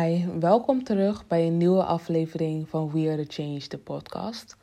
Hi, 0.00 0.24
welkom 0.40 0.84
terug 0.84 1.26
bij 1.26 1.46
een 1.46 1.56
nieuwe 1.56 1.84
aflevering 1.84 2.68
van 2.68 2.90
We 2.90 3.10
Are 3.10 3.26
The 3.26 3.42
Change, 3.42 3.68
de 3.68 3.78
podcast. 3.78 4.56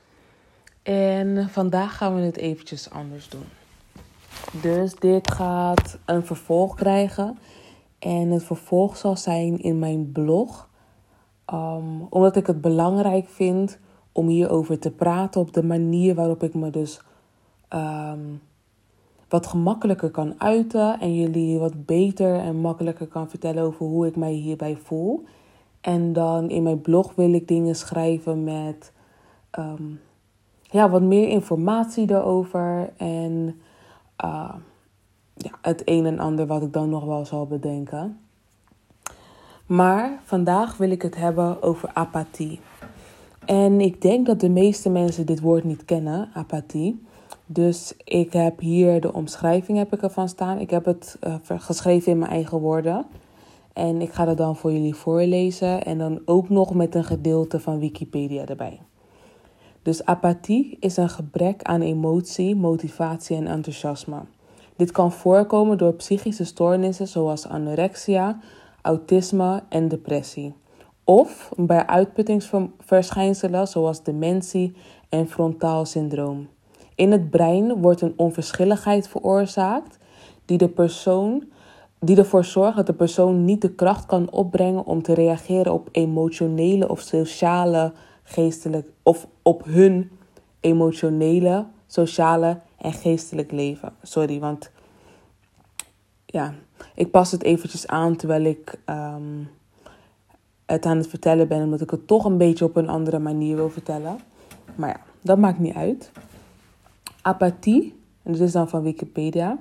En 0.84 1.50
vandaag 1.50 1.98
gaan 1.98 2.16
we 2.16 2.22
het 2.22 2.38
eventjes 2.38 2.90
anders 2.90 3.30
doen. 3.30 3.46
Dus 4.62 4.96
dit 4.96 5.32
gaat 5.32 5.98
een 6.06 6.26
vervolg 6.26 6.76
krijgen. 6.76 7.38
En 8.00 8.30
het 8.30 8.44
vervolg 8.44 8.98
zal 8.98 9.18
zijn 9.18 9.60
in 9.60 9.80
mijn 9.80 10.12
blog. 10.12 10.70
Um, 11.54 12.08
omdat 12.10 12.36
ik 12.36 12.48
het 12.48 12.62
belangrijk 12.62 13.30
vind 13.30 13.80
om 14.12 14.28
hierover 14.28 14.80
te 14.80 14.92
praten 14.92 15.42
op 15.42 15.54
de 15.54 15.64
manier 15.64 16.16
waarop 16.16 16.44
ik 16.44 16.54
me 16.54 16.70
dus 16.70 17.02
um, 17.70 18.42
wat 19.32 19.48
gemakkelijker 19.48 20.10
kan 20.10 20.34
uiten 20.38 21.00
en 21.00 21.16
jullie 21.16 21.60
wat 21.60 21.86
beter 21.86 22.36
en 22.36 22.56
makkelijker 22.56 23.08
kan 23.08 23.30
vertellen 23.30 23.64
over 23.64 23.86
hoe 23.86 24.08
ik 24.08 24.16
mij 24.16 24.32
hierbij 24.32 24.78
voel. 24.84 25.24
En 25.82 26.14
dan 26.14 26.50
in 26.50 26.64
mijn 26.64 26.82
blog 26.82 27.16
wil 27.16 27.34
ik 27.34 27.48
dingen 27.48 27.76
schrijven 27.76 28.44
met 28.44 28.92
um, 29.60 30.00
ja, 30.62 30.90
wat 30.90 31.02
meer 31.02 31.28
informatie 31.28 32.12
erover 32.12 32.94
en 32.98 33.62
uh, 34.26 34.54
ja, 35.34 35.52
het 35.62 35.82
een 35.86 36.06
en 36.06 36.20
ander 36.20 36.48
wat 36.48 36.62
ik 36.62 36.74
dan 36.74 36.90
nog 36.90 37.06
wel 37.06 37.26
zal 37.26 37.48
bedenken. 37.48 38.20
Maar 39.66 40.20
vandaag 40.24 40.78
wil 40.78 40.92
ik 40.92 41.02
het 41.02 41.16
hebben 41.16 41.62
over 41.62 41.90
apathie. 41.94 42.60
En 43.46 43.82
ik 43.82 44.02
denk 44.02 44.26
dat 44.26 44.40
de 44.40 44.50
meeste 44.50 44.90
mensen 44.90 45.26
dit 45.26 45.40
woord 45.40 45.64
niet 45.64 45.86
kennen, 45.86 46.30
apathie. 46.34 47.10
Dus 47.54 47.94
ik 48.04 48.34
heb 48.34 48.60
hier 48.60 49.02
de 49.02 49.14
omschrijving 49.14 49.78
heb 49.78 49.94
ik 49.94 50.02
ervan 50.02 50.30
staan. 50.30 50.60
Ik 50.60 50.70
heb 50.70 50.86
het 50.86 51.18
uh, 51.24 51.36
geschreven 51.46 52.12
in 52.12 52.18
mijn 52.18 52.32
eigen 52.32 52.60
woorden. 52.60 53.06
En 53.74 54.02
ik 54.02 54.12
ga 54.12 54.26
dat 54.26 54.38
dan 54.38 54.56
voor 54.56 54.72
jullie 54.72 54.96
voorlezen. 54.96 55.84
En 55.84 55.98
dan 55.98 56.22
ook 56.26 56.50
nog 56.50 56.74
met 56.74 56.96
een 56.96 57.04
gedeelte 57.04 57.60
van 57.60 57.80
Wikipedia 57.80 58.46
erbij. 58.46 58.80
Dus 59.82 60.06
apathie 60.06 60.78
is 60.80 60.98
een 60.98 61.10
gebrek 61.10 61.62
aan 61.64 61.82
emotie, 61.82 62.56
motivatie 62.56 63.36
en 63.36 63.48
enthousiasme. 63.48 64.20
Dit 64.76 64.92
kan 64.92 65.12
voorkomen 65.12 65.78
door 65.78 65.94
psychische 65.94 66.46
stoornissen 66.46 67.08
zoals 67.08 67.48
anorexia, 67.48 68.40
autisme 68.82 69.64
en 69.70 69.88
depressie. 69.88 70.54
Of 71.04 71.52
bij 71.58 71.86
uitputtingsverschijnselen 71.86 73.68
zoals 73.68 74.04
dementie 74.04 74.76
en 75.10 75.28
frontaal 75.28 75.86
syndroom. 75.86 76.48
In 77.02 77.12
het 77.12 77.30
brein 77.30 77.82
wordt 77.82 78.02
een 78.02 78.14
onverschilligheid 78.16 79.08
veroorzaakt 79.08 79.98
die, 80.46 80.58
de 80.58 80.70
persoon, 80.70 81.44
die 82.00 82.18
ervoor 82.18 82.46
zorgt 82.46 82.76
dat 82.76 82.86
de 82.86 82.94
persoon 82.94 83.46
niet 83.46 83.62
de 83.62 83.72
kracht 83.72 84.06
kan 84.06 84.32
opbrengen 84.32 84.86
om 84.86 85.02
te 85.02 85.14
reageren 85.14 85.74
op 85.74 85.90
emotionele 85.92 86.90
of 86.90 87.00
sociale, 87.00 87.94
geestelijk 88.24 88.88
of 89.04 89.28
op 89.42 89.64
hun 89.66 90.12
emotionele, 90.60 91.66
sociale 91.88 92.60
en 92.78 92.94
geestelijk 92.94 93.52
leven. 93.52 93.94
Sorry, 94.02 94.40
want 94.40 94.72
ja, 96.26 96.54
ik 96.96 97.12
pas 97.12 97.32
het 97.32 97.44
eventjes 97.44 97.88
aan 97.88 98.16
terwijl 98.16 98.44
ik 98.44 98.80
um, 98.86 99.50
het 100.66 100.86
aan 100.86 100.98
het 100.98 101.08
vertellen 101.08 101.48
ben, 101.48 101.64
omdat 101.64 101.82
ik 101.82 101.90
het 101.90 102.08
toch 102.08 102.26
een 102.26 102.38
beetje 102.38 102.66
op 102.66 102.76
een 102.76 102.90
andere 102.90 103.20
manier 103.20 103.56
wil 103.56 103.70
vertellen. 103.70 104.20
Maar 104.76 104.90
ja, 104.90 105.02
dat 105.22 105.38
maakt 105.38 105.60
niet 105.60 105.76
uit. 105.76 106.12
Apathie, 107.22 107.96
en 108.24 108.32
dit 108.32 108.42
is 108.42 108.52
dan 108.52 108.70
van 108.70 108.82
Wikipedia. 108.82 109.60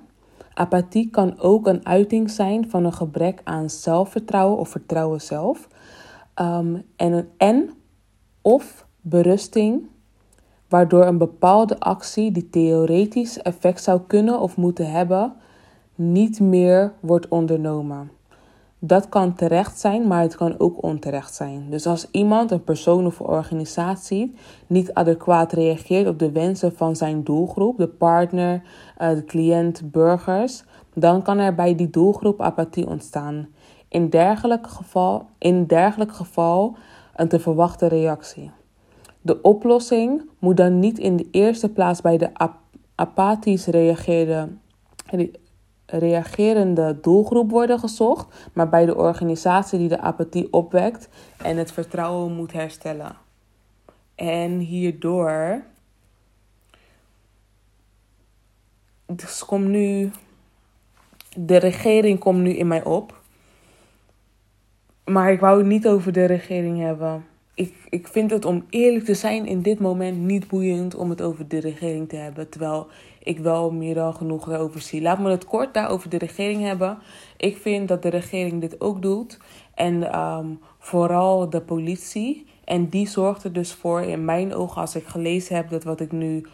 Apathie 0.55 1.11
kan 1.11 1.39
ook 1.39 1.67
een 1.67 1.87
uiting 1.87 2.31
zijn 2.31 2.71
van 2.71 2.85
een 2.85 2.93
gebrek 2.93 3.41
aan 3.45 3.71
zelfvertrouwen 3.71 4.59
of 4.59 4.69
vertrouwen 4.69 5.21
zelf. 5.21 5.69
Um, 6.41 6.83
en, 6.97 7.13
een, 7.13 7.29
en 7.37 7.71
of 8.43 8.87
berusting, 9.01 9.83
waardoor 10.69 11.07
een 11.07 11.19
bepaalde 11.19 11.81
actie 11.81 12.33
die 12.33 12.51
theoretisch 12.51 13.43
effect 13.43 13.83
zou 13.83 14.01
kunnen 14.07 14.41
of 14.41 14.57
moeten 14.57 14.91
hebben, 14.91 15.33
niet 15.95 16.41
meer 16.41 16.93
wordt 17.01 17.29
ondernomen. 17.29 18.11
Dat 18.83 19.09
kan 19.09 19.35
terecht 19.35 19.81
zijn, 19.81 20.07
maar 20.07 20.23
het 20.23 20.37
kan 20.37 20.55
ook 20.59 20.83
onterecht 20.83 21.35
zijn. 21.35 21.67
Dus 21.71 21.87
als 21.87 22.09
iemand, 22.11 22.51
een 22.51 22.65
persoon 22.65 23.07
of 23.07 23.21
organisatie 23.21 24.35
niet 24.67 24.95
adequaat 24.95 25.53
reageert 25.53 26.09
op 26.09 26.19
de 26.19 26.33
wensen 26.33 26.77
van 26.77 26.97
zijn 26.97 27.25
doelgroep, 27.25 27.79
de 27.79 27.89
partner, 27.89 28.63
eh, 28.97 29.11
de 29.11 29.25
cliënt, 29.25 29.91
burgers, 29.91 30.65
dan 30.95 31.23
kan 31.23 31.39
er 31.39 31.55
bij 31.55 31.75
die 31.75 31.91
doelgroep 31.91 32.41
apathie 32.41 32.87
ontstaan. 32.87 33.49
In 33.89 34.09
dergelijk 34.09 34.67
geval, 34.67 35.27
in 35.39 35.67
dergelijk 35.67 36.13
geval 36.13 36.77
een 37.15 37.29
te 37.29 37.41
verwachten 37.41 37.89
reactie. 37.89 38.51
De 39.21 39.43
oplossing 39.43 40.23
moet 40.39 40.57
dan 40.57 40.79
niet 40.79 40.99
in 40.99 41.17
de 41.17 41.29
eerste 41.31 41.69
plaats 41.69 42.01
bij 42.01 42.19
de 42.19 42.35
ap 42.35 42.59
apathisch 42.95 43.67
reageerde 43.67 44.49
reagerende 45.91 46.99
doelgroep 47.01 47.51
worden 47.51 47.79
gezocht, 47.79 48.51
maar 48.53 48.69
bij 48.69 48.87
de 48.87 48.97
organisatie 48.97 49.79
die 49.79 49.89
de 49.89 50.01
apathie 50.01 50.53
opwekt 50.53 51.09
en 51.43 51.57
het 51.57 51.73
vertrouwen 51.73 52.33
moet 52.33 52.53
herstellen. 52.53 53.17
En 54.15 54.59
hierdoor. 54.59 55.63
Dus 59.07 59.45
komt 59.45 59.69
nu. 59.69 60.11
De 61.37 61.57
regering 61.57 62.19
komt 62.19 62.41
nu 62.41 62.51
in 62.51 62.67
mij 62.67 62.85
op. 62.85 63.21
Maar 65.05 65.33
ik 65.33 65.41
wou 65.41 65.59
het 65.59 65.67
niet 65.67 65.87
over 65.87 66.13
de 66.13 66.25
regering 66.25 66.79
hebben. 66.79 67.25
Ik, 67.55 67.75
ik 67.89 68.09
vind 68.09 68.31
het 68.31 68.45
om 68.45 68.65
eerlijk 68.71 69.05
te 69.05 69.15
zijn 69.15 69.47
in 69.47 69.63
dit 69.63 69.81
moment 69.81 70.19
niet 70.19 70.49
boeiend 70.49 70.95
om 70.95 71.11
het 71.11 71.23
over 71.23 71.49
de 71.49 71.59
regering 71.59 72.09
te 72.09 72.17
hebben. 72.17 72.49
Terwijl 72.49 72.87
ik 73.23 73.39
wel 73.39 73.71
meer 73.71 73.95
dan 73.95 74.15
genoeg 74.15 74.49
erover 74.49 74.81
zie. 74.81 75.03
Laat 75.03 75.19
me 75.19 75.31
het 75.31 75.45
kort 75.45 75.75
daarover 75.75 76.11
de 76.11 76.19
regering 76.19 76.63
hebben. 76.63 76.99
Ik 77.37 77.57
vind 77.57 77.89
dat 77.89 78.03
de 78.03 78.09
regering 78.09 78.61
dit 78.61 78.81
ook 78.81 79.03
doet. 79.03 79.39
En 79.75 80.19
um, 80.19 80.61
vooral 80.79 81.51
de 81.51 81.61
politie. 81.61 82.47
En 82.65 82.89
die 82.89 83.09
zorgt 83.09 83.45
er 83.45 83.53
dus 83.53 83.73
voor, 83.73 84.01
in 84.01 84.25
mijn 84.25 84.55
ogen, 84.55 84.81
als 84.81 84.95
ik 84.95 85.07
gelezen 85.07 85.57
heb 85.57 85.71
dat 85.71 85.85
wat 85.85 86.01
ik 86.01 86.13
nu 86.13 86.47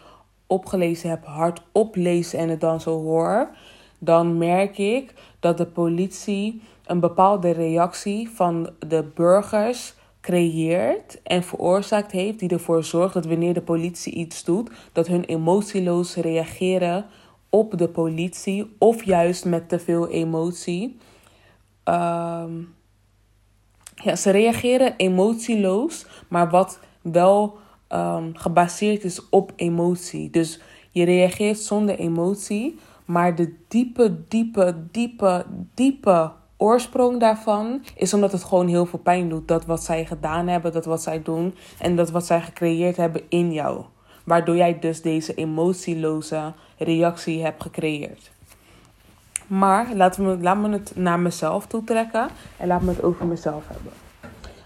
opgelezen 0.47 1.09
heb, 1.09 1.25
hard 1.25 1.61
oplezen 1.71 2.39
en 2.39 2.49
het 2.49 2.61
dan 2.61 2.81
zo 2.81 3.01
hoor. 3.01 3.49
Dan 3.99 4.37
merk 4.37 4.77
ik 4.77 5.13
dat 5.39 5.57
de 5.57 5.65
politie 5.65 6.61
een 6.85 6.99
bepaalde 6.99 7.51
reactie 7.51 8.29
van 8.29 8.69
de 8.87 9.03
burgers 9.15 9.93
creëert 10.27 11.21
en 11.23 11.43
veroorzaakt 11.43 12.11
heeft, 12.11 12.39
die 12.39 12.49
ervoor 12.49 12.83
zorgt 12.83 13.13
dat 13.13 13.25
wanneer 13.25 13.53
de 13.53 13.61
politie 13.61 14.13
iets 14.13 14.43
doet, 14.43 14.69
dat 14.91 15.07
hun 15.07 15.23
emotieloos 15.23 16.15
reageren 16.15 17.05
op 17.49 17.77
de 17.77 17.89
politie 17.89 18.75
of 18.77 19.03
juist 19.03 19.45
met 19.45 19.69
te 19.69 19.79
veel 19.79 20.09
emotie. 20.09 20.97
Um, 21.85 22.75
ja, 23.95 24.15
ze 24.15 24.29
reageren 24.29 24.93
emotieloos, 24.97 26.05
maar 26.27 26.49
wat 26.49 26.79
wel 27.01 27.57
um, 27.89 28.35
gebaseerd 28.35 29.03
is 29.03 29.29
op 29.29 29.51
emotie. 29.55 30.29
Dus 30.29 30.61
je 30.91 31.03
reageert 31.03 31.59
zonder 31.59 31.99
emotie, 31.99 32.79
maar 33.05 33.35
de 33.35 33.55
diepe, 33.67 34.27
diepe, 34.27 34.87
diepe, 34.91 35.45
diepe 35.73 36.31
oorsprong 36.57 37.19
daarvan 37.19 37.83
is 37.95 38.13
omdat 38.13 38.31
het 38.31 38.43
gewoon 38.43 38.67
heel 38.67 38.85
veel 38.85 38.99
pijn 38.99 39.29
doet. 39.29 39.47
Dat 39.47 39.65
wat 39.65 39.83
zij 39.83 40.05
gedaan 40.05 40.47
hebben, 40.47 40.71
dat 40.71 40.85
wat 40.85 41.01
zij 41.01 41.23
doen 41.23 41.55
en 41.79 41.95
dat 41.95 42.09
wat 42.09 42.25
zij 42.25 42.41
gecreëerd 42.41 42.97
hebben 42.97 43.21
in 43.29 43.53
jou. 43.53 43.83
Waardoor 44.23 44.55
jij 44.55 44.79
dus 44.79 45.01
deze 45.01 45.33
emotieloze 45.33 46.53
reactie 46.77 47.43
hebt 47.43 47.61
gecreëerd. 47.61 48.31
Maar 49.47 49.95
laat 49.95 50.17
me, 50.17 50.37
laat 50.41 50.57
me 50.57 50.69
het 50.69 50.91
naar 50.95 51.19
mezelf 51.19 51.65
toe 51.65 51.83
trekken 51.83 52.27
en 52.57 52.67
laat 52.67 52.81
me 52.81 52.89
het 52.89 53.03
over 53.03 53.25
mezelf 53.25 53.63
hebben. 53.67 53.91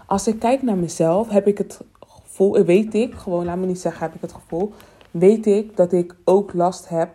Als 0.06 0.26
ik 0.26 0.38
kijk 0.38 0.62
naar 0.62 0.76
mezelf, 0.76 1.28
heb 1.28 1.46
ik 1.46 1.58
het 1.58 1.80
gevoel, 2.08 2.64
weet 2.64 2.94
ik, 2.94 3.14
gewoon 3.14 3.44
laat 3.44 3.56
me 3.56 3.66
niet 3.66 3.80
zeggen, 3.80 4.02
heb 4.02 4.14
ik 4.14 4.20
het 4.20 4.32
gevoel, 4.32 4.72
weet 5.10 5.46
ik 5.46 5.76
dat 5.76 5.92
ik 5.92 6.14
ook 6.24 6.52
last 6.52 6.88
heb, 6.88 7.10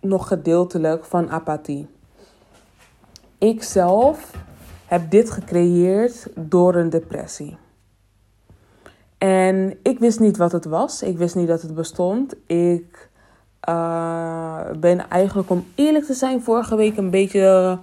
nog 0.00 0.28
gedeeltelijk, 0.28 1.04
van 1.04 1.30
apathie 1.30 1.86
ik 3.40 3.62
zelf 3.62 4.32
heb 4.86 5.10
dit 5.10 5.30
gecreëerd 5.30 6.26
door 6.34 6.74
een 6.74 6.90
depressie. 6.90 7.56
En 9.18 9.78
ik 9.82 9.98
wist 9.98 10.20
niet 10.20 10.36
wat 10.36 10.52
het 10.52 10.64
was. 10.64 11.02
Ik 11.02 11.18
wist 11.18 11.34
niet 11.34 11.48
dat 11.48 11.62
het 11.62 11.74
bestond. 11.74 12.34
Ik 12.46 13.10
uh, 13.68 14.60
ben 14.80 15.08
eigenlijk, 15.08 15.50
om 15.50 15.64
eerlijk 15.74 16.04
te 16.04 16.14
zijn, 16.14 16.42
vorige 16.42 16.76
week 16.76 16.96
een 16.96 17.10
beetje 17.10 17.78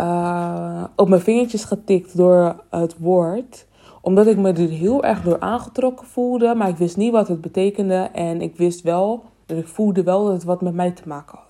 uh, 0.00 0.84
op 0.96 1.08
mijn 1.08 1.20
vingertjes 1.20 1.64
getikt 1.64 2.16
door 2.16 2.64
het 2.70 2.98
woord. 2.98 3.66
Omdat 4.00 4.26
ik 4.26 4.36
me 4.36 4.52
er 4.52 4.68
heel 4.68 5.04
erg 5.04 5.22
door 5.22 5.40
aangetrokken 5.40 6.06
voelde. 6.06 6.54
Maar 6.54 6.68
ik 6.68 6.76
wist 6.76 6.96
niet 6.96 7.12
wat 7.12 7.28
het 7.28 7.40
betekende. 7.40 8.08
En 8.12 8.40
ik 8.40 8.56
wist 8.56 8.82
wel, 8.82 9.24
ik 9.46 9.68
voelde 9.68 10.02
wel 10.02 10.24
dat 10.24 10.32
het 10.32 10.44
wat 10.44 10.62
met 10.62 10.74
mij 10.74 10.90
te 10.90 11.02
maken 11.08 11.38
had. 11.38 11.43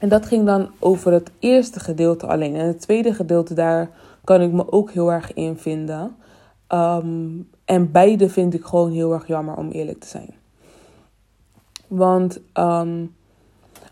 En 0.00 0.08
dat 0.08 0.26
ging 0.26 0.46
dan 0.46 0.70
over 0.78 1.12
het 1.12 1.30
eerste 1.38 1.80
gedeelte 1.80 2.26
alleen. 2.26 2.54
En 2.54 2.66
het 2.66 2.80
tweede 2.80 3.14
gedeelte, 3.14 3.54
daar 3.54 3.90
kan 4.24 4.40
ik 4.40 4.52
me 4.52 4.72
ook 4.72 4.90
heel 4.90 5.12
erg 5.12 5.34
in 5.34 5.56
vinden. 5.56 6.16
Ehm, 6.66 7.28
en 7.64 7.92
beide 7.92 8.28
vind 8.28 8.54
ik 8.54 8.64
gewoon 8.64 8.92
heel 8.92 9.12
erg 9.12 9.26
jammer 9.26 9.56
om 9.56 9.70
eerlijk 9.70 10.00
te 10.00 10.06
zijn. 10.06 10.34
Want 11.86 12.40
ehm, 12.52 13.04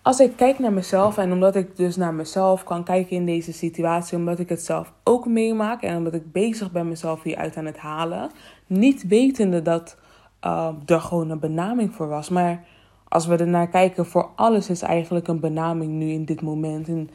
als 0.02 0.20
ik 0.20 0.37
kijk 0.37 0.58
naar 0.58 0.72
mezelf 0.72 1.19
en 1.19 1.32
omdat 1.32 1.55
ik 1.55 1.76
dus 1.76 1.96
naar 1.96 2.14
mezelf 2.14 2.64
kan 2.64 2.84
kijken 2.84 3.16
in 3.16 3.26
deze 3.26 3.52
situatie, 3.52 4.19
omdat 4.19 4.38
ik 4.38 4.49
het 4.49 4.64
zelf 4.64 4.93
ook 5.04 5.26
meemaak 5.26 5.82
en 5.82 5.96
omdat 5.96 6.14
ik 6.14 6.32
bezig 6.32 6.72
ben 6.72 6.88
mezelf 6.88 7.22
hieruit 7.22 7.56
aan 7.56 7.66
het 7.66 7.78
halen, 7.78 8.31
niet 8.66 9.06
wetende 9.06 9.62
dat 9.62 9.96
uh, 10.44 10.69
er 10.87 11.00
gewoon 11.00 11.31
een 11.31 11.38
benaming 11.38 11.94
voor 11.94 12.08
was. 12.08 12.28
Maar 12.28 12.64
als 13.08 13.26
we 13.26 13.37
er 13.37 13.49
naar 13.49 13.69
kijken, 13.69 14.06
voor 14.06 14.31
alles 14.34 14.70
is 14.70 14.82
eigenlijk 14.82 15.28
een 15.28 15.40
benaming 15.40 15.93
nu 15.93 16.10
in 16.10 16.25
dit 16.25 16.43
moment, 16.43 16.88
in 16.88 17.10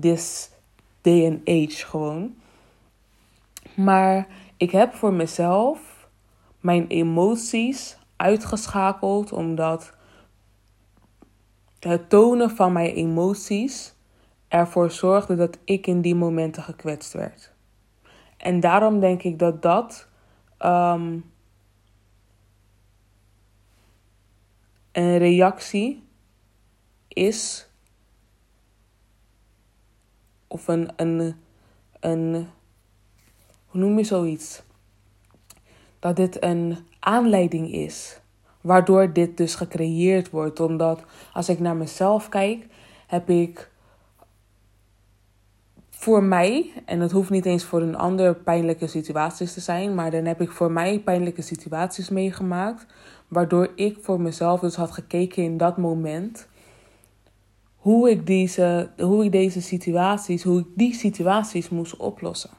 this 0.00 0.50
day 1.00 1.26
and 1.26 1.48
age 1.48 1.86
gewoon. 1.86 2.34
Maar 3.76 4.26
ik 4.56 4.70
heb 4.70 4.94
voor 4.94 5.12
mezelf 5.12 6.08
mijn 6.60 6.86
emoties 6.86 7.98
uitgeschakeld 8.16 9.32
omdat 9.32 9.92
het 11.78 12.10
tonen 12.10 12.50
van 12.50 12.72
mijn 12.72 12.94
emoties 12.94 13.94
ervoor 14.48 14.90
zorgde 14.90 15.36
dat 15.36 15.58
ik 15.64 15.86
in 15.86 16.00
die 16.00 16.14
momenten 16.14 16.62
gekwetst 16.62 17.12
werd. 17.12 17.52
En 18.36 18.60
daarom 18.60 19.00
denk 19.00 19.22
ik 19.22 19.38
dat 19.38 19.62
dat 19.62 20.08
ehm, 20.58 21.18
een 24.94 25.18
reactie 25.18 26.02
is. 27.08 27.68
Of 30.46 30.68
een, 30.68 30.92
een, 30.96 31.36
een. 32.00 32.48
Hoe 33.66 33.80
noem 33.80 33.98
je 33.98 34.04
zoiets? 34.04 34.62
Dat 35.98 36.16
dit 36.16 36.42
een 36.42 36.76
aanleiding 37.00 37.72
is 37.72 38.22
Waardoor 38.64 39.12
dit 39.12 39.36
dus 39.36 39.54
gecreëerd 39.54 40.30
wordt. 40.30 40.60
Omdat 40.60 41.04
als 41.32 41.48
ik 41.48 41.60
naar 41.60 41.76
mezelf 41.76 42.28
kijk, 42.28 42.66
heb 43.06 43.30
ik 43.30 43.70
voor 46.04 46.22
mij, 46.22 46.72
en 46.84 47.00
het 47.00 47.12
hoeft 47.12 47.30
niet 47.30 47.46
eens 47.46 47.64
voor 47.64 47.82
een 47.82 47.96
ander 47.96 48.34
pijnlijke 48.34 48.86
situaties 48.86 49.52
te 49.52 49.60
zijn, 49.60 49.94
maar 49.94 50.10
dan 50.10 50.24
heb 50.24 50.40
ik 50.40 50.50
voor 50.50 50.72
mij 50.72 51.00
pijnlijke 51.00 51.42
situaties 51.42 52.08
meegemaakt. 52.08 52.86
Waardoor 53.28 53.72
ik 53.74 53.98
voor 54.00 54.20
mezelf 54.20 54.60
dus 54.60 54.74
had 54.74 54.90
gekeken 54.90 55.42
in 55.42 55.56
dat 55.56 55.76
moment. 55.76 56.48
Hoe 57.76 58.10
ik 58.10 58.26
deze, 58.26 58.90
hoe 58.98 59.24
ik 59.24 59.32
deze 59.32 59.62
situaties, 59.62 60.42
hoe 60.42 60.60
ik 60.60 60.66
die 60.74 60.94
situaties 60.94 61.68
moest 61.68 61.96
oplossen. 61.96 62.50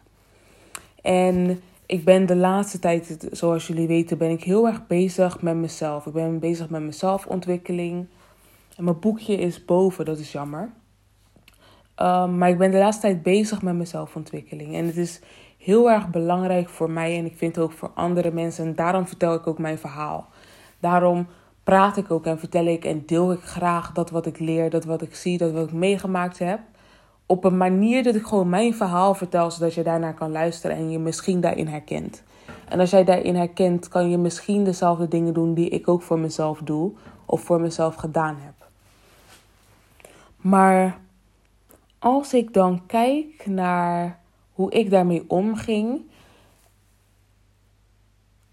En 1.02 1.62
ik 1.86 2.06
ben 2.06 2.26
de 2.26 2.36
laatste 2.36 2.80
tijd, 2.80 3.28
zoals 3.32 3.68
jullie 3.68 3.88
weten, 3.88 4.18
ben 4.18 4.32
ik 4.32 4.44
heel 4.44 4.68
erg 4.68 4.88
bezig 4.88 5.42
met 5.42 5.56
mezelf. 5.56 6.06
Ik 6.06 6.14
ben 6.14 6.40
bezig 6.40 6.70
met 6.70 6.82
mijn 6.82 6.94
zelfontwikkeling. 6.94 8.06
En 8.78 8.84
mijn 8.84 9.00
boekje 9.00 9.38
is 9.38 9.66
boven, 9.66 10.06
dat 10.06 10.20
is 10.20 10.32
jammer. 10.32 10.70
Um, 12.02 12.38
maar 12.38 12.50
ik 12.50 12.58
ben 12.58 12.72
de 12.72 12.78
laatste 12.78 13.02
tijd 13.02 13.24
bezig 13.24 13.62
met 13.62 13.76
mijn. 13.76 14.74
En 14.74 14.86
het 14.86 14.98
is 14.98 15.22
heel 15.58 15.92
erg 15.92 16.10
belangrijk 16.10 16.70
voor 16.70 16.90
mij 16.90 17.18
en 17.18 17.26
ik 17.26 17.38
vind 17.38 17.56
het 17.56 17.66
ook 17.66 17.72
voor 17.72 17.92
andere 17.94 18.32
mensen. 18.32 18.66
En 18.66 18.76
daarom 18.76 19.08
vertel 19.08 19.34
ik 19.34 19.48
ook 19.48 19.60
mijn 19.60 19.78
verhaal. 19.78 20.28
Daarom 20.80 21.28
praat 21.64 21.98
ik 21.98 22.12
ook 22.12 22.26
en 22.26 22.40
vertel 22.40 22.66
ik 22.66 22.86
en 22.86 23.04
deel 23.06 23.32
ik 23.32 23.42
graag 23.42 23.92
dat 23.92 24.10
wat 24.10 24.26
ik 24.26 24.40
leer, 24.40 24.70
dat 24.70 24.86
wat 24.86 25.02
ik 25.02 25.16
zie, 25.16 25.38
dat 25.38 25.52
wat 25.52 25.68
ik 25.68 25.74
meegemaakt 25.74 26.40
heb 26.40 26.60
op 27.26 27.44
een 27.44 27.58
manier 27.58 28.04
dat 28.04 28.16
ik 28.16 28.26
gewoon 28.26 28.50
mijn 28.50 28.76
verhaal 28.76 29.14
vertel, 29.14 29.52
zodat 29.52 29.74
je 29.74 29.84
daarnaar 29.84 30.14
kan 30.14 30.32
luisteren 30.32 30.76
en 30.76 30.90
je 30.90 31.00
misschien 31.00 31.42
daarin 31.42 31.68
herkent. 31.68 32.24
En 32.70 32.80
als 32.80 32.90
jij 32.90 33.04
daarin 33.04 33.36
herkent, 33.36 33.88
kan 33.88 34.10
je 34.10 34.18
misschien 34.18 34.64
dezelfde 34.64 35.08
dingen 35.08 35.34
doen 35.34 35.54
die 35.54 35.70
ik 35.70 35.88
ook 35.88 36.02
voor 36.02 36.20
mezelf 36.20 36.60
doe 36.60 36.92
of 37.26 37.42
voor 37.42 37.62
mezelf 37.62 37.96
gedaan 37.96 38.38
heb. 38.40 38.54
Maar 40.38 40.98
als 42.06 42.34
ik 42.34 42.54
dan 42.54 42.86
kijk 42.86 43.46
naar 43.46 44.20
hoe 44.54 44.72
ik 44.72 44.90
daarmee 44.90 45.24
omging 45.28 46.02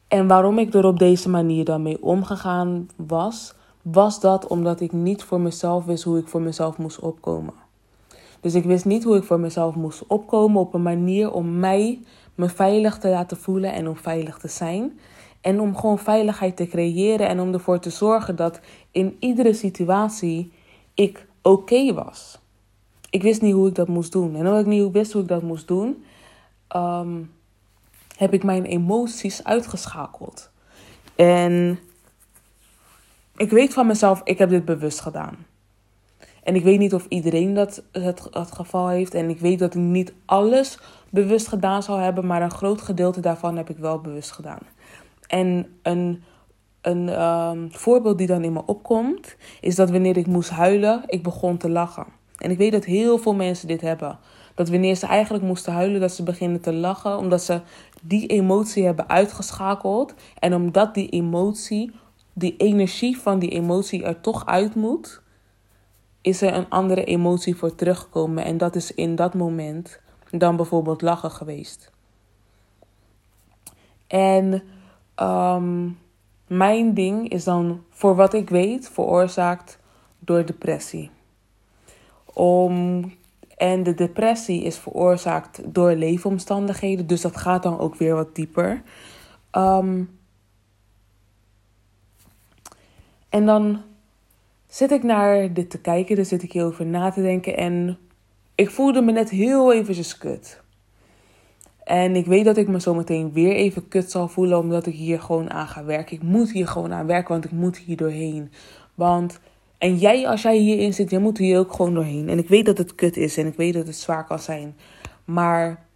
en 0.08 0.26
waarom 0.26 0.58
ik 0.58 0.74
er 0.74 0.84
op 0.84 0.98
deze 0.98 1.28
manier 1.28 1.64
dan 1.64 1.82
mee 1.82 2.02
omgegaan 2.02 2.88
was, 2.96 3.54
was 3.82 4.20
dat 4.20 4.46
omdat 4.46 4.80
ik 4.80 4.92
niet 4.92 5.22
voor 5.22 5.40
mezelf 5.40 5.84
wist 5.84 6.04
hoe 6.04 6.18
ik 6.18 6.28
voor 6.28 6.40
mezelf 6.40 6.78
moest 6.78 6.98
opkomen. 6.98 7.54
Dus 8.40 8.54
ik 8.54 8.64
wist 8.64 8.84
niet 8.84 9.04
hoe 9.04 9.16
ik 9.16 9.24
voor 9.24 9.40
mezelf 9.40 9.74
moest 9.74 10.06
opkomen 10.06 10.60
op 10.60 10.74
een 10.74 10.82
manier 10.82 11.32
om 11.32 11.58
mij 11.58 12.00
me 12.34 12.48
veilig 12.48 12.98
te 12.98 13.08
laten 13.08 13.36
voelen 13.36 13.72
en 13.72 13.88
om 13.88 13.96
veilig 13.96 14.38
te 14.38 14.48
zijn. 14.48 14.98
En 15.40 15.60
om 15.60 15.76
gewoon 15.76 15.98
veiligheid 15.98 16.56
te 16.56 16.66
creëren 16.66 17.28
en 17.28 17.40
om 17.40 17.52
ervoor 17.52 17.78
te 17.78 17.90
zorgen 17.90 18.36
dat 18.36 18.60
in 18.90 19.16
iedere 19.18 19.52
situatie 19.52 20.52
ik 20.94 21.26
oké 21.42 21.94
was. 21.94 22.40
Ik 23.12 23.22
wist 23.22 23.42
niet 23.42 23.54
hoe 23.54 23.68
ik 23.68 23.74
dat 23.74 23.88
moest 23.88 24.12
doen. 24.12 24.34
En 24.34 24.46
omdat 24.46 24.60
ik 24.60 24.66
niet 24.66 24.92
wist 24.92 25.12
hoe 25.12 25.22
ik 25.22 25.28
dat 25.28 25.42
moest 25.42 25.68
doen, 25.68 26.04
ehm, 26.68 27.22
heb 28.16 28.32
ik 28.32 28.44
mijn 28.44 28.64
emoties 28.64 29.44
uitgeschakeld. 29.44 30.50
En 31.16 31.78
ik 33.36 33.50
weet 33.50 33.72
van 33.72 33.86
mezelf, 33.86 34.20
ik 34.24 34.38
heb 34.38 34.48
dit 34.48 34.64
bewust 34.64 35.00
gedaan. 35.00 35.36
En 36.42 36.54
ik 36.54 36.62
weet 36.62 36.78
niet 36.78 36.94
of 36.94 37.06
iedereen 37.08 37.54
dat 37.54 37.82
het, 37.92 38.28
het 38.30 38.52
geval 38.52 38.88
heeft. 38.88 39.14
En 39.14 39.28
ik 39.28 39.40
weet 39.40 39.58
dat 39.58 39.74
ik 39.74 39.80
niet 39.80 40.12
alles 40.24 40.78
bewust 41.10 41.48
gedaan 41.48 41.82
zou 41.82 42.00
hebben. 42.00 42.26
Maar 42.26 42.42
een 42.42 42.50
groot 42.50 42.82
gedeelte 42.82 43.20
daarvan 43.20 43.56
heb 43.56 43.70
ik 43.70 43.78
wel 43.78 44.00
bewust 44.00 44.30
gedaan. 44.30 44.62
En 45.26 45.78
een, 45.82 46.22
een 46.80 47.22
um, 47.22 47.72
voorbeeld 47.72 48.18
die 48.18 48.26
dan 48.26 48.44
in 48.44 48.52
me 48.52 48.66
opkomt. 48.66 49.36
Is 49.60 49.74
dat 49.74 49.90
wanneer 49.90 50.16
ik 50.16 50.26
moest 50.26 50.50
huilen, 50.50 51.02
ik 51.06 51.22
begon 51.22 51.56
te 51.56 51.70
lachen. 51.70 52.20
En 52.42 52.50
ik 52.50 52.58
weet 52.58 52.72
dat 52.72 52.84
heel 52.84 53.18
veel 53.18 53.34
mensen 53.34 53.68
dit 53.68 53.80
hebben. 53.80 54.18
Dat 54.54 54.68
wanneer 54.68 54.94
ze 54.94 55.06
eigenlijk 55.06 55.44
moesten 55.44 55.72
huilen, 55.72 56.00
dat 56.00 56.12
ze 56.12 56.22
beginnen 56.22 56.60
te 56.60 56.72
lachen. 56.72 57.18
Omdat 57.18 57.42
ze 57.42 57.60
die 58.02 58.26
emotie 58.26 58.84
hebben 58.84 59.08
uitgeschakeld. 59.08 60.14
En 60.38 60.54
omdat 60.54 60.94
die 60.94 61.08
emotie, 61.08 61.92
die 62.32 62.56
energie 62.56 63.18
van 63.18 63.38
die 63.38 63.50
emotie 63.50 64.04
er 64.04 64.20
toch 64.20 64.46
uit 64.46 64.74
moet 64.74 65.22
is 66.22 66.42
er 66.42 66.54
een 66.54 66.68
andere 66.68 67.04
emotie 67.04 67.56
voor 67.56 67.74
teruggekomen. 67.74 68.44
En 68.44 68.58
dat 68.58 68.76
is 68.76 68.94
in 68.94 69.14
dat 69.14 69.34
moment 69.34 70.00
dan 70.30 70.56
bijvoorbeeld 70.56 71.02
lachen 71.02 71.30
geweest. 71.30 71.90
En 74.06 74.62
ehm, 75.14 75.88
mijn 76.46 76.94
ding 76.94 77.28
is 77.28 77.44
dan, 77.44 77.82
voor 77.90 78.14
wat 78.14 78.34
ik 78.34 78.50
weet, 78.50 78.88
veroorzaakt 78.88 79.78
door 80.18 80.46
depressie. 80.46 81.10
Om, 82.32 83.04
en 83.56 83.82
de 83.82 83.94
depressie 83.94 84.62
is 84.62 84.78
veroorzaakt 84.78 85.74
door 85.74 85.92
leefomstandigheden, 85.92 87.06
dus 87.06 87.20
dat 87.20 87.36
gaat 87.36 87.62
dan 87.62 87.78
ook 87.78 87.94
weer 87.94 88.14
wat 88.14 88.34
dieper. 88.34 88.82
Um, 89.52 90.18
en 93.28 93.46
dan 93.46 93.82
zit 94.66 94.90
ik 94.90 95.02
naar 95.02 95.52
dit 95.52 95.70
te 95.70 95.80
kijken, 95.80 96.16
daar 96.16 96.24
zit 96.24 96.42
ik 96.42 96.52
hierover 96.52 96.86
na 96.86 97.10
te 97.10 97.22
denken 97.22 97.56
en 97.56 97.98
ik 98.54 98.70
voelde 98.70 99.02
me 99.02 99.12
net 99.12 99.30
heel 99.30 99.72
eventjes 99.72 100.18
kut. 100.18 100.60
En 101.84 102.16
ik 102.16 102.26
weet 102.26 102.44
dat 102.44 102.56
ik 102.56 102.68
me 102.68 102.78
zometeen 102.78 103.32
weer 103.32 103.54
even 103.54 103.88
kut 103.88 104.10
zal 104.10 104.28
voelen 104.28 104.58
omdat 104.58 104.86
ik 104.86 104.94
hier 104.94 105.20
gewoon 105.20 105.50
aan 105.50 105.66
ga 105.66 105.84
werken. 105.84 106.16
Ik 106.16 106.22
moet 106.22 106.50
hier 106.50 106.68
gewoon 106.68 106.92
aan 106.92 107.06
werken, 107.06 107.28
want 107.28 107.44
ik 107.44 107.50
moet 107.50 107.76
hier 107.76 107.96
doorheen. 107.96 108.52
Want, 108.94 109.40
en 109.82 109.96
jij, 109.96 110.28
als 110.28 110.42
jij 110.42 110.56
hierin 110.56 110.94
zit, 110.94 111.10
jij 111.10 111.20
moet 111.20 111.38
hier 111.38 111.58
ook 111.58 111.72
gewoon 111.72 111.94
doorheen. 111.94 112.28
En 112.28 112.38
ik 112.38 112.48
weet 112.48 112.66
dat 112.66 112.78
het 112.78 112.94
kut 112.94 113.16
is 113.16 113.36
en 113.36 113.46
ik 113.46 113.54
weet 113.54 113.74
dat 113.74 113.86
het 113.86 113.96
zwaar 113.96 114.26
kan 114.26 114.38
zijn. 114.38 114.76
Maar 115.24 115.90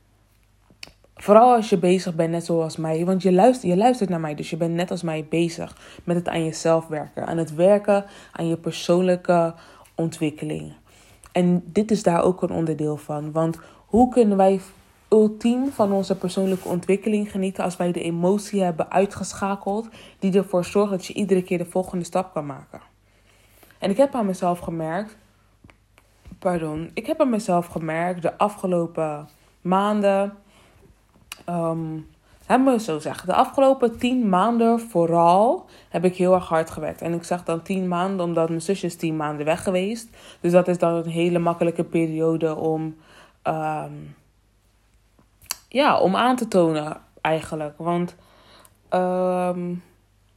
Vooral 1.14 1.54
als 1.54 1.68
je 1.68 1.78
bezig 1.78 2.14
bent, 2.14 2.30
net 2.30 2.44
zoals 2.44 2.76
mij. 2.76 3.04
Want 3.04 3.22
je 3.22 3.32
luistert, 3.32 3.72
je 3.72 3.78
luistert 3.78 4.10
naar 4.10 4.20
mij, 4.20 4.34
dus 4.34 4.50
je 4.50 4.56
bent 4.56 4.74
net 4.74 4.90
als 4.90 5.02
mij 5.02 5.26
bezig 5.28 5.76
met 6.04 6.16
het 6.16 6.28
aan 6.28 6.44
jezelf 6.44 6.86
werken. 6.86 7.26
Aan 7.26 7.36
het 7.36 7.54
werken 7.54 8.04
aan 8.32 8.48
je 8.48 8.56
persoonlijke 8.56 9.54
ontwikkeling. 9.94 10.72
En 11.32 11.62
dit 11.66 11.90
is 11.90 12.02
daar 12.02 12.22
ook 12.22 12.42
een 12.42 12.50
onderdeel 12.50 12.96
van. 12.96 13.32
Want 13.32 13.58
hoe 13.86 14.08
kunnen 14.08 14.36
wij 14.36 14.60
ultiem 15.08 15.70
van 15.70 15.92
onze 15.92 16.16
persoonlijke 16.16 16.68
ontwikkeling 16.68 17.30
genieten 17.30 17.64
als 17.64 17.76
wij 17.76 17.92
de 17.92 18.02
emotie 18.02 18.62
hebben 18.62 18.90
uitgeschakeld 18.90 19.88
die 20.18 20.32
ervoor 20.32 20.64
zorgt 20.64 20.90
dat 20.90 21.06
je 21.06 21.14
iedere 21.14 21.42
keer 21.42 21.58
de 21.58 21.64
volgende 21.64 22.04
stap 22.04 22.32
kan 22.32 22.46
maken? 22.46 22.94
En 23.78 23.90
ik 23.90 23.96
heb 23.96 24.14
aan 24.14 24.26
mezelf 24.26 24.58
gemerkt, 24.58 25.16
pardon, 26.38 26.90
ik 26.94 27.06
heb 27.06 27.20
aan 27.20 27.30
mezelf 27.30 27.66
gemerkt 27.66 28.22
de 28.22 28.38
afgelopen 28.38 29.28
maanden 29.60 30.32
Um, 31.48 32.06
Laat 32.48 32.60
me 32.60 32.80
zo 32.80 32.98
zeggen. 32.98 33.26
De 33.26 33.34
afgelopen 33.34 33.98
tien 33.98 34.28
maanden 34.28 34.80
vooral 34.80 35.66
heb 35.88 36.04
ik 36.04 36.16
heel 36.16 36.34
erg 36.34 36.48
hard 36.48 36.70
gewerkt. 36.70 37.02
En 37.02 37.12
ik 37.12 37.24
zeg 37.24 37.44
dan 37.44 37.62
tien 37.62 37.88
maanden 37.88 38.26
omdat 38.26 38.48
mijn 38.48 38.62
zusje 38.62 38.86
is 38.86 38.96
tien 38.96 39.16
maanden 39.16 39.46
weg 39.46 39.62
geweest. 39.62 40.16
Dus 40.40 40.52
dat 40.52 40.68
is 40.68 40.78
dan 40.78 40.94
een 40.94 41.08
hele 41.08 41.38
makkelijke 41.38 41.84
periode 41.84 42.56
om, 42.56 42.96
ehm, 43.42 43.92
ja, 45.68 45.98
om 45.98 46.16
aan 46.16 46.36
te 46.36 46.48
tonen 46.48 46.96
eigenlijk. 47.20 47.74
Want 47.78 48.14
ehm, 48.88 49.74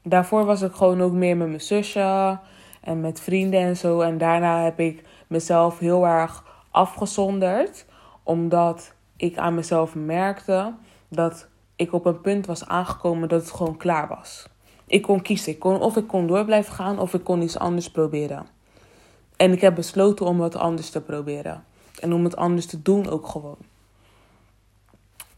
daarvoor 0.03 0.45
was 0.45 0.61
ik 0.61 0.73
gewoon 0.73 1.01
ook 1.01 1.13
meer 1.13 1.37
met 1.37 1.47
mijn 1.47 1.61
zusje 1.61 2.39
en 2.81 3.01
met 3.01 3.19
vrienden 3.19 3.59
en 3.59 3.77
zo. 3.77 3.99
En 3.99 4.17
daarna 4.17 4.63
heb 4.63 4.79
ik 4.79 5.03
mezelf 5.27 5.79
heel 5.79 6.07
erg 6.07 6.43
afgezonderd. 6.71 7.85
Omdat 8.23 8.93
ik 9.15 9.37
aan 9.37 9.55
mezelf 9.55 9.95
merkte 9.95 10.73
dat 11.07 11.47
ik 11.75 11.93
op 11.93 12.05
een 12.05 12.21
punt 12.21 12.45
was 12.45 12.67
aangekomen 12.67 13.29
dat 13.29 13.41
het 13.41 13.51
gewoon 13.51 13.77
klaar 13.77 14.07
was. 14.07 14.47
Ik 14.87 15.01
kon 15.01 15.21
kiezen. 15.21 15.51
Ik 15.51 15.59
kon, 15.59 15.81
of 15.81 15.97
ik 15.97 16.07
kon 16.07 16.27
door 16.27 16.45
blijven 16.45 16.73
gaan 16.73 16.99
of 16.99 17.13
ik 17.13 17.23
kon 17.23 17.41
iets 17.41 17.59
anders 17.59 17.91
proberen. 17.91 18.47
En 19.35 19.51
ik 19.51 19.61
heb 19.61 19.75
besloten 19.75 20.25
om 20.25 20.37
wat 20.37 20.55
anders 20.55 20.89
te 20.89 21.01
proberen. 21.01 21.63
En 21.99 22.13
om 22.13 22.23
het 22.23 22.35
anders 22.35 22.65
te 22.65 22.81
doen 22.81 23.09
ook 23.09 23.27
gewoon. 23.27 23.57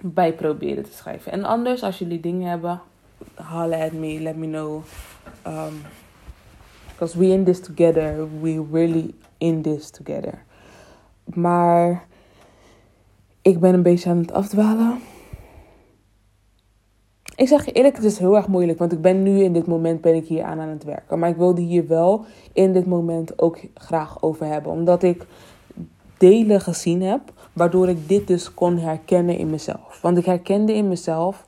bij 0.01 0.33
proberen 0.33 0.85
te 0.85 0.93
schrijven. 0.93 1.33
En 1.33 1.45
anders, 1.45 1.83
als 1.83 1.99
jullie 1.99 2.21
dingen 2.21 2.49
hebben, 2.49 2.81
holla 3.35 3.77
at 3.77 3.93
me, 3.93 4.21
let 4.21 4.37
me 4.37 4.47
know. 4.47 4.83
Because 6.93 7.15
um, 7.15 7.21
we 7.21 7.33
in 7.33 7.45
this 7.45 7.61
together, 7.61 8.27
we 8.41 8.59
really 8.73 9.15
in 9.39 9.63
this 9.63 9.91
together. 9.91 10.45
Maar 11.25 12.07
ik 13.43 13.61
ben 13.61 13.75
een 13.75 13.83
beetje 13.83 14.11
aan 14.11 14.19
het 14.19 14.33
afdwalen. 14.33 15.01
Ik 17.37 17.49
zeg 17.49 17.65
je 17.65 17.73
eerlijk, 17.73 17.97
het 17.97 18.05
is 18.05 18.19
heel 18.19 18.37
erg 18.37 18.49
moeilijk. 18.49 18.79
Want 18.79 18.93
ik 18.93 19.01
ben 19.01 19.23
nu 19.23 19.43
in 19.43 19.53
dit 19.53 19.67
moment 19.67 20.01
ben 20.01 20.15
ik 20.15 20.27
hier 20.27 20.43
aan 20.43 20.61
aan 20.61 20.69
het 20.69 20.85
werken. 20.85 21.19
Maar 21.19 21.29
ik 21.29 21.37
wilde 21.37 21.61
hier 21.61 21.87
wel 21.87 22.25
in 22.53 22.73
dit 22.73 22.87
moment 22.87 23.39
ook 23.39 23.59
graag 23.75 24.23
over 24.23 24.47
hebben. 24.47 24.73
Omdat 24.73 25.03
ik 25.03 25.27
delen 26.19 26.61
gezien 26.61 27.03
heb. 27.03 27.21
Waardoor 27.53 27.89
ik 27.89 28.09
dit 28.09 28.27
dus 28.27 28.55
kon 28.55 28.79
herkennen 28.79 29.37
in 29.39 29.51
mezelf. 29.51 29.99
Want 30.03 30.19
ik 30.19 30.25
herkende 30.25 30.75
in 30.75 30.89
mezelf 30.89 31.47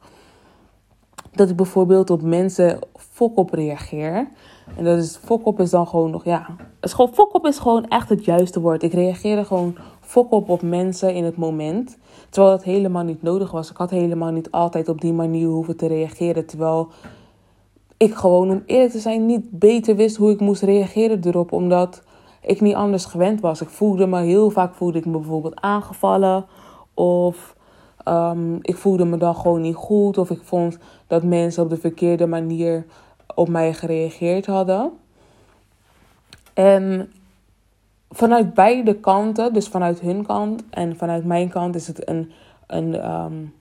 dat 1.34 1.48
ik 1.48 1.56
bijvoorbeeld 1.56 2.10
op 2.10 2.22
mensen 2.22 2.78
fok 2.96 3.36
op 3.36 3.52
reageer. 3.52 4.28
En 4.76 4.84
dat 4.84 4.98
is, 4.98 5.16
fok 5.16 5.46
op 5.46 5.60
is 5.60 5.70
dan 5.70 5.86
gewoon 5.86 6.10
nog, 6.10 6.24
ja. 6.24 6.46
Is 6.80 6.92
gewoon, 6.92 7.14
fok 7.14 7.34
op 7.34 7.46
is 7.46 7.58
gewoon 7.58 7.88
echt 7.88 8.08
het 8.08 8.24
juiste 8.24 8.60
woord. 8.60 8.82
Ik 8.82 8.92
reageerde 8.92 9.44
gewoon 9.44 9.76
fok 10.00 10.32
op 10.32 10.48
op 10.48 10.62
mensen 10.62 11.14
in 11.14 11.24
het 11.24 11.36
moment. 11.36 11.98
Terwijl 12.30 12.54
dat 12.54 12.64
helemaal 12.64 13.02
niet 13.02 13.22
nodig 13.22 13.50
was. 13.50 13.70
Ik 13.70 13.76
had 13.76 13.90
helemaal 13.90 14.30
niet 14.30 14.50
altijd 14.50 14.88
op 14.88 15.00
die 15.00 15.12
manier 15.12 15.46
hoeven 15.46 15.76
te 15.76 15.86
reageren. 15.86 16.46
Terwijl 16.46 16.88
ik 17.96 18.14
gewoon, 18.14 18.50
om 18.50 18.62
eerlijk 18.66 18.92
te 18.92 18.98
zijn, 18.98 19.26
niet 19.26 19.50
beter 19.50 19.96
wist 19.96 20.16
hoe 20.16 20.30
ik 20.30 20.40
moest 20.40 20.62
reageren 20.62 21.20
erop. 21.24 21.52
Omdat 21.52 22.02
ik 22.40 22.60
niet 22.60 22.74
anders 22.74 23.04
gewend 23.04 23.40
was. 23.40 23.60
Ik 23.60 23.68
voelde 23.68 24.06
me 24.06 24.20
heel 24.20 24.50
vaak 24.50 24.74
voelde 24.74 24.98
ik 24.98 25.06
me 25.06 25.18
bijvoorbeeld 25.18 25.60
aangevallen. 25.60 26.46
Of 26.94 27.53
um, 28.08 28.58
ik 28.62 28.76
voelde 28.76 29.04
me 29.04 29.16
dan 29.16 29.37
gewoon 29.37 29.61
niet 29.61 29.75
goed. 29.75 30.18
Of 30.18 30.30
ik 30.30 30.40
vond 30.42 30.78
dat 31.06 31.23
mensen 31.23 31.62
op 31.62 31.70
de 31.70 31.76
verkeerde 31.76 32.26
manier 32.26 32.87
op 33.34 33.49
mij 33.49 33.75
gereageerd 33.75 34.46
hadden. 34.46 34.92
En 36.54 37.12
vanuit 38.11 38.54
beide 38.54 38.94
kanten, 38.94 39.52
dus 39.52 39.68
vanuit 39.68 40.00
hun 40.00 40.26
kant 40.26 40.62
en 40.70 40.96
vanuit 40.96 41.25
mijn 41.25 41.49
kant, 41.49 41.75
is 41.75 41.87
het 41.87 42.08
een, 42.08 42.32
een 42.66 43.11
um, 43.11 43.54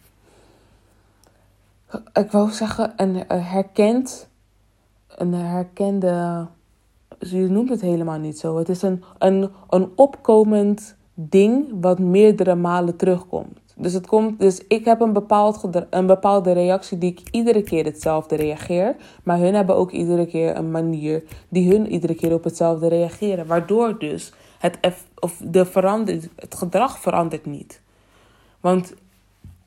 ik 2.13 2.31
wou 2.31 2.51
zeggen, 2.51 2.93
een 2.95 3.23
herkend, 3.27 4.29
een 5.07 5.33
herkende, 5.33 6.47
je 7.19 7.49
noemt 7.49 7.69
het 7.69 7.81
helemaal 7.81 8.19
niet 8.19 8.39
zo. 8.39 8.57
Het 8.57 8.69
is 8.69 8.81
een, 8.81 9.03
een, 9.17 9.49
een 9.69 9.91
opkomend 9.95 10.95
ding 11.13 11.67
wat 11.81 11.99
meerdere 11.99 12.55
malen 12.55 12.95
terugkomt. 12.95 13.59
Dus, 13.75 13.93
het 13.93 14.07
komt, 14.07 14.39
dus 14.39 14.61
ik 14.67 14.85
heb 14.85 15.01
een, 15.01 15.13
bepaald 15.13 15.69
een 15.89 16.05
bepaalde 16.05 16.51
reactie 16.51 16.97
die 16.97 17.11
ik 17.11 17.21
iedere 17.31 17.61
keer 17.61 17.85
hetzelfde 17.85 18.35
reageer. 18.35 18.95
Maar 19.23 19.37
hun 19.37 19.53
hebben 19.53 19.75
ook 19.75 19.91
iedere 19.91 20.25
keer 20.25 20.55
een 20.55 20.71
manier 20.71 21.23
die 21.49 21.71
hun 21.71 21.91
iedere 21.91 22.15
keer 22.15 22.33
op 22.33 22.43
hetzelfde 22.43 22.87
reageren. 22.87 23.47
Waardoor 23.47 23.99
dus 23.99 24.33
het, 24.59 24.77
of 25.19 25.41
de 25.43 25.65
het 26.35 26.55
gedrag 26.55 26.99
verandert 26.99 27.45
niet. 27.45 27.81
Want 28.59 28.93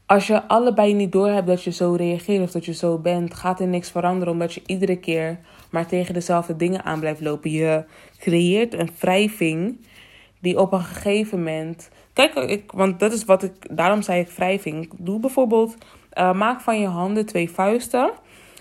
als 0.07 0.27
je 0.27 0.49
allebei 0.49 0.95
niet 0.95 1.13
doorhebt 1.13 1.47
dat 1.47 1.63
je 1.63 1.71
zo 1.71 1.95
reageert 1.95 2.43
of 2.43 2.51
dat 2.51 2.65
je 2.65 2.75
zo 2.75 2.99
bent, 2.99 3.35
gaat 3.35 3.61
er 3.61 3.67
niks 3.67 3.91
veranderen 3.91 4.33
omdat 4.33 4.55
je 4.55 4.63
iedere 4.67 4.97
keer 4.97 5.39
maar 5.71 5.87
tegen 5.87 6.15
dezelfde 6.15 6.57
dingen 6.57 6.85
aan 6.85 7.01
blijft 7.01 7.21
lopen. 7.21 7.51
Je 7.51 7.85
creëert 8.19 8.75
een 8.75 8.91
wrijving 8.99 9.81
die 10.41 10.59
op 10.59 10.73
een 10.73 10.81
gegeven 10.83 11.39
moment. 11.39 11.89
Kijk, 12.17 12.35
ik, 12.35 12.73
want 12.73 13.01
dat 13.01 13.13
is 13.13 13.25
wat 13.25 13.43
ik. 13.43 13.77
Daarom 13.77 14.03
zei 14.03 14.21
ik 14.21 14.29
wrijving. 14.29 14.91
Doe 14.97 15.21
bijvoorbeeld. 15.21 15.77
Uh, 16.19 16.33
maak 16.33 16.61
van 16.61 16.81
je 16.81 16.87
handen 16.87 17.27
twee 17.27 17.51
vuisten. 17.51 18.11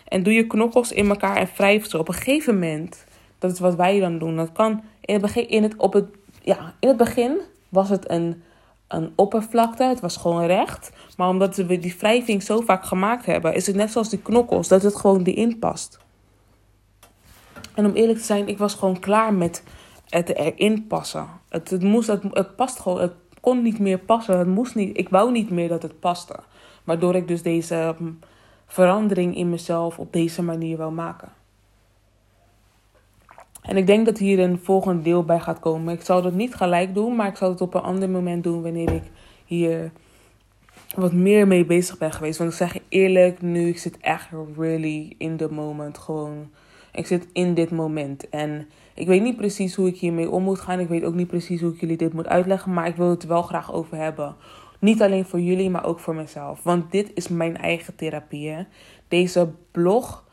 En 0.07 0.23
doe 0.23 0.33
je 0.33 0.47
knokkels 0.47 0.91
in 0.91 1.09
elkaar 1.09 1.35
en 1.35 1.49
wrijf 1.55 1.89
ze. 1.89 1.97
Op 1.97 2.07
een 2.07 2.13
gegeven 2.13 2.53
moment. 2.53 3.05
Dat 3.39 3.51
is 3.51 3.59
wat 3.59 3.75
wij 3.75 3.99
dan 3.99 4.17
doen. 4.17 4.35
Dat 4.35 4.51
kan 4.51 4.83
in 5.01 5.13
het 5.13 5.21
begin. 5.21 5.49
In 5.49 5.63
het, 5.63 5.75
op 5.77 5.93
het, 5.93 6.05
ja, 6.41 6.73
in 6.79 6.87
het 6.87 6.97
begin 6.97 7.39
was 7.69 7.89
het 7.89 8.09
een, 8.09 8.43
een 8.87 9.13
oppervlakte. 9.15 9.83
Het 9.83 9.99
was 9.99 10.17
gewoon 10.17 10.45
recht. 10.45 10.91
Maar 11.17 11.29
omdat 11.29 11.55
we 11.55 11.79
die 11.79 11.95
wrijving 11.99 12.43
zo 12.43 12.61
vaak 12.61 12.85
gemaakt 12.85 13.25
hebben. 13.25 13.53
Is 13.53 13.67
het 13.67 13.75
net 13.75 13.91
zoals 13.91 14.09
die 14.09 14.21
knokkels. 14.21 14.67
Dat 14.67 14.83
het 14.83 14.95
gewoon 14.95 15.23
erin 15.23 15.59
past. 15.59 15.99
En 17.75 17.85
om 17.85 17.93
eerlijk 17.93 18.19
te 18.19 18.25
zijn, 18.25 18.47
ik 18.47 18.57
was 18.57 18.73
gewoon 18.73 18.99
klaar 18.99 19.33
met 19.33 19.63
het 20.09 20.35
erin 20.35 20.87
passen. 20.87 21.27
Het, 21.49 21.69
het, 21.69 21.83
moest, 21.83 22.07
het, 22.07 22.23
het 22.31 22.55
past 22.55 22.79
gewoon, 22.79 22.99
het 22.99 23.24
kon 23.45 23.61
niet 23.61 23.79
meer 23.79 23.97
passen. 23.97 24.37
Het 24.37 24.47
moest 24.47 24.75
niet, 24.75 24.97
ik 24.97 25.09
wou 25.09 25.31
niet 25.31 25.49
meer 25.49 25.67
dat 25.67 25.81
het 25.81 25.99
paste. 25.99 26.35
Waardoor 26.83 27.15
ik 27.15 27.27
dus 27.27 27.41
deze 27.41 27.95
hm, 27.97 28.11
verandering 28.65 29.35
in 29.35 29.49
mezelf 29.49 29.99
op 29.99 30.13
deze 30.13 30.41
manier 30.41 30.77
wou 30.77 30.91
maken. 30.91 31.29
En 33.61 33.77
ik 33.77 33.87
denk 33.87 34.05
dat 34.05 34.17
hier 34.17 34.39
een 34.39 34.59
volgend 34.59 35.03
deel 35.03 35.23
bij 35.23 35.39
gaat 35.39 35.59
komen. 35.59 35.93
Ik 35.93 36.01
zal 36.01 36.21
dat 36.21 36.33
niet 36.33 36.55
gelijk 36.55 36.93
doen, 36.93 37.15
maar 37.15 37.27
ik 37.27 37.35
zal 37.35 37.49
het 37.49 37.61
op 37.61 37.73
een 37.73 37.81
ander 37.81 38.09
moment 38.09 38.43
doen 38.43 38.61
wanneer 38.61 38.93
ik 38.93 39.03
hier 39.45 39.91
wat 40.95 41.13
meer 41.13 41.47
mee 41.47 41.65
bezig 41.65 41.97
ben 41.97 42.11
geweest. 42.11 42.37
Want 42.37 42.51
ik 42.51 42.57
zeg 42.57 42.73
je 42.73 42.81
eerlijk, 42.89 43.41
nu 43.41 43.67
ik 43.67 43.77
zit 43.77 43.97
echt 43.97 44.27
really 44.57 45.15
in 45.17 45.37
the 45.37 45.51
moment. 45.51 45.97
Gewoon, 45.97 46.49
ik 46.95 47.07
zit 47.07 47.27
in 47.33 47.53
dit 47.53 47.71
moment. 47.71 48.29
En 48.29 48.67
ik 48.93 49.07
weet 49.07 49.21
niet 49.21 49.37
precies 49.37 49.75
hoe 49.75 49.87
ik 49.87 49.97
hiermee 49.97 50.29
om 50.29 50.43
moet 50.43 50.59
gaan. 50.59 50.79
Ik 50.79 50.87
weet 50.87 51.03
ook 51.03 51.13
niet 51.13 51.27
precies 51.27 51.61
hoe 51.61 51.73
ik 51.73 51.79
jullie 51.79 51.97
dit 51.97 52.13
moet 52.13 52.27
uitleggen. 52.27 52.73
Maar 52.73 52.87
ik 52.87 52.95
wil 52.95 53.09
het 53.09 53.25
wel 53.25 53.41
graag 53.41 53.73
over 53.73 53.97
hebben. 53.97 54.35
Niet 54.79 55.01
alleen 55.01 55.25
voor 55.25 55.39
jullie, 55.39 55.69
maar 55.69 55.85
ook 55.85 55.99
voor 55.99 56.15
mezelf. 56.15 56.63
Want 56.63 56.91
dit 56.91 57.11
is 57.13 57.27
mijn 57.27 57.57
eigen 57.57 57.95
therapie. 57.95 58.49
Hè? 58.49 58.63
Deze 59.07 59.49
blog 59.71 60.23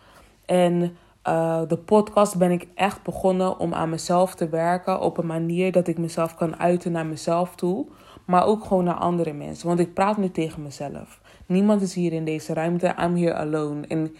en 0.46 0.96
uh, 1.28 1.60
de 1.68 1.76
podcast 1.76 2.38
ben 2.38 2.50
ik 2.50 2.66
echt 2.74 3.02
begonnen 3.02 3.58
om 3.58 3.74
aan 3.74 3.90
mezelf 3.90 4.34
te 4.34 4.48
werken. 4.48 5.00
Op 5.00 5.18
een 5.18 5.26
manier 5.26 5.72
dat 5.72 5.88
ik 5.88 5.98
mezelf 5.98 6.34
kan 6.34 6.58
uiten 6.58 6.92
naar 6.92 7.06
mezelf 7.06 7.54
toe. 7.54 7.86
Maar 8.24 8.46
ook 8.46 8.64
gewoon 8.64 8.84
naar 8.84 8.94
andere 8.94 9.32
mensen. 9.32 9.66
Want 9.66 9.80
ik 9.80 9.94
praat 9.94 10.16
nu 10.16 10.30
tegen 10.30 10.62
mezelf. 10.62 11.20
Niemand 11.46 11.82
is 11.82 11.94
hier 11.94 12.12
in 12.12 12.24
deze 12.24 12.54
ruimte. 12.54 12.94
I'm 13.00 13.16
here 13.16 13.34
alone. 13.34 13.86
En 13.86 14.14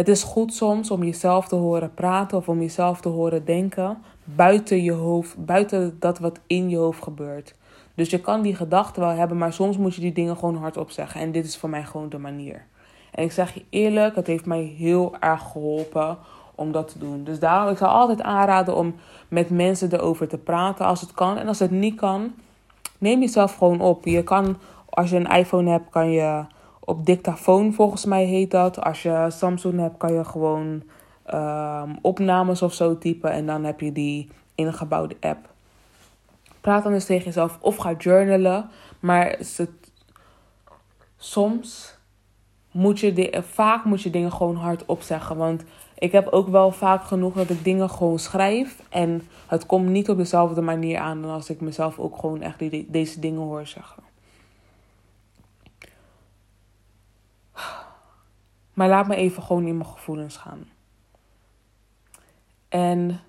het 0.00 0.08
is 0.08 0.22
goed 0.22 0.54
soms 0.54 0.90
om 0.90 1.04
jezelf 1.04 1.48
te 1.48 1.54
horen 1.54 1.94
praten 1.94 2.38
of 2.38 2.48
om 2.48 2.60
jezelf 2.60 3.00
te 3.00 3.08
horen 3.08 3.44
denken. 3.44 3.98
Buiten 4.24 4.82
je 4.82 4.92
hoofd, 4.92 5.44
buiten 5.44 5.96
dat 5.98 6.18
wat 6.18 6.40
in 6.46 6.68
je 6.68 6.76
hoofd 6.76 7.02
gebeurt. 7.02 7.54
Dus 7.94 8.10
je 8.10 8.20
kan 8.20 8.42
die 8.42 8.54
gedachten 8.54 9.02
wel 9.02 9.10
hebben, 9.10 9.38
maar 9.38 9.52
soms 9.52 9.76
moet 9.76 9.94
je 9.94 10.00
die 10.00 10.12
dingen 10.12 10.36
gewoon 10.36 10.56
hardop 10.56 10.90
zeggen. 10.90 11.20
En 11.20 11.32
dit 11.32 11.44
is 11.44 11.56
voor 11.56 11.68
mij 11.68 11.84
gewoon 11.84 12.08
de 12.08 12.18
manier. 12.18 12.64
En 13.10 13.24
ik 13.24 13.32
zeg 13.32 13.54
je 13.54 13.64
eerlijk, 13.70 14.14
het 14.14 14.26
heeft 14.26 14.46
mij 14.46 14.62
heel 14.62 15.14
erg 15.18 15.42
geholpen 15.42 16.18
om 16.54 16.72
dat 16.72 16.88
te 16.88 16.98
doen. 16.98 17.24
Dus 17.24 17.38
daarom, 17.38 17.70
ik 17.70 17.78
zou 17.78 17.90
altijd 17.90 18.22
aanraden 18.22 18.76
om 18.76 18.94
met 19.28 19.50
mensen 19.50 19.92
erover 19.92 20.28
te 20.28 20.38
praten 20.38 20.86
als 20.86 21.00
het 21.00 21.12
kan. 21.12 21.38
En 21.38 21.48
als 21.48 21.58
het 21.58 21.70
niet 21.70 21.96
kan, 21.96 22.32
neem 22.98 23.20
jezelf 23.20 23.54
gewoon 23.54 23.80
op. 23.80 24.04
Je 24.04 24.22
kan, 24.22 24.56
als 24.88 25.10
je 25.10 25.16
een 25.16 25.36
iPhone 25.36 25.70
hebt, 25.70 25.90
kan 25.90 26.10
je 26.10 26.44
op 26.90 27.06
dictafoon, 27.06 27.72
volgens 27.72 28.04
mij 28.04 28.24
heet 28.24 28.50
dat. 28.50 28.80
Als 28.80 29.02
je 29.02 29.26
Samsung 29.28 29.80
hebt, 29.80 29.96
kan 29.96 30.12
je 30.12 30.24
gewoon 30.24 30.82
um, 31.34 31.98
opnames 32.02 32.62
of 32.62 32.74
zo 32.74 32.98
typen. 32.98 33.30
En 33.30 33.46
dan 33.46 33.64
heb 33.64 33.80
je 33.80 33.92
die 33.92 34.28
ingebouwde 34.54 35.16
app. 35.20 35.48
Praat 36.60 36.82
dan 36.82 36.92
eens 36.92 37.04
tegen 37.04 37.24
jezelf 37.24 37.58
of 37.60 37.76
ga 37.76 37.92
journalen. 37.92 38.70
Maar 39.00 39.38
soms 41.16 41.98
moet 42.70 43.00
je 43.00 43.12
de, 43.12 43.42
vaak 43.46 43.84
moet 43.84 44.02
je 44.02 44.10
dingen 44.10 44.32
gewoon 44.32 44.56
hardop 44.56 45.02
zeggen. 45.02 45.36
Want 45.36 45.64
ik 45.98 46.12
heb 46.12 46.28
ook 46.28 46.48
wel 46.48 46.72
vaak 46.72 47.04
genoeg 47.04 47.34
dat 47.34 47.50
ik 47.50 47.64
dingen 47.64 47.90
gewoon 47.90 48.18
schrijf. 48.18 48.82
En 48.88 49.22
het 49.46 49.66
komt 49.66 49.88
niet 49.88 50.10
op 50.10 50.16
dezelfde 50.16 50.60
manier 50.60 50.98
aan 50.98 51.22
dan 51.22 51.30
als 51.30 51.50
ik 51.50 51.60
mezelf 51.60 51.98
ook 51.98 52.18
gewoon 52.18 52.42
echt 52.42 52.92
deze 52.92 53.20
dingen 53.20 53.40
hoor 53.40 53.66
zeggen. 53.66 54.09
Maar 58.80 58.88
laat 58.88 59.06
me 59.06 59.16
even 59.16 59.42
gewoon 59.42 59.66
in 59.66 59.76
mijn 59.76 59.88
gevoelens 59.88 60.36
gaan. 60.36 60.68
En 62.68 63.20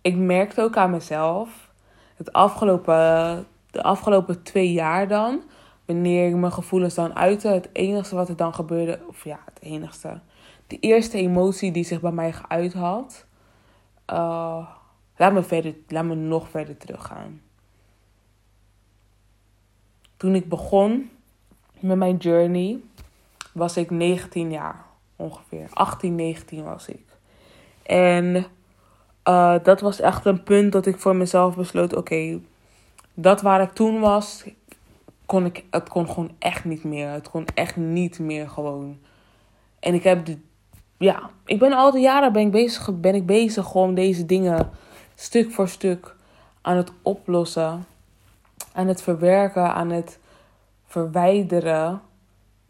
ik 0.00 0.16
merkte 0.16 0.62
ook 0.62 0.76
aan 0.76 0.90
mezelf, 0.90 1.72
het 2.16 2.32
afgelopen, 2.32 3.46
de 3.70 3.82
afgelopen 3.82 4.42
twee 4.42 4.72
jaar 4.72 5.08
dan, 5.08 5.42
wanneer 5.84 6.28
ik 6.28 6.34
mijn 6.34 6.52
gevoelens 6.52 6.94
dan 6.94 7.14
uitte, 7.14 7.48
het 7.48 7.68
enige 7.72 8.14
wat 8.14 8.28
er 8.28 8.36
dan 8.36 8.54
gebeurde, 8.54 9.00
of 9.08 9.24
ja, 9.24 9.38
het 9.44 9.62
enigste, 9.62 10.20
de 10.66 10.78
eerste 10.78 11.18
emotie 11.18 11.72
die 11.72 11.84
zich 11.84 12.00
bij 12.00 12.12
mij 12.12 12.32
geuit 12.32 12.72
had, 12.72 13.26
uh, 14.10 14.68
laat, 15.16 15.32
me 15.32 15.42
verder, 15.42 15.74
laat 15.88 16.04
me 16.04 16.14
nog 16.14 16.48
verder 16.48 16.76
teruggaan. 16.76 17.40
Toen 20.16 20.34
ik 20.34 20.48
begon 20.48 21.10
met 21.80 21.96
mijn 21.96 22.16
journey, 22.16 22.80
was 23.58 23.76
ik 23.76 23.90
19 23.90 24.50
jaar 24.50 24.84
ongeveer. 25.16 25.68
18, 25.72 26.14
19 26.14 26.64
was 26.64 26.88
ik. 26.88 27.06
En 27.82 28.46
uh, 29.24 29.54
dat 29.62 29.80
was 29.80 30.00
echt 30.00 30.24
een 30.24 30.42
punt 30.42 30.72
dat 30.72 30.86
ik 30.86 30.98
voor 30.98 31.16
mezelf 31.16 31.56
besloot: 31.56 31.94
oké, 31.94 32.40
dat 33.14 33.40
waar 33.40 33.62
ik 33.62 33.72
toen 33.72 34.00
was, 34.00 34.44
kon 35.26 35.44
ik, 35.44 35.64
het 35.70 35.88
kon 35.88 36.08
gewoon 36.08 36.30
echt 36.38 36.64
niet 36.64 36.84
meer. 36.84 37.10
Het 37.10 37.30
kon 37.30 37.44
echt 37.54 37.76
niet 37.76 38.18
meer 38.18 38.48
gewoon. 38.48 38.98
En 39.80 39.94
ik 39.94 40.02
heb, 40.02 40.24
de, 40.24 40.38
ja, 40.96 41.30
ik 41.44 41.58
ben 41.58 41.72
al 41.72 41.90
die 41.90 42.02
jaren 42.02 42.32
ben 42.32 42.42
ik 42.42 42.50
bezig, 42.50 43.00
ben 43.00 43.14
ik 43.14 43.26
bezig 43.26 43.74
om 43.74 43.94
deze 43.94 44.26
dingen 44.26 44.70
stuk 45.14 45.50
voor 45.50 45.68
stuk 45.68 46.14
aan 46.62 46.76
het 46.76 46.92
oplossen, 47.02 47.86
aan 48.72 48.86
het 48.86 49.02
verwerken, 49.02 49.74
aan 49.74 49.90
het 49.90 50.18
verwijderen 50.86 52.00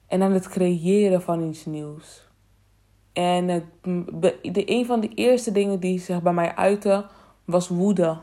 en 0.09 0.23
aan 0.23 0.33
het 0.33 0.49
creëren 0.49 1.23
van 1.23 1.43
iets 1.43 1.65
nieuws. 1.65 2.27
En 3.13 3.47
de, 4.43 4.63
een 4.65 4.87
van 4.87 5.01
de 5.01 5.09
eerste 5.09 5.53
dingen 5.53 5.81
die 5.81 5.99
zich 5.99 6.23
bij 6.23 6.33
mij 6.33 6.55
uitte 6.55 7.07
was 7.45 7.69
woede, 7.69 8.17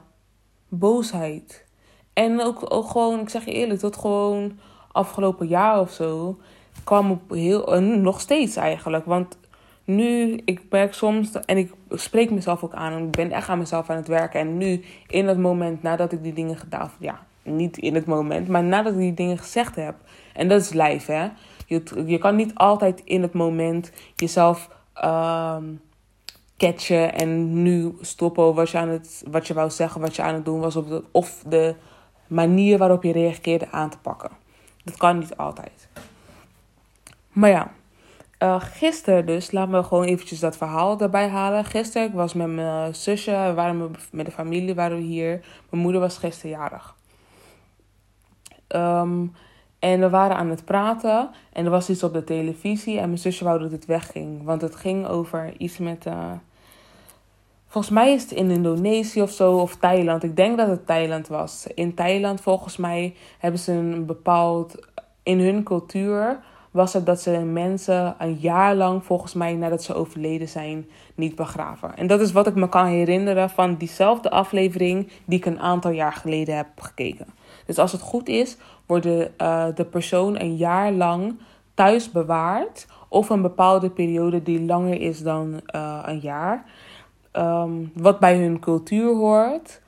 boosheid. 0.69 1.65
En 2.13 2.41
ook, 2.41 2.73
ook 2.73 2.89
gewoon, 2.89 3.19
ik 3.19 3.29
zeg 3.29 3.45
je 3.45 3.51
eerlijk, 3.51 3.79
dat 3.79 3.97
gewoon 3.97 4.59
afgelopen 4.91 5.47
jaar 5.47 5.79
of 5.79 5.91
zo 5.91 6.37
kwam 6.83 7.11
op 7.11 7.29
heel, 7.29 7.81
nog 7.81 8.19
steeds 8.19 8.55
eigenlijk. 8.55 9.05
Want 9.05 9.37
nu, 9.83 10.41
ik 10.45 10.61
merk 10.69 10.93
soms, 10.93 11.31
en 11.31 11.57
ik 11.57 11.71
spreek 11.89 12.31
mezelf 12.31 12.63
ook 12.63 12.73
aan, 12.73 12.93
en 12.93 13.05
ik 13.05 13.11
ben 13.11 13.31
echt 13.31 13.49
aan 13.49 13.57
mezelf 13.57 13.89
aan 13.89 13.95
het 13.95 14.07
werken. 14.07 14.39
En 14.39 14.57
nu, 14.57 14.83
in 15.07 15.27
het 15.27 15.37
moment 15.37 15.83
nadat 15.83 16.11
ik 16.11 16.23
die 16.23 16.33
dingen 16.33 16.57
gedaan 16.57 16.91
ja, 16.99 17.25
niet 17.43 17.77
in 17.77 17.95
het 17.95 18.05
moment, 18.05 18.47
maar 18.47 18.63
nadat 18.63 18.93
ik 18.93 18.99
die 18.99 19.13
dingen 19.13 19.37
gezegd 19.37 19.75
heb. 19.75 19.95
En 20.33 20.47
dat 20.47 20.61
is 20.61 20.73
lijf, 20.73 21.05
hè. 21.05 21.27
Je, 21.65 22.03
je 22.05 22.17
kan 22.17 22.35
niet 22.35 22.55
altijd 22.55 23.01
in 23.03 23.21
het 23.21 23.33
moment 23.33 23.91
jezelf 24.15 24.69
um, 25.03 25.81
catchen 26.57 27.13
en 27.13 27.61
nu 27.63 27.95
stoppen 28.01 28.53
wat 28.53 28.69
je, 28.69 28.77
aan 28.77 28.89
het, 28.89 29.23
wat 29.31 29.47
je 29.47 29.53
wou 29.53 29.69
zeggen, 29.69 30.01
wat 30.01 30.15
je 30.15 30.21
aan 30.21 30.33
het 30.33 30.45
doen 30.45 30.59
was. 30.59 30.75
Of 31.11 31.43
de, 31.47 31.75
manier 32.27 32.77
waarop 32.77 33.03
je 33.03 33.11
reageerde 33.11 33.71
aan 33.71 33.89
te 33.89 33.97
pakken. 33.97 34.29
Dat 34.83 34.97
kan 34.97 35.17
niet 35.17 35.37
altijd. 35.37 35.87
Maar 37.31 37.49
ja, 37.49 37.71
uh, 38.39 38.55
gisteren 38.59 39.25
dus, 39.25 39.51
laat 39.51 39.69
me 39.69 39.83
gewoon 39.83 40.03
eventjes 40.03 40.39
dat 40.39 40.57
verhaal 40.57 40.99
erbij 40.99 41.27
halen. 41.27 41.65
Gisteren, 41.65 42.07
ik 42.07 42.13
was 42.13 42.33
met 42.33 42.47
mijn 42.47 42.95
zusje, 42.95 43.31
we 43.31 43.53
waren 43.53 43.95
met 44.11 44.25
de 44.25 44.31
familie, 44.31 44.75
waren 44.75 44.97
we 44.97 45.03
hier. 45.03 45.45
Mijn 45.69 45.81
moeder 45.81 46.01
was 46.01 46.17
gisteren 46.17 46.57
jarig. 46.57 46.95
Um, 48.67 49.33
en 49.85 49.99
we 49.99 50.09
waren 50.09 50.37
aan 50.37 50.49
het 50.49 50.65
praten 50.65 51.29
en 51.53 51.65
er 51.65 51.71
was 51.71 51.89
iets 51.89 52.03
op 52.03 52.13
de 52.13 52.23
televisie 52.23 52.99
en 52.99 53.07
mijn 53.07 53.19
zusje 53.19 53.43
wou 53.43 53.59
dat 53.59 53.71
het 53.71 53.85
wegging. 53.85 54.43
Want 54.43 54.61
het 54.61 54.75
ging 54.75 55.07
over 55.07 55.53
iets 55.57 55.77
met... 55.77 56.05
Uh, 56.05 56.31
volgens 57.67 57.93
mij 57.93 58.13
is 58.13 58.21
het 58.21 58.31
in 58.31 58.51
Indonesië 58.51 59.21
of 59.21 59.31
zo, 59.31 59.57
of 59.57 59.75
Thailand. 59.75 60.23
Ik 60.23 60.35
denk 60.35 60.57
dat 60.57 60.67
het 60.67 60.87
Thailand 60.87 61.27
was. 61.27 61.67
In 61.73 61.93
Thailand 61.93 62.41
volgens 62.41 62.77
mij 62.77 63.15
hebben 63.39 63.59
ze 63.59 63.71
een 63.71 64.05
bepaald... 64.05 64.75
In 65.23 65.39
hun 65.39 65.63
cultuur 65.63 66.39
was 66.71 66.93
het 66.93 67.05
dat 67.05 67.21
ze 67.21 67.31
mensen 67.31 68.15
een 68.17 68.37
jaar 68.39 68.75
lang, 68.75 69.03
volgens 69.03 69.33
mij 69.33 69.53
nadat 69.53 69.83
ze 69.83 69.93
overleden 69.93 70.49
zijn, 70.49 70.89
niet 71.15 71.35
begraven. 71.35 71.97
En 71.97 72.07
dat 72.07 72.19
is 72.19 72.31
wat 72.31 72.47
ik 72.47 72.55
me 72.55 72.69
kan 72.69 72.85
herinneren 72.85 73.49
van 73.49 73.75
diezelfde 73.75 74.29
aflevering 74.29 75.09
die 75.25 75.37
ik 75.37 75.45
een 75.45 75.59
aantal 75.59 75.91
jaar 75.91 76.13
geleden 76.13 76.55
heb 76.55 76.67
gekeken. 76.75 77.27
Dus 77.65 77.77
als 77.77 77.91
het 77.91 78.01
goed 78.01 78.27
is, 78.27 78.57
wordt 78.85 79.03
de, 79.03 79.31
uh, 79.41 79.65
de 79.75 79.85
persoon 79.85 80.39
een 80.39 80.55
jaar 80.55 80.91
lang 80.91 81.39
thuis 81.73 82.11
bewaard. 82.11 82.87
Of 83.07 83.29
een 83.29 83.41
bepaalde 83.41 83.89
periode 83.89 84.43
die 84.43 84.61
langer 84.61 85.01
is 85.01 85.21
dan 85.21 85.61
uh, 85.75 85.99
een 86.05 86.19
jaar. 86.19 86.65
Um, 87.33 87.91
wat 87.93 88.19
bij 88.19 88.37
hun 88.37 88.59
cultuur 88.59 89.15
hoort. 89.15 89.81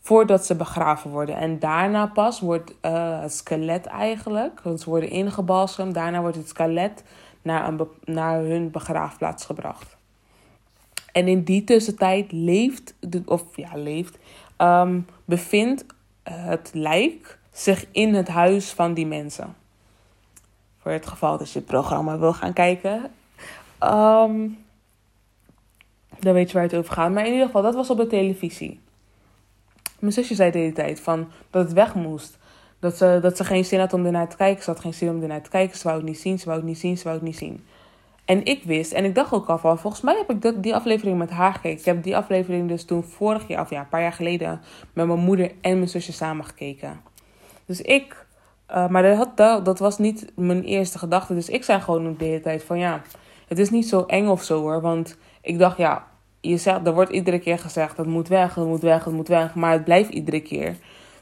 Voordat 0.00 0.46
ze 0.46 0.54
begraven 0.54 1.10
worden. 1.10 1.36
En 1.36 1.58
daarna 1.58 2.06
pas 2.06 2.40
wordt 2.40 2.74
uh, 2.82 3.20
het 3.20 3.34
skelet 3.34 3.86
eigenlijk. 3.86 4.60
Want 4.62 4.80
ze 4.80 4.90
worden 4.90 5.10
ingebalsemd. 5.10 5.94
Daarna 5.94 6.20
wordt 6.20 6.36
het 6.36 6.48
skelet 6.48 7.04
naar, 7.42 7.68
een 7.68 7.88
naar 8.04 8.40
hun 8.40 8.70
begraafplaats 8.70 9.44
gebracht. 9.44 9.96
En 11.12 11.28
in 11.28 11.42
die 11.42 11.64
tussentijd 11.64 12.32
leeft, 12.32 12.94
of 13.24 13.42
ja, 13.54 13.68
leeft, 13.74 14.18
um, 14.58 15.06
bevindt 15.24 15.84
het 16.22 16.70
lijk 16.72 17.38
zich 17.52 17.86
in 17.90 18.14
het 18.14 18.28
huis 18.28 18.70
van 18.70 18.94
die 18.94 19.06
mensen. 19.06 19.56
Voor 20.78 20.92
het 20.92 21.06
geval 21.06 21.38
dat 21.38 21.52
je 21.52 21.58
het 21.58 21.68
programma 21.68 22.18
wil 22.18 22.32
gaan 22.32 22.52
kijken. 22.52 23.10
Um, 23.82 24.58
Dan 26.18 26.34
weet 26.34 26.48
je 26.48 26.54
waar 26.54 26.62
het 26.62 26.74
over 26.74 26.92
gaat. 26.92 27.12
Maar 27.12 27.26
in 27.26 27.32
ieder 27.32 27.46
geval, 27.46 27.62
dat 27.62 27.74
was 27.74 27.90
op 27.90 27.96
de 27.96 28.06
televisie. 28.06 28.80
Mijn 29.98 30.12
zusje 30.12 30.34
zei 30.34 30.50
de 30.50 30.58
hele 30.58 30.72
tijd 30.72 31.00
van 31.00 31.28
dat 31.50 31.64
het 31.64 31.72
weg 31.72 31.94
moest. 31.94 32.38
Dat 32.78 32.96
ze, 32.96 33.18
dat 33.22 33.36
ze 33.36 33.44
geen 33.44 33.64
zin 33.64 33.78
had 33.80 33.92
om 33.92 34.06
ernaar 34.06 34.28
te 34.28 34.36
kijken. 34.36 34.62
Ze 34.64 34.70
had 34.70 34.80
geen 34.80 34.94
zin 34.94 35.10
om 35.10 35.22
ernaar 35.22 35.42
te 35.42 35.50
kijken. 35.50 35.76
Ze 35.76 35.84
wou 35.84 35.96
het 35.96 36.06
niet 36.06 36.20
zien, 36.20 36.38
ze 36.38 36.44
wou 36.44 36.56
het 36.56 36.66
niet 36.66 36.78
zien, 36.78 36.96
ze 36.96 37.04
wou 37.04 37.16
het 37.16 37.24
niet 37.24 37.36
zien. 37.36 37.64
En 38.24 38.44
ik 38.44 38.64
wist, 38.64 38.92
en 38.92 39.04
ik 39.04 39.14
dacht 39.14 39.32
ook 39.32 39.48
al 39.48 39.58
van, 39.58 39.78
volgens 39.78 40.02
mij 40.02 40.24
heb 40.26 40.30
ik 40.30 40.62
die 40.62 40.74
aflevering 40.74 41.18
met 41.18 41.30
haar 41.30 41.52
gekeken. 41.52 41.78
Ik 41.78 41.84
heb 41.84 42.02
die 42.02 42.16
aflevering 42.16 42.68
dus 42.68 42.84
toen 42.84 43.02
vorig 43.02 43.48
jaar, 43.48 43.60
of 43.62 43.70
ja, 43.70 43.80
een 43.80 43.88
paar 43.88 44.00
jaar 44.00 44.12
geleden, 44.12 44.60
met 44.92 45.06
mijn 45.06 45.18
moeder 45.18 45.52
en 45.60 45.76
mijn 45.76 45.88
zusje 45.88 46.12
samen 46.12 46.44
gekeken. 46.44 47.00
Dus 47.70 47.80
ik, 47.80 48.26
uh, 48.70 48.88
maar 48.88 49.32
dat, 49.34 49.64
dat 49.64 49.78
was 49.78 49.98
niet 49.98 50.32
mijn 50.36 50.64
eerste 50.64 50.98
gedachte. 50.98 51.34
Dus 51.34 51.48
ik 51.48 51.64
zei 51.64 51.80
gewoon 51.80 52.16
de 52.18 52.24
hele 52.24 52.40
tijd 52.40 52.64
van, 52.64 52.78
ja, 52.78 53.02
het 53.48 53.58
is 53.58 53.70
niet 53.70 53.88
zo 53.88 54.04
eng 54.06 54.26
of 54.26 54.42
zo 54.42 54.60
hoor. 54.60 54.80
Want 54.80 55.16
ik 55.40 55.58
dacht, 55.58 55.76
ja, 55.76 56.06
je 56.40 56.56
zegt, 56.56 56.86
er 56.86 56.94
wordt 56.94 57.10
iedere 57.10 57.38
keer 57.38 57.58
gezegd, 57.58 57.96
het 57.96 58.06
moet 58.06 58.28
weg, 58.28 58.54
het 58.54 58.66
moet 58.66 58.80
weg, 58.80 59.04
het 59.04 59.14
moet 59.14 59.28
weg. 59.28 59.54
Maar 59.54 59.72
het 59.72 59.84
blijft 59.84 60.10
iedere 60.10 60.40
keer. 60.40 60.76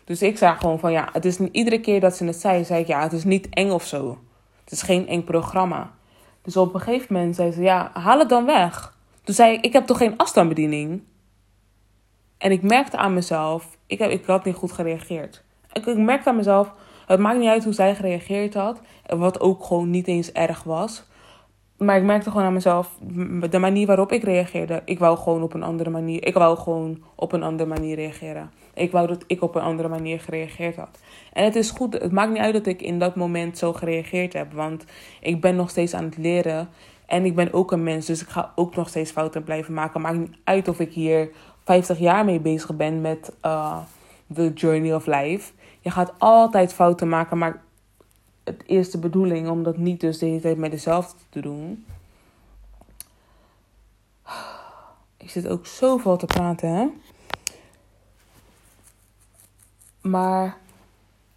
Dus 0.05 0.23
ik 0.23 0.39
zei 0.39 0.57
gewoon 0.57 0.79
van, 0.79 0.93
ja, 0.93 1.09
het 1.13 1.25
is 1.25 1.39
iedere 1.39 1.81
keer 1.81 2.01
dat 2.01 2.17
ze 2.17 2.25
het 2.25 2.41
zei, 2.41 2.65
zei 2.65 2.81
ik, 2.81 2.87
ja, 2.87 3.03
het 3.03 3.13
is 3.13 3.25
niet 3.25 3.49
eng 3.51 3.71
of 3.71 3.85
zo. 3.85 4.19
Het 4.65 4.73
is 4.73 4.83
geen 4.83 5.09
eng 5.09 5.25
programma. 5.25 5.91
Dus 6.43 6.57
op 6.57 6.75
een 6.75 6.81
gegeven 6.81 7.15
moment 7.15 7.37
zei 7.37 7.53
ze, 7.53 7.63
ja, 7.63 7.91
haal 7.93 8.19
het 8.19 8.29
dan 8.29 8.45
weg. 8.45 8.97
Toen 9.25 9.35
zei 9.35 9.53
ik, 9.53 9.65
ik 9.65 9.73
heb 9.73 9.87
toch 9.87 9.99
geen 9.99 10.17
afstandsbediening? 10.17 11.03
En 12.39 12.51
ik 12.51 12.63
merkte 12.63 12.97
aan 12.97 13.15
mezelf, 13.15 13.77
ik, 13.87 13.99
heb, 13.99 14.11
ik 14.11 14.25
had 14.25 14.45
niet 14.45 14.55
goed 14.55 14.73
gereageerd. 14.73 15.47
Ik, 15.73 15.87
ik 15.87 15.97
merkte 15.97 16.29
aan 16.29 16.37
mezelf, 16.37 16.73
het 17.07 17.21
maakt 17.21 17.39
niet 17.39 17.49
uit 17.49 17.65
hoe 17.65 17.73
zij 17.73 17.95
gereageerd 17.95 18.55
had. 18.55 18.81
Wat 19.07 19.41
ook 19.41 19.65
gewoon 19.65 19.91
niet 19.91 20.07
eens 20.07 20.33
erg 20.33 20.63
was. 20.63 21.07
Maar 21.77 21.97
ik 21.97 22.03
merkte 22.03 22.31
gewoon 22.31 22.47
aan 22.47 22.53
mezelf, 22.53 22.99
de 23.51 23.59
manier 23.59 23.87
waarop 23.87 24.13
ik 24.13 24.23
reageerde. 24.23 24.83
Ik 24.85 24.99
wou 24.99 25.19
gewoon 25.19 25.43
op 25.43 25.55
een 25.55 25.63
andere 25.63 25.91
manier. 25.91 26.27
Ik 26.27 26.35
wou 26.35 26.59
gewoon 26.59 27.03
op 27.15 27.33
een 27.33 27.43
andere 27.43 27.69
manier 27.69 27.97
reageren. 27.97 28.51
Ik 28.75 28.93
wou 28.93 29.07
dat 29.07 29.25
ik 29.27 29.43
op 29.43 29.55
een 29.55 29.63
andere 29.63 29.89
manier 29.89 30.21
gereageerd 30.21 30.77
had. 30.77 30.99
En 31.33 31.45
het 31.45 31.57
is 31.57 31.71
goed, 31.71 31.93
het 31.93 32.13
maakt 32.13 32.31
niet 32.31 32.43
uit 32.43 32.53
dat 32.53 32.67
ik 32.67 32.83
in 32.83 32.99
dat 32.99 33.17
moment 33.17 33.59
zo 33.59 33.73
gereageerd 33.73 34.33
heb. 34.33 34.53
Want 34.53 34.85
ik 35.21 35.41
ben 35.41 35.57
nog 35.57 35.71
steeds 35.71 35.95
aan 35.95 36.05
het 36.05 36.17
leren. 36.17 36.69
En 37.07 37.25
ik 37.25 37.35
ben 37.35 37.53
ook 37.53 37.73
een 37.73 37.83
mens, 37.83 38.07
dus 38.07 38.23
ik 38.23 38.29
ga 38.29 38.53
ook 38.55 38.75
nog 38.77 38.89
steeds 38.89 39.11
fouten 39.11 39.45
blijven 39.45 39.75
maken. 39.75 40.01
Maakt 40.01 40.19
niet 40.19 40.37
uit 40.45 40.69
of 40.69 40.81
ik 40.81 40.93
hier 40.93 41.31
50 41.65 41.99
jaar 41.99 42.25
mee 42.25 42.41
bezig 42.41 42.77
ben 42.77 43.01
met 43.01 43.33
uh, 43.45 43.79
the 44.35 44.53
journey 44.55 44.95
of 44.95 45.07
life. 45.07 45.53
Je 45.88 45.94
gaat 45.94 46.12
altijd 46.18 46.72
fouten 46.72 47.09
maken, 47.09 47.38
maar 47.38 47.62
het 48.44 48.62
is 48.66 48.90
de 48.90 48.98
bedoeling 48.98 49.48
om 49.48 49.62
dat 49.62 49.77
niet 49.77 50.01
dus 50.01 50.18
de 50.18 50.27
hele 50.27 50.40
tijd 50.40 50.57
met 50.57 50.70
dezelfde 50.70 51.18
te 51.29 51.40
doen. 51.40 51.85
Ik 55.16 55.31
zit 55.31 55.48
ook 55.48 55.66
zoveel 55.66 56.16
te 56.16 56.27
praten, 56.27 56.68
hè. 56.68 56.87
Maar 60.01 60.57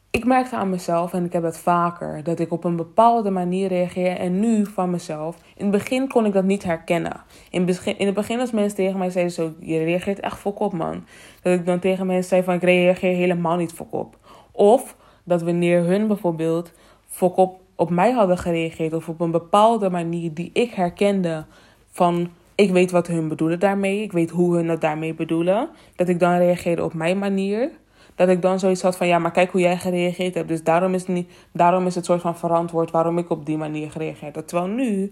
ik 0.10 0.26
merkte 0.26 0.56
aan 0.56 0.70
mezelf, 0.70 1.14
en 1.14 1.26
ik 1.26 1.34
heb 1.34 1.44
het 1.44 1.58
vaker, 1.58 2.24
dat 2.24 2.40
ik 2.40 2.52
op 2.52 2.64
een 2.64 2.76
bepaalde 2.76 3.30
manier 3.30 3.68
reageer. 3.68 4.18
En 4.18 4.40
nu 4.40 4.66
van 4.66 4.90
mezelf. 4.90 5.38
In 5.56 5.66
het 5.66 5.72
begin 5.72 6.08
kon 6.08 6.26
ik 6.26 6.34
dat 6.34 6.44
niet 6.44 6.64
herkennen. 6.64 7.24
In, 7.50 7.68
het 7.98 8.14
begin 8.14 8.40
als 8.40 8.52
mensen 8.52 8.76
tegen 8.76 8.98
mij 8.98 9.10
zeiden 9.10 9.34
zo, 9.34 9.54
je 9.60 9.84
reageert 9.84 10.20
echt 10.20 10.38
fok 10.38 10.74
man. 10.74 11.06
Dat 11.42 11.60
ik 11.60 11.66
dan 11.66 11.80
tegen 11.80 12.06
mensen 12.06 12.30
zei 12.30 12.44
van, 12.44 12.54
ik 12.54 12.64
reageer 12.64 13.16
helemaal 13.16 13.56
niet 13.56 13.72
fok 13.72 14.20
Of 14.52 14.96
dat 15.24 15.42
wanneer 15.42 15.84
hun 15.84 16.08
bijvoorbeeld 16.08 16.72
fok 17.08 17.38
op, 17.38 17.60
op 17.76 17.90
mij 17.90 18.12
hadden 18.12 18.38
gereageerd. 18.38 18.94
Of 18.94 19.10
op 19.10 19.20
een 19.20 19.32
bepaalde 19.32 19.90
manier 19.90 20.34
die 20.34 20.50
ik 20.54 20.72
herkende 20.72 21.46
van... 21.92 22.30
Ik 22.56 22.72
weet 22.72 22.92
wat 22.92 23.08
hun 23.08 23.28
bedoelen 23.28 23.60
daarmee. 23.60 24.02
Ik 24.02 24.12
weet 24.12 24.30
hoe 24.30 24.56
hun 24.56 24.70
het 24.70 24.82
daarmee 24.82 25.14
bedoelen. 25.14 25.70
Dat 25.96 26.08
ik 26.08 26.20
dan 26.20 26.38
reageerde 26.38 26.84
op 26.84 26.94
mijn 26.94 27.20
manier 27.20 27.72
dat 28.16 28.30
ik 28.30 28.42
dan 28.42 28.60
zoiets 28.60 28.82
had 28.82 28.98
van 28.98 29.08
ja, 29.08 29.20
maar 29.20 29.32
kijk 29.32 29.52
hoe 29.52 29.62
jij 29.62 29.78
gereageerd 29.78 30.34
hebt. 30.34 30.48
Dus 30.48 30.64
daarom 30.64 30.94
is 30.94 31.02
het, 31.02 31.10
niet, 31.10 31.32
daarom 31.52 31.86
is 31.86 31.96
het 31.96 32.06
soort 32.06 32.22
van 32.22 32.38
verantwoord 32.38 32.92
waarom 32.92 33.18
ik 33.18 33.30
op 33.30 33.46
die 33.46 33.58
manier 33.58 33.92
gereageerd 33.92 34.36
heb. 34.36 34.48
Terwijl 34.48 34.70
nu, 34.70 35.04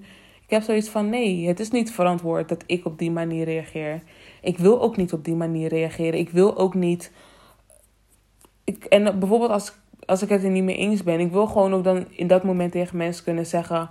ik 0.44 0.50
heb 0.50 0.62
zoiets 0.62 0.90
van 0.90 1.10
nee, 1.10 1.48
het 1.48 1.60
is 1.60 1.72
niet 1.72 1.92
verantwoord 1.92 2.50
dat 2.50 2.64
ik 2.66 2.86
op 2.86 3.00
die 3.00 3.12
manier 3.12 3.46
reageer. 3.46 4.02
Ik 4.42 4.58
wil 4.58 4.82
ook 4.82 4.98
niet 4.98 5.14
op 5.14 5.26
die 5.26 5.36
manier 5.36 5.70
reageren. 5.70 6.20
Ik 6.20 6.30
wil 6.30 6.58
ook 6.58 6.74
niet. 6.74 7.12
En 8.78 9.20
bijvoorbeeld 9.20 9.52
als, 9.52 9.74
als 10.06 10.22
ik 10.22 10.30
het 10.30 10.44
er 10.44 10.50
niet 10.50 10.64
mee 10.64 10.78
eens 10.78 11.04
ben, 11.04 11.20
ik 11.20 11.32
wil 11.32 11.48
gewoon 11.48 11.74
ook 11.74 11.84
dan 11.84 12.06
in 12.10 12.28
dat 12.28 12.44
moment 12.44 12.72
tegen 12.72 12.98
mensen 12.98 13.24
kunnen 13.24 13.46
zeggen: 13.46 13.90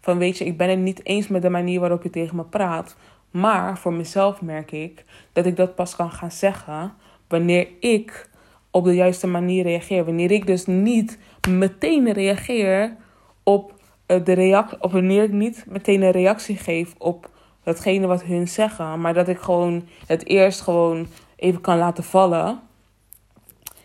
van 0.00 0.18
weet 0.18 0.38
je, 0.38 0.44
ik 0.44 0.56
ben 0.56 0.68
het 0.68 0.78
niet 0.78 1.06
eens 1.06 1.28
met 1.28 1.42
de 1.42 1.50
manier 1.50 1.80
waarop 1.80 2.02
je 2.02 2.10
tegen 2.10 2.36
me 2.36 2.44
praat. 2.44 2.96
Maar 3.30 3.78
voor 3.78 3.92
mezelf 3.92 4.42
merk 4.42 4.72
ik 4.72 5.04
dat 5.32 5.46
ik 5.46 5.56
dat 5.56 5.74
pas 5.74 5.96
kan 5.96 6.10
gaan 6.10 6.30
zeggen 6.30 6.92
wanneer 7.28 7.68
ik 7.80 8.28
op 8.70 8.84
de 8.84 8.94
juiste 8.94 9.26
manier 9.26 9.62
reageer. 9.62 10.04
Wanneer 10.04 10.30
ik 10.30 10.46
dus 10.46 10.66
niet 10.66 11.18
meteen 11.48 12.12
reageer 12.12 12.96
op 13.42 13.74
eh, 14.06 14.24
de 14.24 14.32
reactie, 14.32 14.82
of 14.82 14.92
wanneer 14.92 15.22
ik 15.22 15.32
niet 15.32 15.64
meteen 15.68 16.02
een 16.02 16.10
reactie 16.10 16.56
geef 16.56 16.94
op 16.98 17.30
datgene 17.62 18.06
wat 18.06 18.22
hun 18.22 18.48
zeggen, 18.48 19.00
maar 19.00 19.14
dat 19.14 19.28
ik 19.28 19.38
gewoon 19.38 19.88
het 20.06 20.26
eerst 20.26 20.60
gewoon 20.60 21.06
even 21.36 21.60
kan 21.60 21.78
laten 21.78 22.04
vallen. 22.04 22.60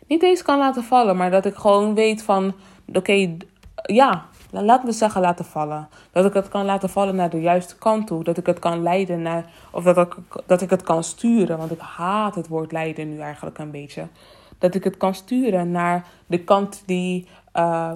Niet 0.07 0.23
eens 0.23 0.41
kan 0.41 0.57
laten 0.57 0.83
vallen, 0.83 1.17
maar 1.17 1.31
dat 1.31 1.45
ik 1.45 1.55
gewoon 1.55 1.95
weet 1.95 2.23
van, 2.23 2.53
oké, 2.93 3.37
ja, 3.81 4.25
laten 4.51 4.85
we 4.85 4.91
zeggen 4.91 5.21
laten 5.21 5.45
vallen. 5.45 5.87
Dat 6.11 6.25
ik 6.25 6.33
het 6.33 6.47
kan 6.47 6.65
laten 6.65 6.89
vallen 6.89 7.15
naar 7.15 7.29
de 7.29 7.41
juiste 7.41 7.77
kant 7.77 8.07
toe. 8.07 8.23
Dat 8.23 8.37
ik 8.37 8.45
het 8.45 8.59
kan 8.59 8.81
leiden 8.81 9.21
naar, 9.21 9.45
of 9.71 9.83
dat 9.83 9.97
ik, 9.97 10.15
dat 10.45 10.61
ik 10.61 10.69
het 10.69 10.83
kan 10.83 11.03
sturen. 11.03 11.57
Want 11.57 11.71
ik 11.71 11.79
haat 11.79 12.35
het 12.35 12.47
woord 12.47 12.71
leiden 12.71 13.09
nu 13.09 13.19
eigenlijk 13.19 13.57
een 13.57 13.71
beetje 13.71 14.07
dat 14.57 14.75
ik 14.75 14.83
het 14.83 14.97
kan 14.97 15.15
sturen 15.15 15.71
naar 15.71 16.07
de 16.27 16.43
kant 16.43 16.83
die, 16.85 17.27
uh, 17.55 17.91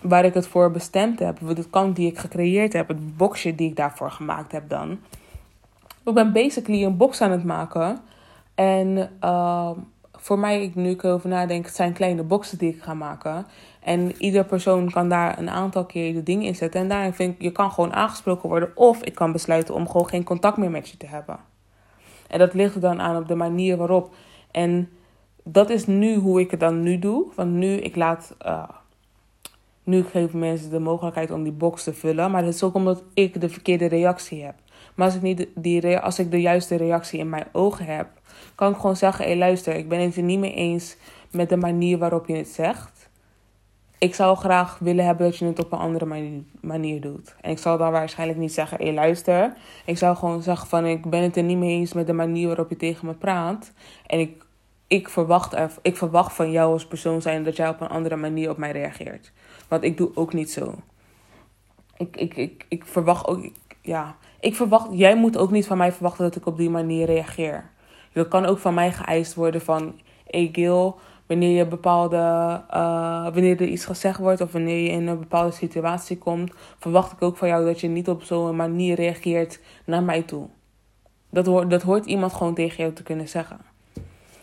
waar 0.00 0.24
ik 0.24 0.34
het 0.34 0.46
voor 0.46 0.70
bestemd 0.70 1.18
heb. 1.18 1.38
De 1.54 1.68
kant 1.70 1.96
die 1.96 2.10
ik 2.10 2.18
gecreëerd 2.18 2.72
heb, 2.72 2.88
het 2.88 3.16
boxje 3.16 3.54
die 3.54 3.68
ik 3.68 3.76
daarvoor 3.76 4.10
gemaakt 4.10 4.52
heb 4.52 4.68
dan. 4.68 4.98
Ik 6.04 6.14
ben 6.14 6.32
basically 6.32 6.84
een 6.84 6.96
box 6.96 7.20
aan 7.20 7.30
het 7.30 7.44
maken. 7.44 7.98
En 8.54 9.10
uh, 9.24 9.70
voor 10.24 10.38
mij, 10.38 10.72
nu 10.74 10.90
ik 10.90 11.02
erover 11.02 11.28
nadenk, 11.28 11.64
het 11.64 11.74
zijn 11.74 11.92
kleine 11.92 12.22
boxen 12.22 12.58
die 12.58 12.74
ik 12.74 12.82
ga 12.82 12.94
maken. 12.94 13.46
En 13.80 14.12
ieder 14.18 14.44
persoon 14.44 14.90
kan 14.90 15.08
daar 15.08 15.38
een 15.38 15.50
aantal 15.50 15.84
keer 15.84 16.12
de 16.12 16.22
dingen 16.22 16.46
in 16.46 16.54
zetten. 16.54 16.80
En 16.80 16.88
daarin 16.88 17.12
vind 17.12 17.34
ik, 17.34 17.42
je 17.42 17.52
kan 17.52 17.70
gewoon 17.70 17.92
aangesproken 17.92 18.48
worden. 18.48 18.76
Of 18.76 19.02
ik 19.02 19.14
kan 19.14 19.32
besluiten 19.32 19.74
om 19.74 19.86
gewoon 19.86 20.08
geen 20.08 20.24
contact 20.24 20.56
meer 20.56 20.70
met 20.70 20.88
je 20.88 20.96
te 20.96 21.06
hebben. 21.06 21.38
En 22.28 22.38
dat 22.38 22.54
ligt 22.54 22.74
er 22.74 22.80
dan 22.80 23.00
aan 23.00 23.16
op 23.16 23.28
de 23.28 23.34
manier 23.34 23.76
waarop. 23.76 24.14
En 24.50 24.88
dat 25.42 25.70
is 25.70 25.86
nu 25.86 26.14
hoe 26.14 26.40
ik 26.40 26.50
het 26.50 26.60
dan 26.60 26.82
nu 26.82 26.98
doe. 26.98 27.26
Want 27.34 27.50
nu, 27.50 27.76
ik 27.76 27.96
laat. 27.96 28.36
Uh, 28.46 28.68
nu 29.82 30.04
geef 30.04 30.32
mensen 30.32 30.70
de 30.70 30.78
mogelijkheid 30.78 31.30
om 31.30 31.42
die 31.42 31.52
box 31.52 31.84
te 31.84 31.94
vullen. 31.94 32.30
Maar 32.30 32.44
dat 32.44 32.54
is 32.54 32.62
ook 32.62 32.74
omdat 32.74 33.02
ik 33.14 33.40
de 33.40 33.48
verkeerde 33.48 33.86
reactie 33.86 34.44
heb. 34.44 34.54
Maar 34.94 35.06
als 35.06 35.16
ik, 35.16 35.22
niet 35.22 35.48
die, 35.54 35.98
als 35.98 36.18
ik 36.18 36.30
de 36.30 36.40
juiste 36.40 36.76
reactie 36.76 37.18
in 37.18 37.28
mijn 37.28 37.46
ogen 37.52 37.84
heb, 37.84 38.08
kan 38.54 38.70
ik 38.70 38.76
gewoon 38.76 38.96
zeggen: 38.96 39.24
hé, 39.24 39.30
hey, 39.30 39.38
luister, 39.38 39.74
ik 39.74 39.88
ben 39.88 40.00
het 40.00 40.16
er 40.16 40.22
niet 40.22 40.38
mee 40.38 40.54
eens 40.54 40.96
met 41.30 41.48
de 41.48 41.56
manier 41.56 41.98
waarop 41.98 42.26
je 42.26 42.36
het 42.36 42.48
zegt. 42.48 43.08
Ik 43.98 44.14
zou 44.14 44.36
graag 44.36 44.78
willen 44.78 45.04
hebben 45.04 45.26
dat 45.26 45.36
je 45.36 45.44
het 45.44 45.58
op 45.58 45.72
een 45.72 45.78
andere 45.78 46.42
manier, 46.60 47.00
doet. 47.00 47.34
En 47.40 47.50
ik 47.50 47.58
zal 47.58 47.78
dan 47.78 47.92
waarschijnlijk 47.92 48.38
niet 48.38 48.52
zeggen: 48.52 48.78
hé, 48.78 48.84
hey, 48.84 48.94
luister. 48.94 49.56
Ik 49.84 49.98
zou 49.98 50.16
gewoon 50.16 50.42
zeggen: 50.42 50.68
van 50.68 50.86
ik 50.86 51.10
ben 51.10 51.22
het 51.22 51.36
er 51.36 51.42
niet 51.42 51.58
mee 51.58 51.78
eens 51.78 51.92
met 51.92 52.06
de 52.06 52.12
manier 52.12 52.46
waarop 52.46 52.70
je 52.70 52.76
tegen 52.76 53.06
me 53.06 53.14
praat. 53.14 53.72
En 54.06 54.18
ik 54.18 54.44
ik 54.86 55.08
verwacht, 55.08 55.52
er, 55.52 55.70
ik 55.82 55.96
verwacht 55.96 56.32
van 56.32 56.50
jou 56.50 56.72
als 56.72 56.86
persoon 56.86 57.22
zijn 57.22 57.44
dat 57.44 57.56
jij 57.56 57.68
op 57.68 57.80
een 57.80 57.88
andere 57.88 58.16
manier 58.16 58.50
op 58.50 58.56
mij 58.56 58.70
reageert. 58.70 59.32
Want 59.68 59.82
ik 59.82 59.96
doe 59.96 60.10
ook 60.14 60.32
niet 60.32 60.50
zo. 60.50 60.74
Ik, 61.96 62.16
ik, 62.16 62.36
ik, 62.36 62.66
ik 62.68 62.84
verwacht 62.86 63.26
ook, 63.26 63.48
ja, 63.80 64.16
ik 64.40 64.56
verwacht, 64.56 64.88
jij 64.90 65.16
moet 65.16 65.36
ook 65.36 65.50
niet 65.50 65.66
van 65.66 65.76
mij 65.76 65.92
verwachten 65.92 66.24
dat 66.24 66.36
ik 66.36 66.46
op 66.46 66.56
die 66.56 66.70
manier 66.70 67.06
reageer. 67.06 67.70
Dat 68.14 68.28
kan 68.28 68.44
ook 68.44 68.58
van 68.58 68.74
mij 68.74 68.92
geëist 68.92 69.34
worden 69.34 69.60
van, 69.60 70.00
hey 70.26 70.48
Gil, 70.52 70.98
wanneer 71.26 71.56
je 71.56 71.66
bepaalde, 71.66 72.16
uh, 72.16 73.22
wanneer 73.22 73.60
er 73.60 73.68
iets 73.68 73.84
gezegd 73.84 74.18
wordt 74.18 74.40
of 74.40 74.52
wanneer 74.52 74.82
je 74.82 74.90
in 74.90 75.06
een 75.06 75.18
bepaalde 75.18 75.52
situatie 75.52 76.18
komt, 76.18 76.52
verwacht 76.78 77.12
ik 77.12 77.22
ook 77.22 77.36
van 77.36 77.48
jou 77.48 77.64
dat 77.64 77.80
je 77.80 77.88
niet 77.88 78.08
op 78.08 78.22
zo'n 78.22 78.56
manier 78.56 78.94
reageert 78.94 79.60
naar 79.84 80.02
mij 80.02 80.22
toe. 80.22 80.46
Dat 81.30 81.46
hoort, 81.46 81.70
dat 81.70 81.82
hoort 81.82 82.06
iemand 82.06 82.32
gewoon 82.32 82.54
tegen 82.54 82.76
jou 82.76 82.92
te 82.92 83.02
kunnen 83.02 83.28
zeggen. 83.28 83.58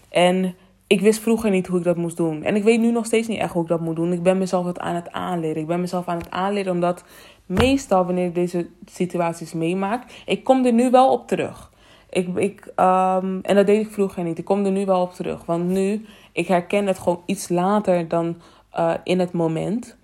En 0.09 0.55
ik 0.87 1.01
wist 1.01 1.19
vroeger 1.19 1.49
niet 1.49 1.67
hoe 1.67 1.77
ik 1.77 1.83
dat 1.83 1.97
moest 1.97 2.17
doen. 2.17 2.43
En 2.43 2.55
ik 2.55 2.63
weet 2.63 2.79
nu 2.79 2.91
nog 2.91 3.05
steeds 3.05 3.27
niet 3.27 3.39
echt 3.39 3.53
hoe 3.53 3.61
ik 3.61 3.67
dat 3.67 3.81
moet 3.81 3.95
doen. 3.95 4.13
Ik 4.13 4.23
ben 4.23 4.37
mezelf 4.37 4.65
het 4.65 4.79
aan 4.79 4.95
het 4.95 5.11
aanleren. 5.11 5.61
Ik 5.61 5.67
ben 5.67 5.79
mezelf 5.79 6.07
aan 6.07 6.17
het 6.17 6.31
aanleren 6.31 6.73
omdat 6.73 7.03
meestal 7.45 8.05
wanneer 8.05 8.25
ik 8.25 8.35
deze 8.35 8.67
situaties 8.85 9.53
meemaak, 9.53 10.03
ik 10.25 10.43
kom 10.43 10.65
er 10.65 10.73
nu 10.73 10.89
wel 10.89 11.11
op 11.11 11.27
terug. 11.27 11.70
Ik, 12.11 12.35
ik, 12.35 12.65
um, 12.65 13.39
en 13.41 13.55
dat 13.55 13.65
deed 13.65 13.85
ik 13.85 13.91
vroeger 13.91 14.23
niet. 14.23 14.37
Ik 14.37 14.45
kom 14.45 14.65
er 14.65 14.71
nu 14.71 14.85
wel 14.85 15.01
op 15.01 15.13
terug. 15.13 15.45
Want 15.45 15.67
nu, 15.67 16.05
ik 16.31 16.47
herken 16.47 16.87
het 16.87 16.99
gewoon 16.99 17.21
iets 17.25 17.49
later 17.49 18.07
dan 18.07 18.35
uh, 18.77 18.93
in 19.03 19.19
het 19.19 19.31
moment. 19.31 19.97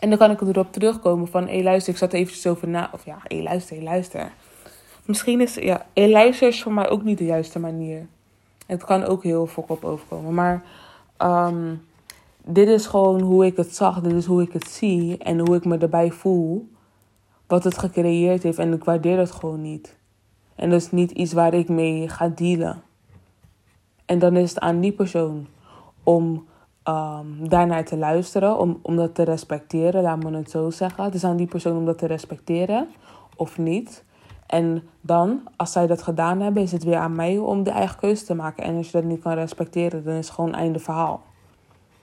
En 0.00 0.08
dan 0.08 0.18
kan 0.18 0.30
ik 0.30 0.40
erop 0.40 0.72
terugkomen 0.72 1.28
van, 1.28 1.46
hé 1.46 1.54
hey, 1.54 1.62
luister, 1.62 1.92
ik 1.92 1.98
zat 1.98 2.12
eventjes 2.12 2.46
over 2.46 2.68
na. 2.68 2.90
Of 2.92 3.04
ja, 3.04 3.18
hé 3.22 3.36
hey, 3.36 3.44
luister, 3.44 3.76
hé 3.76 3.82
hey, 3.82 3.92
luister. 3.92 4.32
Misschien 5.04 5.40
is, 5.40 5.54
ja, 5.54 5.86
luisteren 5.94 6.48
is 6.48 6.62
voor 6.62 6.72
mij 6.72 6.88
ook 6.88 7.02
niet 7.02 7.18
de 7.18 7.24
juiste 7.24 7.58
manier. 7.58 8.06
Het 8.66 8.84
kan 8.84 9.04
ook 9.04 9.22
heel 9.22 9.46
fok 9.46 9.84
overkomen. 9.84 10.34
Maar 10.34 10.62
um, 11.18 11.84
dit 12.44 12.68
is 12.68 12.86
gewoon 12.86 13.20
hoe 13.20 13.46
ik 13.46 13.56
het 13.56 13.74
zag. 13.74 14.00
Dit 14.00 14.12
is 14.12 14.24
hoe 14.24 14.42
ik 14.42 14.52
het 14.52 14.68
zie. 14.68 15.18
En 15.18 15.38
hoe 15.38 15.56
ik 15.56 15.64
me 15.64 15.78
erbij 15.78 16.10
voel. 16.10 16.68
Wat 17.46 17.64
het 17.64 17.78
gecreëerd 17.78 18.42
heeft. 18.42 18.58
En 18.58 18.72
ik 18.72 18.84
waardeer 18.84 19.18
het 19.18 19.30
gewoon 19.30 19.62
niet. 19.62 19.96
En 20.54 20.70
dat 20.70 20.80
is 20.80 20.90
niet 20.90 21.10
iets 21.10 21.32
waar 21.32 21.54
ik 21.54 21.68
mee 21.68 22.08
ga 22.08 22.28
dealen. 22.28 22.82
En 24.04 24.18
dan 24.18 24.36
is 24.36 24.50
het 24.50 24.60
aan 24.60 24.80
die 24.80 24.92
persoon 24.92 25.46
om 26.02 26.46
um, 26.88 27.48
daarnaar 27.48 27.84
te 27.84 27.96
luisteren. 27.96 28.58
Om, 28.58 28.78
om 28.82 28.96
dat 28.96 29.14
te 29.14 29.22
respecteren. 29.22 30.02
Laat 30.02 30.22
me 30.22 30.36
het 30.36 30.50
zo 30.50 30.70
zeggen. 30.70 31.04
Het 31.04 31.14
is 31.14 31.24
aan 31.24 31.36
die 31.36 31.46
persoon 31.46 31.76
om 31.76 31.84
dat 31.84 31.98
te 31.98 32.06
respecteren. 32.06 32.88
Of 33.36 33.58
niet. 33.58 34.04
En 34.46 34.82
dan, 35.00 35.40
als 35.56 35.72
zij 35.72 35.86
dat 35.86 36.02
gedaan 36.02 36.40
hebben, 36.40 36.62
is 36.62 36.72
het 36.72 36.84
weer 36.84 36.96
aan 36.96 37.16
mij 37.16 37.38
om 37.38 37.62
de 37.62 37.70
eigen 37.70 37.98
keuze 37.98 38.24
te 38.24 38.34
maken. 38.34 38.64
En 38.64 38.76
als 38.76 38.86
je 38.86 38.92
dat 38.92 39.04
niet 39.04 39.22
kan 39.22 39.32
respecteren, 39.32 40.04
dan 40.04 40.14
is 40.14 40.26
het 40.26 40.34
gewoon 40.34 40.54
einde 40.54 40.78
verhaal. 40.78 41.22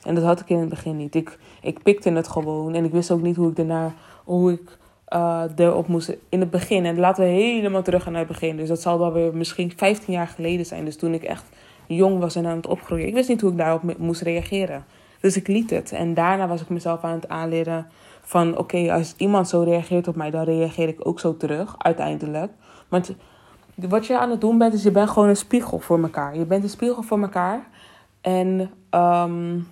En 0.03 0.15
dat 0.15 0.23
had 0.23 0.39
ik 0.39 0.49
in 0.49 0.59
het 0.59 0.69
begin 0.69 0.97
niet. 0.97 1.15
Ik, 1.15 1.39
ik 1.61 1.83
pikte 1.83 2.11
het 2.11 2.27
gewoon 2.27 2.73
en 2.73 2.85
ik 2.85 2.91
wist 2.91 3.11
ook 3.11 3.21
niet 3.21 3.35
hoe 3.35 3.49
ik 3.49 3.55
daarna, 3.55 3.93
hoe 4.23 4.51
ik 4.51 4.77
uh, 5.13 5.43
erop 5.55 5.87
moest 5.87 6.17
in 6.29 6.39
het 6.39 6.49
begin. 6.49 6.85
En 6.85 6.99
laten 6.99 7.23
we 7.23 7.29
helemaal 7.29 7.81
terug 7.81 8.03
gaan 8.03 8.11
naar 8.11 8.21
het 8.21 8.31
begin. 8.31 8.57
Dus 8.57 8.67
dat 8.67 8.81
zal 8.81 8.99
wel 8.99 9.13
weer 9.13 9.35
misschien 9.35 9.73
15 9.75 10.13
jaar 10.13 10.27
geleden 10.27 10.65
zijn. 10.65 10.85
Dus 10.85 10.97
toen 10.97 11.13
ik 11.13 11.23
echt 11.23 11.43
jong 11.87 12.19
was 12.19 12.35
en 12.35 12.45
aan 12.45 12.55
het 12.55 12.67
opgroeien. 12.67 13.07
Ik 13.07 13.13
wist 13.13 13.29
niet 13.29 13.41
hoe 13.41 13.51
ik 13.51 13.57
daarop 13.57 13.97
moest 13.97 14.21
reageren. 14.21 14.85
Dus 15.21 15.37
ik 15.37 15.47
liet 15.47 15.69
het. 15.69 15.91
En 15.91 16.13
daarna 16.13 16.47
was 16.47 16.61
ik 16.61 16.69
mezelf 16.69 17.03
aan 17.03 17.15
het 17.15 17.27
aanleren 17.27 17.87
van 18.21 18.57
oké, 18.57 18.93
als 18.93 19.13
iemand 19.17 19.47
zo 19.47 19.61
reageert 19.61 20.07
op 20.07 20.15
mij, 20.15 20.31
dan 20.31 20.43
reageer 20.43 20.87
ik 20.87 21.07
ook 21.07 21.19
zo 21.19 21.37
terug, 21.37 21.75
uiteindelijk. 21.77 22.51
Want 22.87 23.15
wat 23.75 24.05
je 24.05 24.19
aan 24.19 24.29
het 24.29 24.41
doen 24.41 24.57
bent, 24.57 24.73
is 24.73 24.83
je 24.83 24.91
bent 24.91 25.09
gewoon 25.09 25.29
een 25.29 25.35
spiegel 25.35 25.79
voor 25.79 26.01
elkaar. 26.01 26.37
Je 26.37 26.45
bent 26.45 26.63
een 26.63 26.69
spiegel 26.69 27.03
voor 27.03 27.21
elkaar. 27.21 27.67
En 28.21 28.71
um, 28.91 29.67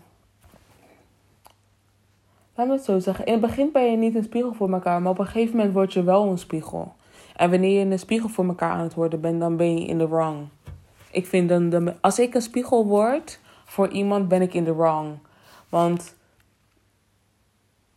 laat 2.59 2.67
me 2.67 2.73
het 2.73 2.83
zo 2.83 2.99
zeggen. 2.99 3.25
In 3.25 3.31
het 3.31 3.41
begin 3.41 3.69
ben 3.71 3.91
je 3.91 3.97
niet 3.97 4.15
een 4.15 4.23
spiegel 4.23 4.53
voor 4.53 4.71
elkaar, 4.71 5.01
maar 5.01 5.11
op 5.11 5.19
een 5.19 5.25
gegeven 5.25 5.55
moment 5.55 5.73
word 5.73 5.93
je 5.93 6.03
wel 6.03 6.29
een 6.29 6.37
spiegel. 6.37 6.93
En 7.35 7.49
wanneer 7.49 7.79
je 7.79 7.85
een 7.85 7.99
spiegel 7.99 8.29
voor 8.29 8.45
elkaar 8.45 8.71
aan 8.71 8.83
het 8.83 8.93
worden 8.93 9.21
bent, 9.21 9.39
dan 9.39 9.57
ben 9.57 9.77
je 9.79 9.85
in 9.85 9.97
de 9.97 10.07
wrong. 10.07 10.47
Ik 11.11 11.25
vind 11.25 11.49
dan, 11.49 12.01
als 12.01 12.19
ik 12.19 12.33
een 12.33 12.41
spiegel 12.41 12.85
word 12.85 13.39
voor 13.65 13.89
iemand, 13.89 14.27
ben 14.27 14.41
ik 14.41 14.53
in 14.53 14.63
de 14.63 14.75
wrong. 14.75 15.17
Want 15.69 16.15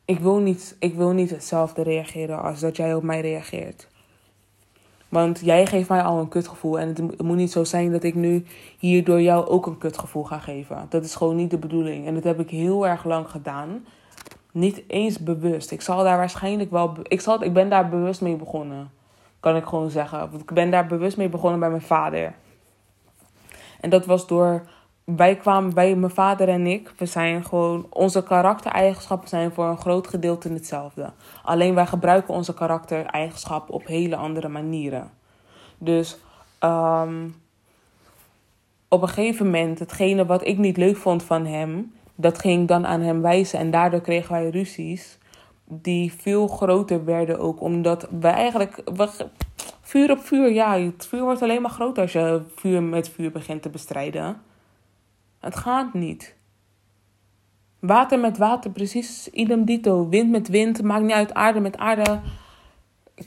ik 0.04 0.18
wil, 0.18 0.38
niet, 0.38 0.76
ik 0.78 0.94
wil 0.94 1.10
niet 1.10 1.30
hetzelfde 1.30 1.82
reageren 1.82 2.42
als 2.42 2.60
dat 2.60 2.76
jij 2.76 2.94
op 2.94 3.02
mij 3.02 3.20
reageert. 3.20 3.88
Want 5.08 5.40
jij 5.44 5.66
geeft 5.66 5.88
mij 5.88 6.02
al 6.02 6.18
een 6.18 6.28
kutgevoel. 6.28 6.78
En 6.78 6.88
het 6.88 7.22
moet 7.22 7.36
niet 7.36 7.52
zo 7.52 7.64
zijn 7.64 7.92
dat 7.92 8.02
ik 8.02 8.14
nu 8.14 8.44
hierdoor 8.78 9.20
jou 9.20 9.46
ook 9.46 9.66
een 9.66 9.78
kutgevoel 9.78 10.24
ga 10.24 10.38
geven. 10.38 10.86
Dat 10.88 11.04
is 11.04 11.14
gewoon 11.14 11.36
niet 11.36 11.50
de 11.50 11.58
bedoeling. 11.58 12.06
En 12.06 12.14
dat 12.14 12.24
heb 12.24 12.40
ik 12.40 12.50
heel 12.50 12.86
erg 12.86 13.04
lang 13.04 13.30
gedaan. 13.30 13.84
Niet 14.52 14.82
eens 14.86 15.18
bewust. 15.18 15.70
Ik 15.70 15.80
zal 15.80 16.04
daar 16.04 16.16
waarschijnlijk 16.16 16.70
wel. 16.70 16.96
Ik, 17.02 17.20
zal, 17.20 17.42
ik 17.42 17.52
ben 17.52 17.68
daar 17.68 17.88
bewust 17.88 18.20
mee 18.20 18.36
begonnen. 18.36 18.90
Kan 19.40 19.56
ik 19.56 19.64
gewoon 19.64 19.90
zeggen. 19.90 20.18
Want 20.18 20.42
ik 20.42 20.52
ben 20.52 20.70
daar 20.70 20.86
bewust 20.86 21.16
mee 21.16 21.28
begonnen 21.28 21.60
bij 21.60 21.70
mijn 21.70 21.82
vader. 21.82 22.34
En 23.80 23.90
dat 23.90 24.06
was 24.06 24.26
door 24.26 24.62
wij 25.04 25.36
kwamen 25.36 25.74
bij 25.74 25.94
mijn 25.94 26.12
vader 26.12 26.48
en 26.48 26.66
ik. 26.66 26.92
We 26.96 27.06
zijn 27.06 27.44
gewoon. 27.44 27.86
Onze 27.90 28.22
karaktereigenschappen 28.22 29.28
zijn 29.28 29.52
voor 29.52 29.64
een 29.64 29.78
groot 29.78 30.06
gedeelte 30.06 30.48
hetzelfde. 30.48 31.12
Alleen 31.42 31.74
wij 31.74 31.86
gebruiken 31.86 32.34
onze 32.34 32.54
karaktereigenschappen 32.54 33.74
op 33.74 33.86
hele 33.86 34.16
andere 34.16 34.48
manieren. 34.48 35.10
Dus 35.78 36.18
um, 36.60 37.34
op 38.88 39.02
een 39.02 39.08
gegeven 39.08 39.44
moment, 39.44 39.78
hetgene 39.78 40.26
wat 40.26 40.46
ik 40.46 40.58
niet 40.58 40.76
leuk 40.76 40.96
vond 40.96 41.22
van 41.22 41.46
hem, 41.46 41.92
dat 42.14 42.38
ging 42.38 42.68
dan 42.68 42.86
aan 42.86 43.00
hem 43.00 43.22
wijzen. 43.22 43.58
En 43.58 43.70
daardoor 43.70 44.00
kregen 44.00 44.32
wij 44.32 44.50
ruzies. 44.50 45.18
Die 45.64 46.12
veel 46.12 46.46
groter 46.46 47.04
werden 47.04 47.38
ook. 47.38 47.60
Omdat 47.60 48.08
we 48.20 48.28
eigenlijk. 48.28 48.82
We, 48.94 49.08
vuur 49.80 50.10
op 50.10 50.20
vuur, 50.20 50.52
ja. 50.52 50.78
Het 50.78 51.06
vuur 51.06 51.22
wordt 51.22 51.42
alleen 51.42 51.62
maar 51.62 51.70
groter 51.70 52.02
als 52.02 52.12
je 52.12 52.42
vuur 52.56 52.82
met 52.82 53.08
vuur 53.08 53.30
begint 53.30 53.62
te 53.62 53.68
bestrijden. 53.70 54.42
Het 55.40 55.56
gaat 55.56 55.94
niet. 55.94 56.36
Water 57.78 58.18
met 58.18 58.38
water, 58.38 58.70
precies 58.70 59.28
idem 59.28 59.64
dito. 59.64 60.08
Wind 60.08 60.30
met 60.30 60.48
wind, 60.48 60.82
maakt 60.82 61.02
niet 61.02 61.12
uit. 61.12 61.34
Aarde 61.34 61.60
met 61.60 61.76
aarde. 61.76 62.20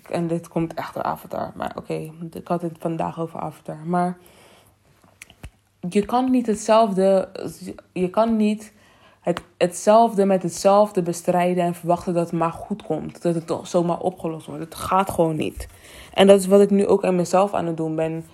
En 0.09 0.27
dit 0.27 0.47
komt 0.47 0.73
echt 0.73 0.93
door 0.93 1.03
Avatar. 1.03 1.51
Maar 1.55 1.71
oké, 1.75 2.11
ik 2.31 2.47
had 2.47 2.61
het 2.61 2.77
vandaag 2.79 3.19
over 3.19 3.39
Avatar. 3.39 3.77
Maar 3.85 4.17
je 5.89 6.05
kan 6.05 6.31
niet 6.31 6.47
hetzelfde. 6.47 7.29
Je 7.93 8.09
kan 8.09 8.35
niet 8.35 8.73
het, 9.25 9.41
hetzelfde 9.57 10.25
met 10.25 10.43
hetzelfde 10.43 11.01
bestrijden 11.01 11.63
en 11.63 11.75
verwachten 11.75 12.13
dat 12.13 12.29
het 12.29 12.39
maar 12.39 12.51
goed 12.51 12.83
komt. 12.83 13.21
Dat 13.21 13.35
het 13.35 13.53
zomaar 13.63 13.99
opgelost 13.99 14.45
wordt. 14.45 14.63
Het 14.63 14.75
gaat 14.75 15.09
gewoon 15.09 15.35
niet. 15.35 15.67
En 16.13 16.27
dat 16.27 16.39
is 16.39 16.47
wat 16.47 16.61
ik 16.61 16.69
nu 16.69 16.87
ook 16.87 17.05
aan 17.05 17.15
mezelf 17.15 17.53
aan 17.53 17.65
het 17.65 17.77
doen 17.77 17.95
ben 17.95 18.25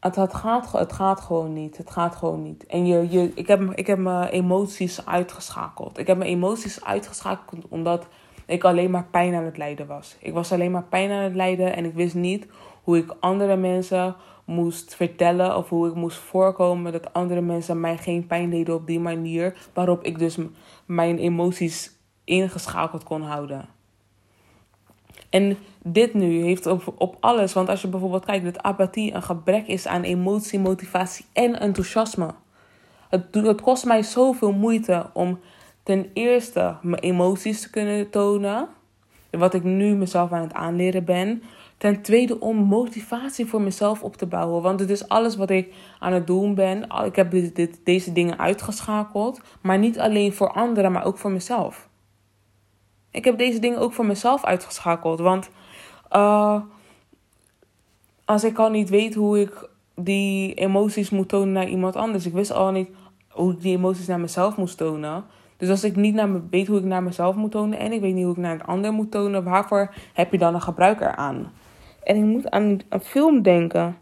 het, 0.00 0.16
het, 0.16 0.34
gaat, 0.34 0.72
het 0.72 0.92
gaat 0.92 1.20
gewoon 1.20 1.52
niet. 1.52 1.76
Het 1.76 1.90
gaat 1.90 2.16
gewoon 2.16 2.42
niet. 2.42 2.66
En 2.66 2.86
je, 2.86 3.06
je, 3.10 3.32
ik, 3.34 3.46
heb, 3.46 3.72
ik 3.74 3.86
heb 3.86 3.98
mijn 3.98 4.28
emoties 4.28 5.06
uitgeschakeld. 5.06 5.98
Ik 5.98 6.06
heb 6.06 6.16
mijn 6.16 6.30
emoties 6.30 6.84
uitgeschakeld 6.84 7.68
omdat 7.68 8.06
ik 8.46 8.64
alleen 8.64 8.90
maar 8.90 9.06
pijn 9.10 9.34
aan 9.34 9.44
het 9.44 9.56
lijden 9.56 9.86
was. 9.86 10.16
Ik 10.20 10.32
was 10.32 10.52
alleen 10.52 10.70
maar 10.70 10.84
pijn 10.84 11.10
aan 11.10 11.22
het 11.22 11.34
lijden 11.34 11.76
en 11.76 11.84
ik 11.84 11.94
wist 11.94 12.14
niet 12.14 12.46
hoe 12.82 12.98
ik 12.98 13.14
andere 13.20 13.56
mensen 13.56 14.16
moest 14.48 14.94
vertellen 14.94 15.56
of 15.56 15.68
hoe 15.68 15.88
ik 15.88 15.94
moest 15.94 16.16
voorkomen 16.16 16.92
dat 16.92 17.12
andere 17.12 17.40
mensen 17.40 17.80
mij 17.80 17.96
geen 17.96 18.26
pijn 18.26 18.50
deden 18.50 18.74
op 18.74 18.86
die 18.86 19.00
manier 19.00 19.68
waarop 19.74 20.02
ik 20.02 20.18
dus 20.18 20.36
mijn 20.86 21.18
emoties 21.18 21.92
ingeschakeld 22.24 23.04
kon 23.04 23.22
houden. 23.22 23.68
En 25.30 25.56
dit 25.82 26.14
nu 26.14 26.42
heeft 26.42 26.66
op, 26.66 26.94
op 26.98 27.16
alles. 27.20 27.52
Want 27.52 27.68
als 27.68 27.82
je 27.82 27.88
bijvoorbeeld 27.88 28.24
kijkt 28.24 28.44
dat 28.44 28.62
apathie 28.62 29.14
een 29.14 29.22
gebrek 29.22 29.66
is 29.66 29.86
aan 29.86 30.02
emotie, 30.02 30.58
motivatie 30.58 31.24
en 31.32 31.60
enthousiasme. 31.60 32.34
Het, 33.08 33.34
het 33.34 33.60
kost 33.60 33.84
mij 33.84 34.02
zoveel 34.02 34.52
moeite 34.52 35.10
om 35.12 35.40
ten 35.82 36.10
eerste 36.12 36.76
mijn 36.82 37.02
emoties 37.02 37.60
te 37.60 37.70
kunnen 37.70 38.10
tonen. 38.10 38.68
Wat 39.30 39.54
ik 39.54 39.64
nu 39.64 39.94
mezelf 39.94 40.32
aan 40.32 40.42
het 40.42 40.52
aanleren 40.52 41.04
ben. 41.04 41.42
Ten 41.78 42.02
tweede 42.02 42.40
om 42.40 42.56
motivatie 42.56 43.46
voor 43.46 43.62
mezelf 43.62 44.02
op 44.02 44.16
te 44.16 44.26
bouwen. 44.26 44.62
Want 44.62 44.80
het 44.80 44.90
is 44.90 45.08
alles 45.08 45.36
wat 45.36 45.50
ik 45.50 45.74
aan 45.98 46.12
het 46.12 46.26
doen 46.26 46.54
ben. 46.54 46.86
Ik 47.04 47.16
heb 47.16 47.30
dit, 47.30 47.80
deze 47.84 48.12
dingen 48.12 48.38
uitgeschakeld. 48.38 49.40
Maar 49.60 49.78
niet 49.78 49.98
alleen 49.98 50.32
voor 50.32 50.52
anderen, 50.52 50.92
maar 50.92 51.04
ook 51.04 51.18
voor 51.18 51.30
mezelf. 51.30 51.88
Ik 53.10 53.24
heb 53.24 53.38
deze 53.38 53.58
dingen 53.58 53.78
ook 53.78 53.92
voor 53.92 54.06
mezelf 54.06 54.44
uitgeschakeld. 54.44 55.18
Want 55.18 55.50
uh, 56.12 56.60
als 58.24 58.44
ik 58.44 58.58
al 58.58 58.70
niet 58.70 58.88
weet 58.88 59.14
hoe 59.14 59.40
ik 59.40 59.68
die 59.94 60.54
emoties 60.54 61.10
moet 61.10 61.28
tonen 61.28 61.52
naar 61.52 61.68
iemand 61.68 61.96
anders. 61.96 62.26
Ik 62.26 62.32
wist 62.32 62.52
al 62.52 62.70
niet 62.70 62.90
hoe 63.28 63.52
ik 63.52 63.60
die 63.60 63.76
emoties 63.76 64.06
naar 64.06 64.20
mezelf 64.20 64.56
moest 64.56 64.76
tonen. 64.76 65.24
Dus 65.56 65.68
als 65.68 65.84
ik 65.84 65.96
niet 65.96 66.14
naar 66.14 66.28
me, 66.28 66.40
weet 66.50 66.66
hoe 66.66 66.78
ik 66.78 66.84
naar 66.84 67.02
mezelf 67.02 67.36
moet 67.36 67.50
tonen 67.50 67.78
en 67.78 67.92
ik 67.92 68.00
weet 68.00 68.14
niet 68.14 68.24
hoe 68.24 68.32
ik 68.32 68.38
naar 68.38 68.54
een 68.54 68.64
ander 68.64 68.92
moet 68.92 69.10
tonen, 69.10 69.44
waarvoor 69.44 69.94
heb 70.12 70.32
je 70.32 70.38
dan 70.38 70.54
een 70.54 70.62
gebruiker 70.62 71.16
aan? 71.16 71.52
En 72.08 72.16
ik 72.16 72.24
moet 72.24 72.50
aan 72.50 72.80
een 72.88 73.00
film 73.00 73.42
denken. 73.42 73.98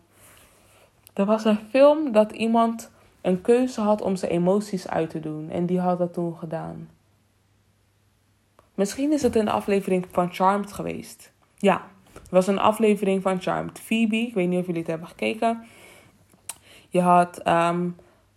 Er 1.15 1.25
was 1.25 1.45
een 1.45 1.59
film 1.71 2.13
dat 2.13 2.33
iemand 2.33 2.91
een 3.21 3.41
keuze 3.41 3.81
had 3.81 4.03
om 4.03 4.17
zijn 4.17 4.33
emoties 4.33 4.89
uit 4.89 5.11
te 5.11 5.21
doen. 5.21 5.51
En 5.51 5.67
die 5.67 5.81
had 5.81 5.99
dat 5.99 6.13
toen 6.13 6.37
gedaan. 6.37 6.89
Misschien 8.75 9.13
is 9.13 9.23
het 9.23 9.37
een 9.37 9.49
aflevering 9.49 10.07
van 10.11 10.33
Charmed 10.33 10.73
geweest. 10.73 11.33
Ja, 11.57 11.83
het 12.13 12.31
was 12.31 12.47
een 12.47 12.59
aflevering 12.59 13.23
van 13.23 13.41
Charmed. 13.41 13.81
Phoebe, 13.81 14.17
ik 14.17 14.35
weet 14.35 14.49
niet 14.49 14.61
of 14.61 14.67
jullie 14.67 14.81
het 14.81 14.91
hebben 14.91 15.09
gekeken. 15.09 15.65
Je 16.89 17.01
had 17.01 17.47
um, 17.49 17.97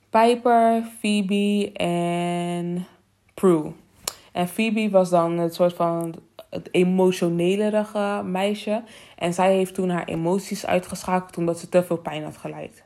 Piper, 0.09 0.83
Phoebe 0.99 1.71
en 1.73 2.87
Prue. 3.33 3.71
En 4.31 4.47
Phoebe 4.47 4.89
was 4.89 5.09
dan 5.09 5.37
het 5.37 5.53
soort 5.53 5.73
van 5.73 6.15
het 6.49 6.69
emotionelerige 6.71 8.21
meisje. 8.25 8.83
En 9.15 9.33
zij 9.33 9.53
heeft 9.53 9.73
toen 9.73 9.89
haar 9.89 10.05
emoties 10.05 10.65
uitgeschakeld 10.65 11.37
omdat 11.37 11.59
ze 11.59 11.69
te 11.69 11.83
veel 11.83 11.97
pijn 11.97 12.23
had 12.23 12.37
geleid. 12.37 12.83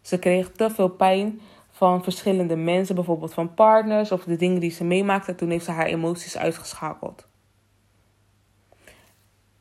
Ze 0.00 0.18
kreeg 0.18 0.50
te 0.50 0.70
veel 0.70 0.88
pijn 0.88 1.40
van 1.70 2.02
verschillende 2.02 2.56
mensen, 2.56 2.94
bijvoorbeeld 2.94 3.34
van 3.34 3.54
partners 3.54 4.12
of 4.12 4.24
de 4.24 4.36
dingen 4.36 4.60
die 4.60 4.70
ze 4.70 4.84
meemaakte. 4.84 5.34
Toen 5.34 5.50
heeft 5.50 5.64
ze 5.64 5.70
haar 5.70 5.86
emoties 5.86 6.36
uitgeschakeld. 6.36 7.26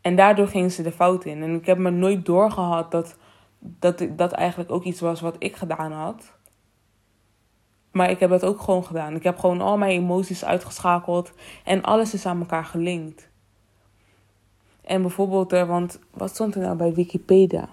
En 0.02 0.16
daardoor 0.16 0.48
ging 0.48 0.72
ze 0.72 0.84
de 0.84 0.92
fout 0.92 1.26
in. 1.26 1.44
En 1.44 1.56
ik 1.56 1.66
heb 1.66 1.78
me 1.78 1.90
nooit 1.90 2.26
doorgehad 2.26 2.92
dat, 2.92 3.18
dat 3.60 4.08
dat 4.10 4.32
eigenlijk 4.32 4.72
ook 4.72 4.84
iets 4.84 5.00
was 5.00 5.22
wat 5.22 5.36
ik 5.40 5.56
gedaan 5.56 5.92
had. 5.92 6.34
Maar 7.92 8.10
ik 8.10 8.20
heb 8.20 8.30
het 8.30 8.46
ook 8.46 8.62
gewoon 8.62 8.86
gedaan. 8.86 9.16
Ik 9.16 9.24
heb 9.24 9.38
gewoon 9.38 9.62
al 9.62 9.78
mijn 9.78 9.92
emoties 9.92 10.46
uitgeschakeld. 10.46 11.32
En 11.64 11.82
alles 11.82 12.14
is 12.14 12.26
aan 12.26 12.40
elkaar 12.40 12.66
gelinkt. 12.66 13.32
En 14.84 15.02
bijvoorbeeld, 15.02 15.52
want 15.52 16.00
wat 16.14 16.30
stond 16.30 16.56
er 16.56 16.62
nou 16.62 16.76
bij 16.76 16.94
Wikipedia? 16.94 17.70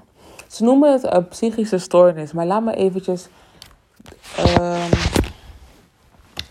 Ze 0.49 0.65
noemen 0.65 0.93
het 0.93 1.13
een 1.13 1.29
psychische 1.29 1.79
stoornis, 1.79 2.33
maar 2.33 2.47
laat 2.47 2.63
me 2.63 2.75
eventjes 2.75 3.29
ehm, 4.37 4.91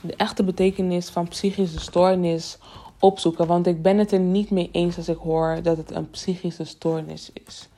de 0.01 0.15
echte 0.15 0.43
betekenis 0.43 1.09
van 1.09 1.27
psychische 1.27 1.79
stoornis 1.79 2.57
opzoeken. 2.99 3.47
Want 3.47 3.67
ik 3.67 3.81
ben 3.81 3.97
het 3.97 4.11
er 4.11 4.19
niet 4.19 4.49
mee 4.49 4.69
eens 4.71 4.97
als 4.97 5.09
ik 5.09 5.17
hoor 5.17 5.59
dat 5.63 5.77
het 5.77 5.91
een 5.91 6.09
psychische 6.09 6.65
stoornis 6.65 7.31
is. 7.45 7.69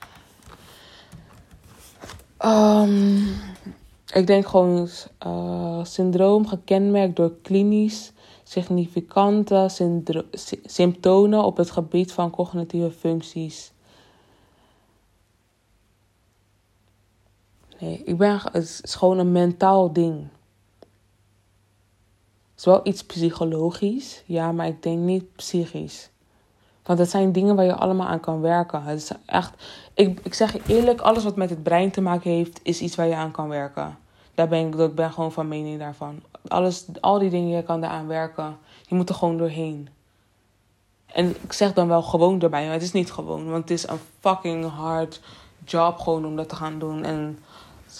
Um, 2.44 3.26
ik 4.12 4.26
denk 4.26 4.46
gewoon 4.46 4.88
uh, 5.26 5.84
syndroom 5.84 6.46
gekenmerkt 6.46 7.16
door 7.16 7.32
klinisch 7.42 8.11
significante 8.52 9.66
symptomen 10.64 11.44
op 11.44 11.56
het 11.56 11.70
gebied 11.70 12.12
van 12.12 12.30
cognitieve 12.30 12.90
functies. 12.90 13.72
Nee, 17.78 18.02
ik 18.04 18.16
ben, 18.18 18.40
het 18.52 18.80
is 18.82 18.94
gewoon 18.94 19.18
een 19.18 19.32
mentaal 19.32 19.92
ding. 19.92 20.28
Het 22.50 22.58
is 22.58 22.64
wel 22.64 22.80
iets 22.82 23.04
psychologisch, 23.04 24.22
ja, 24.26 24.52
maar 24.52 24.66
ik 24.66 24.82
denk 24.82 24.98
niet 24.98 25.36
psychisch. 25.36 26.10
Want 26.82 26.98
het 26.98 27.10
zijn 27.10 27.32
dingen 27.32 27.56
waar 27.56 27.64
je 27.64 27.74
allemaal 27.74 28.06
aan 28.06 28.20
kan 28.20 28.40
werken. 28.40 28.82
Het 28.82 28.98
is 28.98 29.10
echt, 29.26 29.52
ik, 29.94 30.20
ik 30.22 30.34
zeg 30.34 30.52
je 30.52 30.62
eerlijk, 30.66 31.00
alles 31.00 31.24
wat 31.24 31.36
met 31.36 31.50
het 31.50 31.62
brein 31.62 31.90
te 31.90 32.00
maken 32.00 32.30
heeft, 32.30 32.60
is 32.62 32.80
iets 32.80 32.94
waar 32.94 33.06
je 33.06 33.14
aan 33.14 33.30
kan 33.30 33.48
werken. 33.48 33.98
Daar 34.34 34.48
ben 34.48 34.66
ik, 34.66 34.74
ik 34.74 34.94
ben 34.94 35.12
gewoon 35.12 35.32
van 35.32 35.48
mening 35.48 35.78
daarvan. 35.78 36.22
Alles, 36.48 36.84
al 37.00 37.18
die 37.18 37.30
dingen, 37.30 37.56
je 37.56 37.62
kan 37.62 37.80
daaraan 37.80 38.06
werken. 38.06 38.56
Je 38.86 38.94
moet 38.94 39.08
er 39.08 39.14
gewoon 39.14 39.36
doorheen. 39.36 39.88
En 41.06 41.36
ik 41.42 41.52
zeg 41.52 41.72
dan 41.72 41.88
wel 41.88 42.02
gewoon 42.02 42.40
erbij, 42.40 42.64
maar 42.64 42.72
het 42.72 42.82
is 42.82 42.92
niet 42.92 43.12
gewoon. 43.12 43.50
Want 43.50 43.68
het 43.68 43.70
is 43.70 43.88
een 43.88 44.00
fucking 44.20 44.70
hard 44.70 45.20
job 45.64 45.98
gewoon 45.98 46.26
om 46.26 46.36
dat 46.36 46.48
te 46.48 46.56
gaan 46.56 46.78
doen. 46.78 47.04
En 47.04 47.38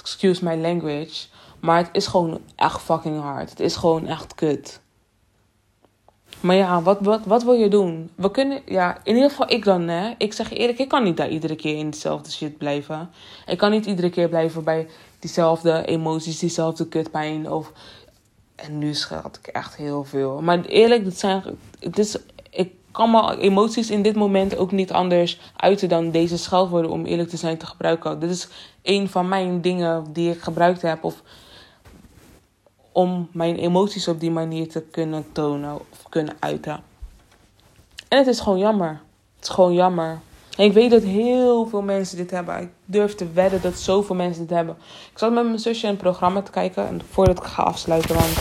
excuse 0.00 0.44
my 0.44 0.60
language. 0.60 1.26
Maar 1.60 1.78
het 1.78 1.88
is 1.92 2.06
gewoon 2.06 2.40
echt 2.56 2.80
fucking 2.80 3.20
hard. 3.20 3.50
Het 3.50 3.60
is 3.60 3.76
gewoon 3.76 4.06
echt 4.06 4.34
kut. 4.34 4.80
Maar 6.40 6.56
ja, 6.56 6.82
wat, 6.82 6.98
wat, 7.00 7.20
wat 7.24 7.42
wil 7.42 7.54
je 7.54 7.68
doen? 7.68 8.10
We 8.14 8.30
kunnen, 8.30 8.62
ja, 8.66 8.98
in 9.04 9.14
ieder 9.14 9.30
geval 9.30 9.50
ik 9.50 9.64
dan, 9.64 9.88
hè. 9.88 10.14
Ik 10.18 10.32
zeg 10.32 10.48
je 10.48 10.56
eerlijk, 10.56 10.78
ik 10.78 10.88
kan 10.88 11.02
niet 11.02 11.16
daar 11.16 11.28
iedere 11.28 11.56
keer 11.56 11.76
in 11.76 11.90
dezelfde 11.90 12.30
shit 12.30 12.58
blijven. 12.58 13.10
Ik 13.46 13.58
kan 13.58 13.70
niet 13.70 13.86
iedere 13.86 14.10
keer 14.10 14.28
blijven 14.28 14.64
bij 14.64 14.88
diezelfde 15.22 15.84
emoties, 15.84 16.38
diezelfde 16.38 16.88
kutpijn. 16.88 17.50
Of, 17.50 17.72
en 18.54 18.78
nu 18.78 18.94
schat 18.94 19.38
ik 19.42 19.46
echt 19.46 19.76
heel 19.76 20.04
veel. 20.04 20.40
Maar 20.40 20.60
eerlijk, 20.64 21.04
dat 21.04 21.18
zijn, 21.18 21.42
het 21.78 21.98
is, 21.98 22.16
ik 22.50 22.72
kan 22.90 23.10
mijn 23.10 23.38
emoties 23.38 23.90
in 23.90 24.02
dit 24.02 24.14
moment 24.14 24.56
ook 24.56 24.72
niet 24.72 24.92
anders 24.92 25.40
uiten 25.56 25.88
dan 25.88 26.10
deze 26.10 26.38
scheldwoorden, 26.38 26.90
om 26.90 27.04
eerlijk 27.04 27.28
te 27.28 27.36
zijn, 27.36 27.58
te 27.58 27.66
gebruiken. 27.66 28.20
Dit 28.20 28.30
is 28.30 28.48
een 28.82 29.08
van 29.08 29.28
mijn 29.28 29.60
dingen 29.60 30.12
die 30.12 30.30
ik 30.30 30.40
gebruikt 30.40 30.82
heb. 30.82 31.04
Of 31.04 31.22
om 32.92 33.28
mijn 33.32 33.56
emoties 33.56 34.08
op 34.08 34.20
die 34.20 34.30
manier 34.30 34.68
te 34.68 34.80
kunnen 34.80 35.32
tonen 35.32 35.74
of 35.74 36.08
kunnen 36.08 36.36
uiten. 36.38 36.82
En 38.08 38.18
het 38.18 38.26
is 38.26 38.40
gewoon 38.40 38.58
jammer. 38.58 39.00
Het 39.36 39.48
is 39.48 39.48
gewoon 39.48 39.74
jammer. 39.74 40.20
En 40.56 40.64
ik 40.64 40.72
weet 40.72 40.90
dat 40.90 41.02
heel 41.02 41.66
veel 41.66 41.82
mensen 41.82 42.16
dit 42.16 42.30
hebben. 42.30 42.60
Ik 42.60 42.70
durf 42.84 43.14
te 43.14 43.32
wedden 43.32 43.62
dat 43.62 43.78
zoveel 43.78 44.16
mensen 44.16 44.46
dit 44.46 44.56
hebben. 44.56 44.76
Ik 45.12 45.18
zat 45.18 45.32
met 45.32 45.44
mijn 45.44 45.58
zusje 45.58 45.88
een 45.88 45.96
programma 45.96 46.42
te 46.42 46.50
kijken. 46.50 46.86
En 46.86 47.00
voordat 47.10 47.38
ik 47.38 47.44
ga 47.44 47.62
afsluiten, 47.62 48.14
want 48.14 48.40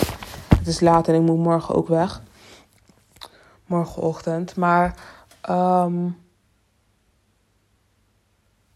het 0.58 0.68
is 0.68 0.80
laat 0.80 1.08
en 1.08 1.16
ik 1.16 1.22
moet 1.22 1.38
morgen 1.38 1.76
ook 1.76 1.88
weg. 1.88 2.22
Morgenochtend. 3.66 4.56
Maar 4.56 4.96
um, 5.50 6.18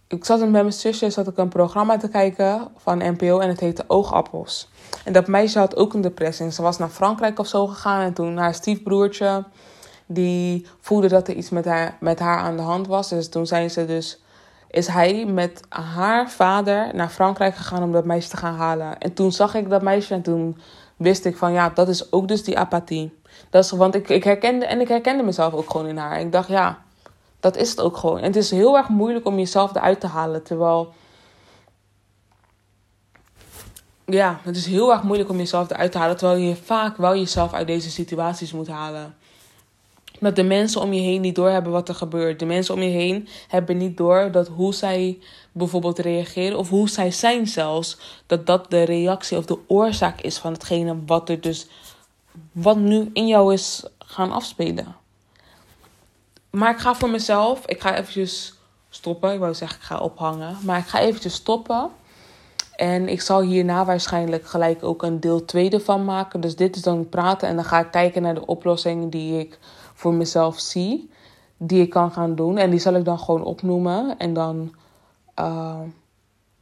ik 0.07 0.25
zat 0.25 0.39
met 0.39 0.49
mijn 0.49 0.73
zusje 0.73 1.09
zat 1.09 1.27
ik 1.27 1.37
een 1.37 1.49
programma 1.49 1.97
te 1.97 2.07
kijken 2.07 2.67
van 2.77 2.97
NPO 2.97 3.39
en 3.39 3.49
het 3.49 3.59
heette 3.59 3.83
Oogappels. 3.87 4.69
En 5.05 5.13
dat 5.13 5.27
meisje 5.27 5.59
had 5.59 5.75
ook 5.75 5.93
een 5.93 6.01
depressie. 6.01 6.51
Ze 6.51 6.61
was 6.61 6.77
naar 6.77 6.89
Frankrijk 6.89 7.39
of 7.39 7.47
zo 7.47 7.67
gegaan 7.67 8.01
en 8.01 8.13
toen 8.13 8.37
haar 8.37 8.53
stiefbroertje 8.53 9.43
die 10.05 10.67
voelde 10.79 11.07
dat 11.07 11.27
er 11.27 11.35
iets 11.35 11.49
met 11.49 11.65
haar, 11.65 11.97
met 11.99 12.19
haar 12.19 12.37
aan 12.37 12.55
de 12.55 12.61
hand 12.61 12.87
was. 12.87 13.09
Dus 13.09 13.29
toen 13.29 13.47
zijn 13.47 13.69
ze 13.69 13.85
dus, 13.85 14.21
is 14.67 14.87
hij 14.87 15.25
met 15.25 15.61
haar 15.69 16.29
vader 16.29 16.95
naar 16.95 17.09
Frankrijk 17.09 17.55
gegaan 17.55 17.83
om 17.83 17.91
dat 17.91 18.05
meisje 18.05 18.29
te 18.29 18.37
gaan 18.37 18.55
halen. 18.55 18.97
En 18.97 19.13
toen 19.13 19.31
zag 19.31 19.55
ik 19.55 19.69
dat 19.69 19.81
meisje 19.81 20.13
en 20.13 20.21
toen 20.21 20.57
wist 20.95 21.25
ik 21.25 21.37
van 21.37 21.51
ja, 21.51 21.69
dat 21.69 21.87
is 21.87 22.11
ook 22.11 22.27
dus 22.27 22.43
die 22.43 22.57
apathie. 22.57 23.19
Dat 23.49 23.63
is, 23.63 23.71
want 23.71 23.95
ik, 23.95 24.09
ik 24.09 24.23
herkende, 24.23 24.65
en 24.65 24.81
ik 24.81 24.87
herkende 24.87 25.23
mezelf 25.23 25.53
ook 25.53 25.69
gewoon 25.69 25.87
in 25.87 25.97
haar. 25.97 26.19
Ik 26.19 26.31
dacht 26.31 26.47
ja, 26.47 26.83
dat 27.39 27.57
is 27.57 27.69
het 27.69 27.81
ook 27.81 27.97
gewoon. 27.97 28.17
En 28.17 28.23
het 28.23 28.35
is 28.35 28.51
heel 28.51 28.77
erg 28.77 28.89
moeilijk 28.89 29.25
om 29.25 29.37
jezelf 29.37 29.75
eruit 29.75 29.99
te 29.99 30.07
halen. 30.07 30.43
Terwijl. 30.43 30.93
Ja, 34.05 34.39
het 34.43 34.55
is 34.55 34.65
heel 34.65 34.91
erg 34.91 35.03
moeilijk 35.03 35.29
om 35.29 35.37
jezelf 35.37 35.69
eruit 35.69 35.91
te 35.91 35.97
halen. 35.97 36.17
Terwijl 36.17 36.39
je 36.39 36.55
vaak 36.55 36.97
wel 36.97 37.15
jezelf 37.15 37.53
uit 37.53 37.67
deze 37.67 37.91
situaties 37.91 38.53
moet 38.53 38.67
halen. 38.67 39.15
Dat 40.19 40.35
de 40.35 40.43
mensen 40.43 40.81
om 40.81 40.93
je 40.93 41.01
heen 41.01 41.21
niet 41.21 41.35
doorhebben 41.35 41.71
wat 41.71 41.89
er 41.89 41.95
gebeurt. 41.95 42.39
De 42.39 42.45
mensen 42.45 42.73
om 42.73 42.81
je 42.81 42.89
heen 42.89 43.27
hebben 43.47 43.77
niet 43.77 43.97
door 43.97 44.31
dat 44.31 44.47
hoe 44.47 44.73
zij 44.73 45.19
bijvoorbeeld 45.51 45.99
reageren. 45.99 46.57
Of 46.57 46.69
hoe 46.69 46.89
zij 46.89 47.11
zijn 47.11 47.47
zelfs. 47.47 47.97
Dat 48.25 48.45
dat 48.45 48.71
de 48.71 48.83
reactie 48.83 49.37
of 49.37 49.45
de 49.45 49.59
oorzaak 49.67 50.21
is 50.21 50.37
van 50.37 50.53
hetgene 50.53 50.97
wat 51.05 51.29
er 51.29 51.41
dus. 51.41 51.67
Wat 52.51 52.77
nu 52.77 53.09
in 53.13 53.27
jou 53.27 53.53
is 53.53 53.83
gaan 53.99 54.31
afspelen. 54.31 54.95
Maar 56.49 56.71
ik 56.71 56.79
ga 56.79 56.95
voor 56.95 57.09
mezelf, 57.09 57.65
ik 57.65 57.81
ga 57.81 57.97
eventjes 57.97 58.53
stoppen. 58.89 59.33
Ik 59.33 59.39
wou 59.39 59.53
zeggen, 59.53 59.77
ik 59.77 59.83
ga 59.83 59.97
ophangen. 59.97 60.57
Maar 60.61 60.79
ik 60.79 60.87
ga 60.87 60.99
eventjes 60.99 61.33
stoppen. 61.33 61.89
En 62.75 63.09
ik 63.09 63.21
zal 63.21 63.41
hierna 63.41 63.85
waarschijnlijk 63.85 64.47
gelijk 64.47 64.83
ook 64.83 65.03
een 65.03 65.19
deel 65.19 65.45
2 65.45 65.69
ervan 65.69 66.05
maken. 66.05 66.41
Dus 66.41 66.55
dit 66.55 66.75
is 66.75 66.81
dan 66.81 67.09
praten 67.09 67.47
en 67.47 67.55
dan 67.55 67.65
ga 67.65 67.79
ik 67.79 67.91
kijken 67.91 68.21
naar 68.21 68.33
de 68.33 68.45
oplossingen 68.45 69.09
die 69.09 69.39
ik 69.39 69.59
voor 70.05 70.13
mezelf 70.13 70.59
zie. 70.59 71.09
Die 71.57 71.81
ik 71.81 71.89
kan 71.89 72.11
gaan 72.11 72.35
doen. 72.35 72.57
En 72.57 72.69
die 72.69 72.79
zal 72.79 72.93
ik 72.93 73.05
dan 73.05 73.19
gewoon 73.19 73.43
opnoemen. 73.43 74.17
En 74.17 74.33
dan, 74.33 74.75
uh, 75.39 75.79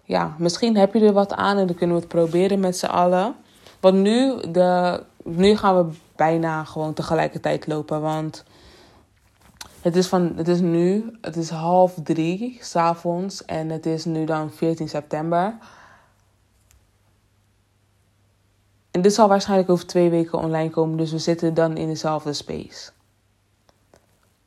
ja, 0.04 0.36
misschien 0.38 0.78
heb 0.78 0.94
je 0.94 1.06
er 1.06 1.14
wat 1.14 1.34
aan 1.34 1.58
en 1.58 1.68
dan 1.68 1.76
kunnen 1.76 1.96
we 1.96 2.02
het 2.02 2.12
proberen 2.12 2.60
met 2.60 2.78
z'n 2.78 2.86
allen. 2.86 3.36
Want 3.80 3.96
nu, 3.96 4.42
de, 4.52 5.04
nu 5.24 5.56
gaan 5.58 5.78
we 5.78 5.96
bijna 6.16 6.64
gewoon 6.64 6.94
tegelijkertijd 6.94 7.68
lopen. 7.68 8.02
Want 8.02 8.44
het 9.82 9.96
is, 9.96 10.08
van, 10.08 10.34
het 10.36 10.48
is 10.48 10.60
nu, 10.60 11.18
het 11.22 11.36
is 11.36 11.50
half 11.50 11.94
drie 12.04 12.58
s'avonds 12.62 13.46
en 13.46 13.70
het 13.70 13.86
is 13.86 14.06
nu 14.06 14.26
dan 14.26 14.52
14 14.52 14.90
september. 14.90 15.58
En 18.92 19.02
dit 19.02 19.14
zal 19.14 19.28
waarschijnlijk 19.28 19.70
over 19.70 19.86
twee 19.88 20.10
weken 20.10 20.40
online 20.40 20.70
komen, 20.70 20.98
dus 20.98 21.12
we 21.12 21.20
zitten 21.20 21.54
dan 21.54 21.78
in 21.78 21.88
dezelfde 21.88 22.34
space. 22.34 22.92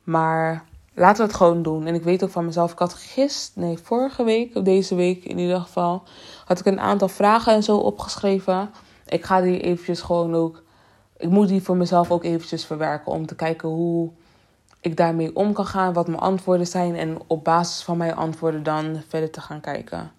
Maar 0.07 0.63
laten 0.93 1.17
we 1.17 1.27
het 1.27 1.37
gewoon 1.37 1.61
doen. 1.61 1.85
En 1.85 1.95
ik 1.95 2.03
weet 2.03 2.23
ook 2.23 2.29
van 2.29 2.45
mezelf, 2.45 2.71
ik 2.71 2.79
had 2.79 2.93
gisteren, 2.93 3.67
nee, 3.67 3.77
vorige 3.77 4.23
week, 4.23 4.55
of 4.55 4.63
deze 4.63 4.95
week 4.95 5.23
in 5.23 5.37
ieder 5.37 5.59
geval, 5.59 6.03
had 6.45 6.59
ik 6.59 6.65
een 6.65 6.79
aantal 6.79 7.07
vragen 7.07 7.53
en 7.53 7.63
zo 7.63 7.77
opgeschreven. 7.77 8.69
Ik 9.07 9.25
ga 9.25 9.41
die 9.41 9.61
eventjes 9.61 10.01
gewoon 10.01 10.35
ook, 10.35 10.63
ik 11.17 11.29
moet 11.29 11.47
die 11.47 11.63
voor 11.63 11.77
mezelf 11.77 12.11
ook 12.11 12.23
eventjes 12.23 12.65
verwerken 12.65 13.11
om 13.11 13.25
te 13.25 13.35
kijken 13.35 13.69
hoe 13.69 14.09
ik 14.81 14.97
daarmee 14.97 15.35
om 15.35 15.53
kan 15.53 15.65
gaan, 15.65 15.93
wat 15.93 16.07
mijn 16.07 16.19
antwoorden 16.19 16.67
zijn 16.67 16.95
en 16.95 17.17
op 17.27 17.43
basis 17.43 17.83
van 17.83 17.97
mijn 17.97 18.15
antwoorden 18.15 18.63
dan 18.63 19.01
verder 19.07 19.31
te 19.31 19.41
gaan 19.41 19.61
kijken. 19.61 20.11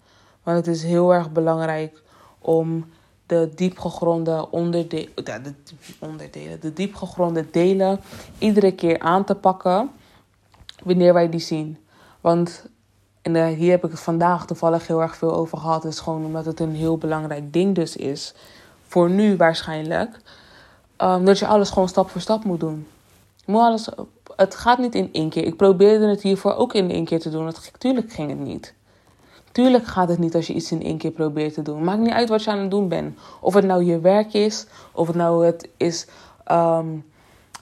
Want 0.43 0.57
het 0.57 0.67
is 0.67 0.83
heel 0.83 1.13
erg 1.13 1.31
belangrijk 1.31 2.01
om 2.39 2.85
de 3.29 3.49
diepgegronde 3.55 4.47
onderdelen, 4.51 5.13
de, 5.23 5.53
onderdelen, 5.99 6.59
de 6.59 6.73
diepgegronde 6.73 7.45
delen 7.51 7.99
iedere 8.37 8.71
keer 8.71 8.99
aan 8.99 9.23
te 9.23 9.35
pakken 9.35 9.89
wanneer 10.83 11.13
wij 11.13 11.29
die 11.29 11.39
zien. 11.39 11.77
Want 12.21 12.65
en 13.21 13.47
hier 13.47 13.71
heb 13.71 13.85
ik 13.85 13.91
het 13.91 13.99
vandaag 13.99 14.45
toevallig 14.45 14.87
heel 14.87 15.01
erg 15.01 15.15
veel 15.15 15.33
over 15.33 15.57
gehad. 15.57 15.85
is 15.85 15.99
gewoon 15.99 16.25
omdat 16.25 16.45
het 16.45 16.59
een 16.59 16.75
heel 16.75 16.97
belangrijk 16.97 17.53
ding 17.53 17.75
dus 17.75 17.95
is. 17.95 18.33
Voor 18.87 19.09
nu 19.09 19.37
waarschijnlijk. 19.37 20.19
Um, 20.97 21.25
dat 21.25 21.39
je 21.39 21.47
alles 21.47 21.69
gewoon 21.69 21.89
stap 21.89 22.09
voor 22.09 22.21
stap 22.21 22.43
moet 22.43 22.59
doen. 22.59 22.87
Moet 23.45 23.61
alles 23.61 23.89
het 24.35 24.55
gaat 24.55 24.79
niet 24.79 24.95
in 24.95 25.09
één 25.11 25.29
keer. 25.29 25.45
Ik 25.45 25.55
probeerde 25.55 26.07
het 26.07 26.21
hiervoor 26.21 26.55
ook 26.55 26.73
in 26.73 26.91
één 26.91 27.05
keer 27.05 27.19
te 27.19 27.29
doen. 27.29 27.43
Natuurlijk 27.43 28.11
ging 28.11 28.29
het 28.29 28.39
niet. 28.39 28.73
Tuurlijk 29.59 29.87
gaat 29.87 30.09
het 30.09 30.19
niet 30.19 30.35
als 30.35 30.47
je 30.47 30.53
iets 30.53 30.71
in 30.71 30.83
één 30.83 30.97
keer 30.97 31.11
probeert 31.11 31.53
te 31.53 31.61
doen. 31.61 31.83
Maakt 31.83 31.99
niet 31.99 32.13
uit 32.13 32.29
wat 32.29 32.43
je 32.43 32.51
aan 32.51 32.59
het 32.59 32.71
doen 32.71 32.87
bent. 32.87 33.19
Of 33.41 33.53
het 33.53 33.65
nou 33.65 33.83
je 33.83 33.99
werk 33.99 34.33
is, 34.33 34.65
of 34.91 35.07
het 35.07 35.15
nou 35.15 35.45
het 35.45 35.69
is 35.77 36.07
ehm, 36.43 36.87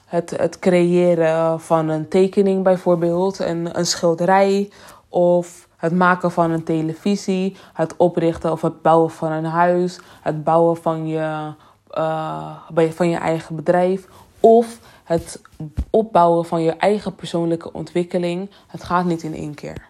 het, 0.04 0.30
het 0.30 0.58
creëren 0.58 1.60
van 1.60 1.88
een 1.88 2.08
tekening 2.08 2.62
bijvoorbeeld, 2.62 3.38
een, 3.38 3.78
een 3.78 3.86
schilderij, 3.86 4.70
of 5.08 5.68
het 5.76 5.92
maken 5.92 6.30
van 6.30 6.50
een 6.50 6.64
televisie, 6.64 7.56
het 7.72 7.96
oprichten 7.96 8.52
of 8.52 8.62
het 8.62 8.82
bouwen 8.82 9.10
van 9.10 9.32
een 9.32 9.44
huis, 9.44 10.00
het 10.22 10.44
bouwen 10.44 10.76
van 10.76 11.06
je, 11.06 11.52
uh, 11.94 12.90
van 12.90 13.08
je 13.08 13.16
eigen 13.16 13.56
bedrijf 13.56 14.08
of 14.40 14.78
het 15.04 15.42
opbouwen 15.90 16.44
van 16.44 16.62
je 16.62 16.72
eigen 16.72 17.14
persoonlijke 17.14 17.72
ontwikkeling. 17.72 18.50
Het 18.66 18.84
gaat 18.84 19.04
niet 19.04 19.22
in 19.22 19.34
één 19.34 19.54
keer. 19.54 19.88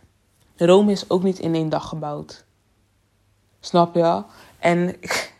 Rome 0.66 0.92
is 0.92 1.10
ook 1.10 1.22
niet 1.22 1.38
in 1.38 1.54
één 1.54 1.68
dag 1.68 1.88
gebouwd. 1.88 2.44
Snap 3.60 3.94
je? 3.94 4.22
En 4.58 4.88
ik, 5.00 5.32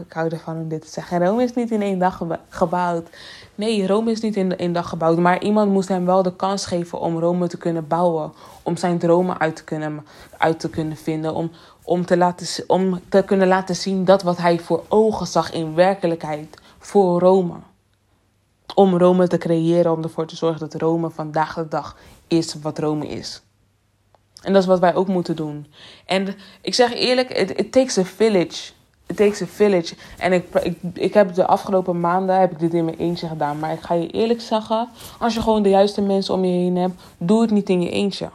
ik 0.00 0.12
hou 0.12 0.28
ervan 0.28 0.56
om 0.56 0.68
dit 0.68 0.80
te 0.80 0.88
zeggen. 0.88 1.26
Rome 1.26 1.42
is 1.42 1.54
niet 1.54 1.70
in 1.70 1.82
één 1.82 1.98
dag 1.98 2.22
gebouwd. 2.48 3.08
Nee, 3.54 3.86
Rome 3.86 4.10
is 4.10 4.20
niet 4.20 4.36
in 4.36 4.56
één 4.56 4.72
dag 4.72 4.88
gebouwd. 4.88 5.18
Maar 5.18 5.42
iemand 5.42 5.72
moest 5.72 5.88
hem 5.88 6.06
wel 6.06 6.22
de 6.22 6.36
kans 6.36 6.66
geven 6.66 7.00
om 7.00 7.18
Rome 7.18 7.48
te 7.48 7.58
kunnen 7.58 7.86
bouwen. 7.86 8.32
Om 8.62 8.76
zijn 8.76 8.98
dromen 8.98 9.38
uit 9.38 9.56
te 9.56 9.64
kunnen, 9.64 10.06
uit 10.38 10.60
te 10.60 10.70
kunnen 10.70 10.96
vinden. 10.96 11.34
Om, 11.34 11.50
om, 11.82 12.06
te 12.06 12.16
laten, 12.16 12.64
om 12.66 13.00
te 13.08 13.22
kunnen 13.22 13.48
laten 13.48 13.76
zien 13.76 14.04
dat 14.04 14.22
wat 14.22 14.36
hij 14.36 14.58
voor 14.58 14.84
ogen 14.88 15.26
zag 15.26 15.52
in 15.52 15.74
werkelijkheid 15.74 16.58
voor 16.78 17.20
Rome. 17.20 17.54
Om 18.74 18.98
Rome 18.98 19.28
te 19.28 19.38
creëren, 19.38 19.92
om 19.92 20.02
ervoor 20.02 20.26
te 20.26 20.36
zorgen 20.36 20.60
dat 20.60 20.80
Rome 20.80 21.10
vandaag 21.10 21.54
de 21.54 21.68
dag 21.68 21.96
is 22.26 22.54
wat 22.54 22.78
Rome 22.78 23.08
is. 23.08 23.42
En 24.42 24.52
dat 24.52 24.62
is 24.62 24.68
wat 24.68 24.78
wij 24.78 24.94
ook 24.94 25.08
moeten 25.08 25.36
doen. 25.36 25.66
En 26.06 26.34
ik 26.60 26.74
zeg 26.74 26.94
eerlijk, 26.94 27.30
it, 27.30 27.72
takes 27.72 27.98
a 27.98 28.04
village. 28.04 28.72
It 29.06 29.16
takes 29.16 29.42
a 29.42 29.46
village. 29.46 29.94
En 30.18 30.32
ik, 30.32 30.44
ik, 30.62 30.78
ik 30.94 31.14
heb 31.14 31.34
de 31.34 31.46
afgelopen 31.46 32.00
maanden 32.00 32.40
heb 32.40 32.50
ik 32.50 32.58
dit 32.58 32.74
in 32.74 32.84
mijn 32.84 32.96
eentje 32.96 33.28
gedaan. 33.28 33.58
Maar 33.58 33.72
ik 33.72 33.80
ga 33.80 33.94
je 33.94 34.10
eerlijk 34.10 34.40
zeggen, 34.40 34.88
als 35.18 35.34
je 35.34 35.40
gewoon 35.40 35.62
de 35.62 35.68
juiste 35.68 36.02
mensen 36.02 36.34
om 36.34 36.44
je 36.44 36.52
heen 36.52 36.76
hebt, 36.76 37.02
doe 37.18 37.40
het 37.40 37.50
niet 37.50 37.68
in 37.68 37.82
je 37.82 37.90
eentje. 37.90 38.28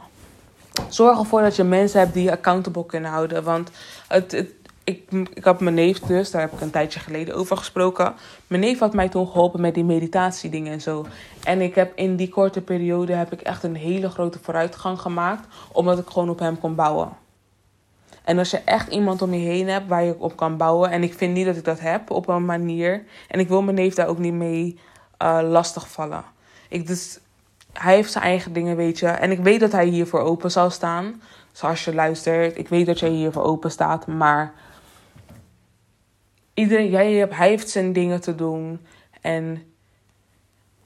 Zorg 0.88 1.18
ervoor 1.18 1.42
dat 1.42 1.56
je 1.56 1.64
mensen 1.64 2.00
hebt 2.00 2.14
die 2.14 2.22
je 2.22 2.30
accountable 2.30 2.86
kunnen 2.86 3.10
houden. 3.10 3.44
Want 3.44 3.70
het, 4.08 4.44
ik, 4.86 5.10
ik 5.34 5.44
had 5.44 5.60
mijn 5.60 5.74
neef 5.74 5.98
dus, 5.98 6.30
daar 6.30 6.40
heb 6.40 6.52
ik 6.52 6.60
een 6.60 6.70
tijdje 6.70 7.00
geleden 7.00 7.34
over 7.34 7.56
gesproken. 7.56 8.14
Mijn 8.46 8.60
neef 8.60 8.78
had 8.78 8.94
mij 8.94 9.08
toen 9.08 9.26
geholpen 9.26 9.60
met 9.60 9.74
die 9.74 9.84
meditatiedingen 9.84 10.72
en 10.72 10.80
zo. 10.80 11.06
En 11.44 11.60
ik 11.60 11.74
heb 11.74 11.92
in 11.96 12.16
die 12.16 12.28
korte 12.28 12.60
periode 12.60 13.12
heb 13.12 13.32
ik 13.32 13.40
echt 13.40 13.62
een 13.62 13.74
hele 13.74 14.10
grote 14.10 14.38
vooruitgang 14.42 15.00
gemaakt. 15.00 15.46
Omdat 15.72 15.98
ik 15.98 16.08
gewoon 16.08 16.30
op 16.30 16.38
hem 16.38 16.58
kon 16.58 16.74
bouwen. 16.74 17.08
En 18.24 18.38
als 18.38 18.50
je 18.50 18.58
echt 18.58 18.92
iemand 18.92 19.22
om 19.22 19.32
je 19.32 19.48
heen 19.48 19.68
hebt 19.68 19.88
waar 19.88 20.04
je 20.04 20.14
op 20.18 20.36
kan 20.36 20.56
bouwen. 20.56 20.90
En 20.90 21.02
ik 21.02 21.14
vind 21.14 21.34
niet 21.34 21.46
dat 21.46 21.56
ik 21.56 21.64
dat 21.64 21.80
heb 21.80 22.10
op 22.10 22.28
een 22.28 22.44
manier. 22.44 23.04
En 23.28 23.40
ik 23.40 23.48
wil 23.48 23.62
mijn 23.62 23.76
neef 23.76 23.94
daar 23.94 24.06
ook 24.08 24.18
niet 24.18 24.32
mee 24.32 24.78
uh, 25.22 25.38
lastig 25.42 25.88
vallen. 25.88 26.24
Ik 26.68 26.86
dus, 26.86 27.18
hij 27.72 27.94
heeft 27.94 28.12
zijn 28.12 28.24
eigen 28.24 28.52
dingen, 28.52 28.76
weet 28.76 28.98
je. 28.98 29.06
En 29.06 29.30
ik 29.30 29.38
weet 29.38 29.60
dat 29.60 29.72
hij 29.72 29.86
hiervoor 29.86 30.20
open 30.20 30.50
zal 30.50 30.70
staan. 30.70 31.22
Zoals 31.52 31.84
je 31.84 31.94
luistert. 31.94 32.58
Ik 32.58 32.68
weet 32.68 32.86
dat 32.86 32.98
jij 32.98 33.10
hiervoor 33.10 33.42
open 33.42 33.70
staat. 33.70 34.06
Maar 34.06 34.52
iedereen, 36.56 36.90
jij 36.90 37.12
hebt, 37.12 37.36
hij 37.36 37.48
heeft 37.48 37.68
zijn 37.68 37.92
dingen 37.92 38.20
te 38.20 38.34
doen. 38.34 38.80
En 39.20 39.62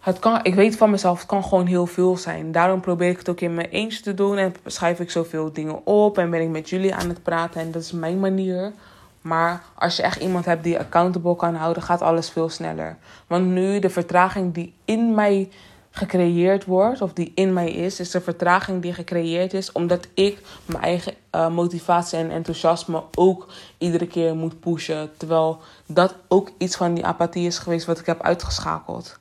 het 0.01 0.19
kan, 0.19 0.41
ik 0.43 0.55
weet 0.55 0.77
van 0.77 0.91
mezelf, 0.91 1.19
het 1.19 1.27
kan 1.27 1.45
gewoon 1.45 1.67
heel 1.67 1.87
veel 1.87 2.17
zijn. 2.17 2.53
Daarom 2.53 2.81
probeer 2.81 3.11
ik 3.11 3.19
het 3.19 3.29
ook 3.29 3.41
in 3.41 3.55
mijn 3.55 3.69
eentje 3.69 4.03
te 4.03 4.15
doen. 4.15 4.37
En 4.37 4.55
schrijf 4.67 5.01
ik 5.01 5.11
zoveel 5.11 5.53
dingen 5.53 5.87
op. 5.87 6.19
En 6.19 6.31
ben 6.31 6.41
ik 6.41 6.49
met 6.49 6.69
jullie 6.71 6.95
aan 6.95 7.09
het 7.09 7.23
praten. 7.23 7.61
En 7.61 7.71
dat 7.71 7.83
is 7.83 7.93
mijn 7.93 8.21
manier. 8.21 8.73
Maar 9.21 9.63
als 9.75 9.97
je 9.97 10.03
echt 10.03 10.21
iemand 10.21 10.45
hebt 10.45 10.65
die 10.65 10.79
accountable 10.79 11.37
kan 11.37 11.55
houden, 11.55 11.83
gaat 11.83 12.03
alles 12.03 12.31
veel 12.31 12.49
sneller. 12.49 12.97
Want 13.27 13.47
nu 13.47 13.79
de 13.79 13.91
vertraging 13.91 14.55
die 14.55 14.75
in 14.85 15.15
mij 15.15 15.49
gecreëerd 15.91 16.65
wordt, 16.65 17.03
of 17.03 17.13
die 17.13 17.33
in 17.35 17.53
mij 17.53 17.71
is, 17.71 18.01
is 18.01 18.11
de 18.11 18.21
vertraging 18.21 18.83
die 18.83 18.93
gecreëerd 18.93 19.55
is 19.55 19.73
omdat 19.73 20.07
ik 20.15 20.39
mijn 20.65 20.83
eigen 20.83 21.15
uh, 21.35 21.49
motivatie 21.49 22.19
en 22.19 22.31
enthousiasme 22.31 23.03
ook 23.15 23.53
iedere 23.79 24.07
keer 24.07 24.35
moet 24.35 24.61
pushen. 24.61 25.11
Terwijl 25.17 25.61
dat 25.87 26.15
ook 26.29 26.51
iets 26.59 26.77
van 26.77 26.95
die 26.95 27.05
apathie 27.05 27.47
is 27.47 27.59
geweest 27.59 27.87
wat 27.87 27.99
ik 27.99 28.07
heb 28.07 28.23
uitgeschakeld. 28.23 29.19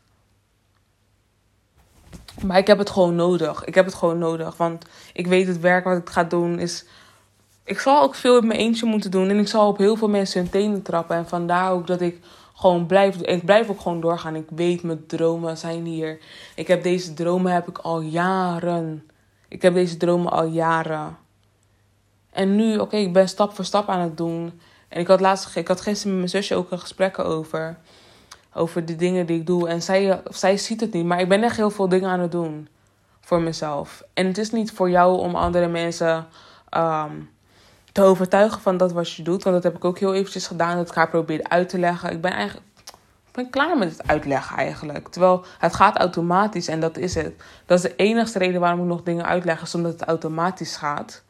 Maar 2.41 2.57
ik 2.57 2.67
heb 2.67 2.78
het 2.78 2.89
gewoon 2.89 3.15
nodig. 3.15 3.63
Ik 3.65 3.76
heb 3.76 3.86
het 3.86 3.95
gewoon 3.95 4.17
nodig. 4.17 4.57
Want 4.57 4.86
ik 5.13 5.28
weet 5.28 5.47
het 5.47 5.59
werk 5.59 5.84
wat 5.84 5.97
ik 5.97 6.09
ga 6.09 6.24
doen 6.24 6.59
is. 6.59 6.86
Ik 7.70 7.80
zal 7.80 8.01
ook 8.01 8.15
veel 8.15 8.38
in 8.38 8.47
mijn 8.47 8.59
eentje 8.59 8.86
moeten 8.86 9.11
doen. 9.11 9.30
En 9.30 9.39
ik 9.39 9.47
zal 9.47 9.67
op 9.67 9.78
heel 9.78 9.95
veel 9.95 10.09
mensen 10.09 10.41
hun 10.41 10.49
tenen 10.49 10.82
trappen. 10.82 11.15
En 11.15 11.28
vandaar 11.28 11.72
ook 11.72 11.88
dat 11.88 12.01
ik 12.01 12.20
gewoon 12.55 12.86
blijf. 12.86 13.15
Ik 13.15 13.45
blijf 13.45 13.70
ook 13.70 13.80
gewoon 13.80 14.01
doorgaan. 14.01 14.36
Ik 14.36 14.47
weet, 14.55 14.84
mijn 14.84 15.05
dromen 15.05 15.57
zijn 15.57 15.86
hier. 15.86 16.20
Ik 16.55 16.67
heb 16.67 16.84
deze 16.84 17.13
dromen 17.13 17.51
heb 17.51 17.67
ik 17.67 17.78
al 17.78 18.01
jaren. 18.01 19.09
Ik 19.47 19.61
heb 19.61 19.74
deze 19.74 19.97
dromen 19.97 20.32
al 20.32 20.45
jaren. 20.45 21.17
En 22.32 22.55
nu, 22.55 22.78
oké, 22.78 22.95
ik 22.95 23.13
ben 23.13 23.30
stap 23.30 23.55
voor 23.55 23.65
stap 23.65 23.89
aan 23.89 23.99
het 23.99 24.17
doen. 24.17 24.59
En 24.88 24.99
ik 24.99 25.07
had, 25.07 25.20
laatst, 25.20 25.55
ik 25.55 25.67
had 25.67 25.82
gisteren 25.82 26.11
met 26.11 26.20
mijn 26.20 26.43
zusje 26.43 26.55
ook 26.55 26.72
een 26.72 26.80
gesprek 26.80 27.20
over. 27.20 27.78
Over 28.53 28.86
de 28.86 28.95
dingen 28.95 29.26
die 29.26 29.39
ik 29.39 29.45
doe. 29.45 29.67
En 29.67 29.82
zij, 29.82 30.22
zij 30.30 30.57
ziet 30.57 30.82
het 30.82 30.93
niet. 30.93 31.05
Maar 31.05 31.20
ik 31.20 31.30
ben 31.30 31.43
echt 31.43 31.57
heel 31.57 31.72
veel 31.72 31.89
dingen 31.89 32.09
aan 32.09 32.20
het 32.20 32.32
doen. 32.32 32.67
Voor 33.22 33.41
mezelf. 33.41 34.03
En 34.13 34.26
het 34.26 34.38
is 34.38 34.51
niet 34.51 34.72
voor 34.72 34.89
jou 34.89 35.20
om 35.20 35.36
andere 35.36 35.67
mensen 35.67 36.28
um, 36.78 37.30
te 37.92 38.02
overtuigen 38.02 38.62
van 38.62 38.78
dat 38.78 38.92
wat 38.92 39.12
je 39.12 39.24
doet. 39.24 39.44
Want 39.44 39.56
dat 39.56 39.64
heb 39.64 39.76
ik 39.76 39.86
ook 39.86 40.00
heel 40.00 40.14
eventjes 40.14 40.48
gedaan. 40.48 40.78
Dat 40.78 40.90
ik 40.90 40.96
haar 40.96 41.10
probeerde 41.10 41.50
uit 41.50 41.70
te 41.70 41.80
leggen. 41.80 42.12
Ik 42.12 42.22
ben 42.22 42.32
eigenlijk 42.32 42.68
ik 43.30 43.36
ben 43.36 43.50
klaar 43.50 43.78
met 43.78 43.92
het 43.98 44.08
uitleggen 44.08 44.58
eigenlijk. 44.58 45.08
Terwijl 45.08 45.46
het 45.60 45.76
gaat 45.76 45.98
automatisch 45.98 46.68
en 46.68 46.80
dat 46.80 46.98
is 46.98 47.16
het. 47.16 47.34
Dat 47.66 47.78
is 47.78 47.84
de 47.84 47.96
enige 47.96 48.38
reden 48.38 48.62
waarom 48.62 48.80
ik 48.80 48.86
nog 48.86 49.04
dingen 49.04 49.26
uitleg. 49.26 49.62
Is 49.62 49.76
omdat 49.76 49.92
het 49.92 50.04
automatisch 50.04 50.76
gaat. 50.76 51.24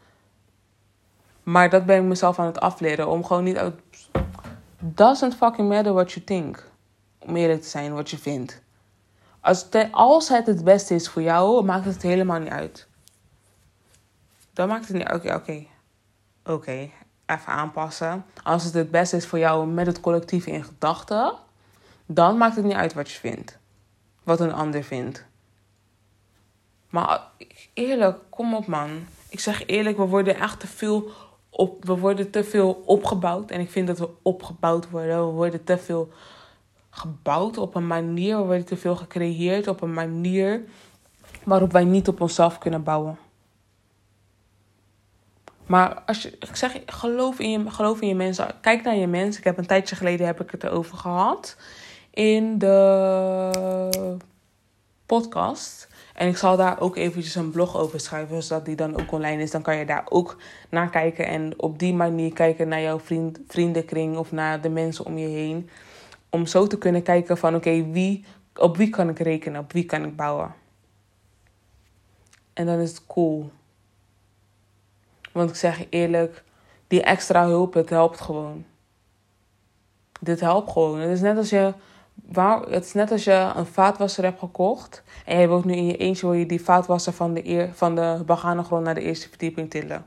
Maar 1.43 1.69
dat 1.69 1.85
ben 1.85 1.97
ik 1.97 2.03
mezelf 2.03 2.39
aan 2.39 2.45
het 2.45 2.59
afleren. 2.59 3.07
Om 3.07 3.25
gewoon 3.25 3.43
niet... 3.43 3.57
Uit... 3.57 3.79
Doesn't 4.79 5.35
fucking 5.35 5.69
matter 5.69 5.93
what 5.93 6.11
you 6.11 6.25
think. 6.25 6.69
Om 7.19 7.35
eerlijk 7.35 7.61
te 7.61 7.67
zijn, 7.67 7.93
wat 7.93 8.09
je 8.09 8.17
vindt. 8.17 8.61
Als 9.39 9.67
het, 9.69 9.87
als 9.91 10.29
het 10.29 10.45
het 10.45 10.63
beste 10.63 10.95
is 10.95 11.09
voor 11.09 11.21
jou, 11.21 11.65
maakt 11.65 11.85
het 11.85 12.01
helemaal 12.01 12.39
niet 12.39 12.49
uit. 12.49 12.87
Dan 14.53 14.67
maakt 14.67 14.87
het 14.87 14.97
niet... 14.97 15.11
Oké, 15.11 15.33
oké. 15.33 15.65
Oké, 16.49 16.89
even 17.25 17.53
aanpassen. 17.53 18.25
Als 18.43 18.63
het 18.63 18.73
het 18.73 18.91
beste 18.91 19.15
is 19.15 19.25
voor 19.27 19.39
jou 19.39 19.67
met 19.67 19.85
het 19.85 19.99
collectief 19.99 20.45
in 20.45 20.63
gedachten... 20.63 21.33
Dan 22.11 22.37
maakt 22.37 22.55
het 22.55 22.65
niet 22.65 22.73
uit 22.73 22.93
wat 22.93 23.11
je 23.11 23.19
vindt. 23.19 23.57
Wat 24.23 24.39
een 24.39 24.53
ander 24.53 24.83
vindt. 24.83 25.25
Maar 26.89 27.21
eerlijk, 27.73 28.17
kom 28.29 28.53
op 28.53 28.67
man. 28.67 28.89
Ik 29.29 29.39
zeg 29.39 29.65
eerlijk, 29.65 29.97
we 29.97 30.03
worden 30.03 30.35
echt 30.35 30.59
te 30.59 30.67
veel 30.67 31.11
op, 31.49 31.85
we 31.85 31.97
worden 31.97 32.29
te 32.29 32.43
veel 32.43 32.83
opgebouwd. 32.85 33.51
En 33.51 33.59
ik 33.59 33.69
vind 33.69 33.87
dat 33.87 33.99
we 33.99 34.09
opgebouwd 34.21 34.89
worden. 34.89 35.25
We 35.25 35.31
worden 35.31 35.63
te 35.63 35.77
veel 35.77 36.11
gebouwd 36.89 37.57
op 37.57 37.75
een 37.75 37.87
manier. 37.87 38.37
We 38.37 38.43
worden 38.43 38.65
te 38.65 38.77
veel 38.77 38.95
gecreëerd 38.95 39.67
op 39.67 39.81
een 39.81 39.93
manier 39.93 40.63
waarop 41.43 41.71
wij 41.71 41.83
niet 41.83 42.07
op 42.07 42.21
onszelf 42.21 42.57
kunnen 42.57 42.83
bouwen. 42.83 43.17
Maar 45.69 46.01
als 46.05 46.21
je, 46.21 46.29
ik 46.39 46.55
zeg, 46.55 46.79
geloof 46.85 47.39
in, 47.39 47.49
je, 47.49 47.69
geloof 47.69 48.01
in 48.01 48.07
je 48.07 48.15
mensen. 48.15 48.47
Kijk 48.61 48.83
naar 48.83 48.95
je 48.95 49.07
mensen. 49.07 49.39
Ik 49.39 49.47
heb 49.47 49.57
een 49.57 49.65
tijdje 49.65 49.95
geleden 49.95 50.25
heb 50.25 50.41
ik 50.41 50.51
het 50.51 50.63
erover 50.63 50.97
gehad. 50.97 51.57
In 52.09 52.57
de 52.57 54.17
podcast. 55.05 55.87
En 56.13 56.27
ik 56.27 56.37
zal 56.37 56.57
daar 56.57 56.79
ook 56.79 56.95
eventjes 56.95 57.35
een 57.35 57.51
blog 57.51 57.77
over 57.77 57.99
schrijven, 57.99 58.43
zodat 58.43 58.65
die 58.65 58.75
dan 58.75 58.99
ook 58.99 59.11
online 59.11 59.41
is. 59.41 59.51
Dan 59.51 59.61
kan 59.61 59.75
je 59.75 59.85
daar 59.85 60.05
ook 60.09 60.37
naar 60.69 60.89
kijken 60.89 61.27
en 61.27 61.53
op 61.57 61.79
die 61.79 61.93
manier 61.93 62.33
kijken 62.33 62.67
naar 62.67 62.81
jouw 62.81 62.99
vriend, 62.99 63.39
vriendenkring 63.47 64.17
of 64.17 64.31
naar 64.31 64.61
de 64.61 64.69
mensen 64.69 65.05
om 65.05 65.17
je 65.17 65.27
heen. 65.27 65.69
Om 66.29 66.45
zo 66.45 66.67
te 66.67 66.77
kunnen 66.77 67.03
kijken 67.03 67.37
van 67.37 67.55
oké, 67.55 67.91
wie, 67.91 68.25
op 68.55 68.77
wie 68.77 68.89
kan 68.89 69.09
ik 69.09 69.19
rekenen, 69.19 69.61
op 69.61 69.71
wie 69.71 69.85
kan 69.85 70.03
ik 70.03 70.15
bouwen. 70.15 70.53
En 72.53 72.65
dan 72.65 72.79
is 72.79 72.89
het 72.89 73.05
cool. 73.07 73.51
Want 75.31 75.49
ik 75.49 75.55
zeg 75.55 75.77
je 75.77 75.87
eerlijk, 75.89 76.43
die 76.87 77.03
extra 77.03 77.45
hulp, 77.45 77.73
het 77.73 77.89
helpt 77.89 78.21
gewoon. 78.21 78.65
Dit 80.19 80.39
helpt 80.39 80.71
gewoon. 80.71 80.99
Het 80.99 81.11
is 81.11 81.21
net 81.21 81.37
als 81.37 81.49
je 81.49 81.73
waar, 82.13 82.61
het 82.61 82.85
is 82.85 82.93
net 82.93 83.11
als 83.11 83.23
je 83.23 83.51
een 83.55 83.65
vaatwasser 83.65 84.23
hebt 84.23 84.39
gekocht. 84.39 85.03
En 85.25 85.39
je 85.39 85.47
wilt 85.47 85.65
nu 85.65 85.73
in 85.73 85.85
je 85.85 85.97
eentje 85.97 86.25
wil 86.25 86.35
je 86.35 86.45
die 86.45 86.61
vaatwasser 86.61 87.13
van 87.13 87.33
de, 87.33 87.47
eer, 87.47 87.69
van 87.73 87.95
de 87.95 88.23
grond 88.63 88.83
naar 88.83 88.95
de 88.95 89.01
eerste 89.01 89.29
verdieping 89.29 89.69
tillen. 89.69 90.05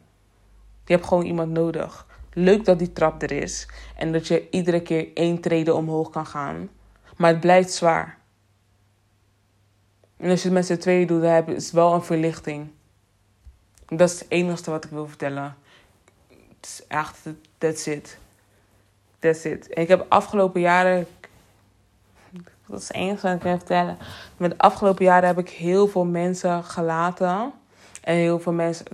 Je 0.85 0.93
hebt 0.93 1.07
gewoon 1.07 1.25
iemand 1.25 1.51
nodig. 1.51 2.07
Leuk 2.33 2.65
dat 2.65 2.79
die 2.79 2.93
trap 2.93 3.23
er 3.23 3.33
is. 3.33 3.69
En 3.97 4.13
dat 4.13 4.27
je 4.27 4.51
iedere 4.51 4.81
keer 4.81 5.09
één 5.15 5.41
trede 5.41 5.75
omhoog 5.75 6.11
kan 6.11 6.27
gaan. 6.27 6.69
Maar 7.17 7.31
het 7.31 7.41
blijft 7.41 7.73
zwaar. 7.73 8.19
En 10.17 10.31
als 10.31 10.43
je 10.43 10.49
het 10.49 10.57
met 10.57 10.67
z'n 10.67 10.77
tweeën 10.77 11.07
doet, 11.07 11.23
dan 11.23 11.47
is 11.47 11.65
het 11.65 11.73
wel 11.73 11.95
een 11.95 12.03
verlichting. 12.03 12.71
Dat 13.97 14.11
is 14.11 14.19
het 14.19 14.31
enige 14.31 14.71
wat 14.71 14.85
ik 14.85 14.91
wil 14.91 15.09
vertellen. 15.09 15.57
Het 16.29 16.67
is 16.67 16.83
echt, 16.89 17.19
that's 17.59 17.87
it. 17.87 18.19
That's 19.19 19.45
it. 19.45 19.69
En 19.69 19.83
ik 19.83 19.89
heb 19.89 20.07
afgelopen 20.09 20.61
jaren 20.61 21.07
dat 22.73 22.81
is 22.81 22.89
het 22.89 22.97
enige 22.97 23.27
wat 23.27 23.35
ik 23.37 23.41
kan 23.41 23.59
vertellen. 23.59 23.99
Met 24.37 24.51
de 24.51 24.59
afgelopen 24.59 25.05
jaren 25.05 25.27
heb 25.29 25.39
ik 25.39 25.49
heel 25.49 25.89
veel 25.89 26.05
mensen 26.05 26.65
gelaten. 26.65 27.53
En 28.01 28.15
heel 28.15 28.41
veel 28.41 28.53
mensen... 28.53 28.87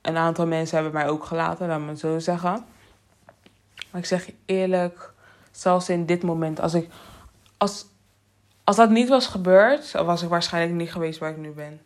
Een 0.00 0.16
aantal 0.16 0.46
mensen 0.46 0.74
hebben 0.74 0.94
mij 0.94 1.08
ook 1.08 1.24
gelaten, 1.24 1.68
laat 1.68 1.80
me 1.80 1.88
het 1.88 1.98
zo 1.98 2.18
zeggen. 2.18 2.64
Maar 3.90 4.00
ik 4.00 4.06
zeg 4.06 4.26
je 4.26 4.34
eerlijk, 4.44 5.12
zelfs 5.50 5.88
in 5.88 6.06
dit 6.06 6.22
moment, 6.22 6.60
als 6.60 6.74
ik... 6.74 6.90
Als, 7.56 7.86
Als 8.64 8.76
dat 8.76 8.90
niet 8.90 9.08
was 9.08 9.26
gebeurd, 9.26 9.92
was 9.92 10.22
ik 10.22 10.28
waarschijnlijk 10.28 10.74
niet 10.74 10.92
geweest 10.92 11.18
waar 11.18 11.30
ik 11.30 11.36
nu 11.36 11.50
ben. 11.50 11.80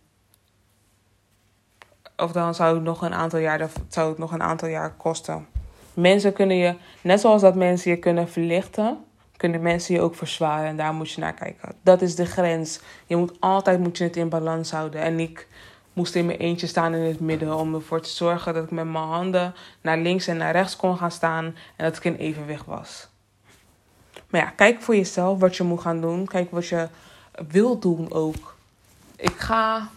Of 2.16 2.32
dan 2.32 2.54
zou 2.54 2.74
het 2.74 2.84
nog 2.84 3.02
een 3.02 3.14
aantal 3.14 3.38
jaar, 3.38 3.70
zou 3.88 4.08
het 4.08 4.18
nog 4.18 4.32
een 4.32 4.42
aantal 4.42 4.68
jaar 4.68 4.92
kosten. 4.92 5.46
Mensen 5.94 6.32
kunnen 6.32 6.56
je, 6.56 6.74
net 7.00 7.20
zoals 7.20 7.42
dat 7.42 7.54
mensen 7.54 7.90
je 7.90 7.96
kunnen 7.96 8.28
verlichten, 8.28 9.04
kunnen 9.36 9.62
mensen 9.62 9.94
je 9.94 10.00
ook 10.00 10.14
verzwaren. 10.14 10.66
En 10.66 10.76
daar 10.76 10.94
moet 10.94 11.10
je 11.10 11.20
naar 11.20 11.34
kijken. 11.34 11.74
Dat 11.82 12.02
is 12.02 12.14
de 12.14 12.26
grens. 12.26 12.80
Je 13.06 13.16
moet 13.16 13.36
altijd 13.40 13.80
moet 13.80 13.98
je 13.98 14.04
het 14.04 14.16
in 14.16 14.28
balans 14.28 14.70
houden. 14.70 15.00
En 15.00 15.20
ik 15.20 15.48
moest 15.92 16.14
in 16.14 16.26
mijn 16.26 16.38
eentje 16.38 16.66
staan 16.66 16.94
in 16.94 17.02
het 17.02 17.20
midden 17.20 17.56
om 17.56 17.74
ervoor 17.74 18.00
te 18.00 18.08
zorgen 18.08 18.54
dat 18.54 18.64
ik 18.64 18.70
met 18.70 18.84
mijn 18.84 19.04
handen 19.04 19.54
naar 19.80 19.98
links 19.98 20.26
en 20.26 20.36
naar 20.36 20.52
rechts 20.52 20.76
kon 20.76 20.96
gaan 20.96 21.10
staan 21.10 21.44
en 21.76 21.84
dat 21.84 21.96
ik 21.96 22.04
in 22.04 22.16
evenwicht 22.16 22.66
was. 22.66 23.08
Maar 24.28 24.40
ja, 24.40 24.50
kijk 24.50 24.82
voor 24.82 24.96
jezelf 24.96 25.38
wat 25.38 25.56
je 25.56 25.62
moet 25.62 25.80
gaan 25.80 26.00
doen. 26.00 26.26
Kijk 26.26 26.50
wat 26.50 26.66
je 26.66 26.88
wilt 27.48 27.82
doen 27.82 28.12
ook. 28.12 28.54
Ik 29.16 29.36
ga 29.36 29.88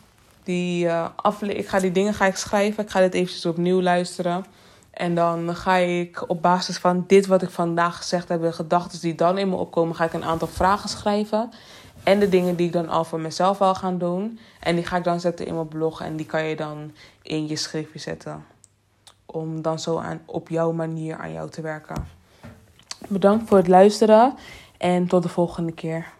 die, 0.47 0.85
uh, 0.85 1.07
ik 1.41 1.67
ga 1.67 1.79
die 1.79 1.91
dingen 1.91 2.13
ga 2.13 2.25
ik 2.25 2.35
schrijven. 2.35 2.83
Ik 2.83 2.89
ga 2.89 2.99
dit 2.99 3.13
eventjes 3.13 3.45
opnieuw 3.45 3.81
luisteren. 3.81 4.45
En 4.91 5.15
dan 5.15 5.55
ga 5.55 5.75
ik 5.75 6.29
op 6.29 6.41
basis 6.41 6.77
van 6.77 7.03
dit 7.07 7.27
wat 7.27 7.41
ik 7.41 7.49
vandaag 7.49 7.97
gezegd 7.97 8.29
heb, 8.29 8.41
de 8.41 8.51
gedachten 8.51 8.99
die 8.99 9.15
dan 9.15 9.37
in 9.37 9.49
me 9.49 9.55
opkomen, 9.55 9.95
ga 9.95 10.03
ik 10.03 10.13
een 10.13 10.23
aantal 10.23 10.47
vragen 10.47 10.89
schrijven. 10.89 11.51
En 12.03 12.19
de 12.19 12.29
dingen 12.29 12.55
die 12.55 12.67
ik 12.67 12.73
dan 12.73 12.89
al 12.89 13.03
voor 13.03 13.19
mezelf 13.19 13.57
wil 13.57 13.75
gaan 13.75 13.97
doen. 13.97 14.39
En 14.59 14.75
die 14.75 14.85
ga 14.85 14.97
ik 14.97 15.03
dan 15.03 15.19
zetten 15.19 15.45
in 15.45 15.53
mijn 15.53 15.67
blog. 15.67 16.01
En 16.01 16.15
die 16.15 16.25
kan 16.25 16.43
je 16.43 16.55
dan 16.55 16.91
in 17.21 17.47
je 17.47 17.55
schriftje 17.55 17.99
zetten. 17.99 18.45
Om 19.25 19.61
dan 19.61 19.79
zo 19.79 19.97
aan, 19.97 20.21
op 20.25 20.49
jouw 20.49 20.71
manier 20.71 21.17
aan 21.17 21.31
jou 21.31 21.49
te 21.49 21.61
werken. 21.61 22.07
Bedankt 23.07 23.47
voor 23.47 23.57
het 23.57 23.67
luisteren. 23.67 24.35
En 24.77 25.07
tot 25.07 25.23
de 25.23 25.29
volgende 25.29 25.71
keer. 25.71 26.15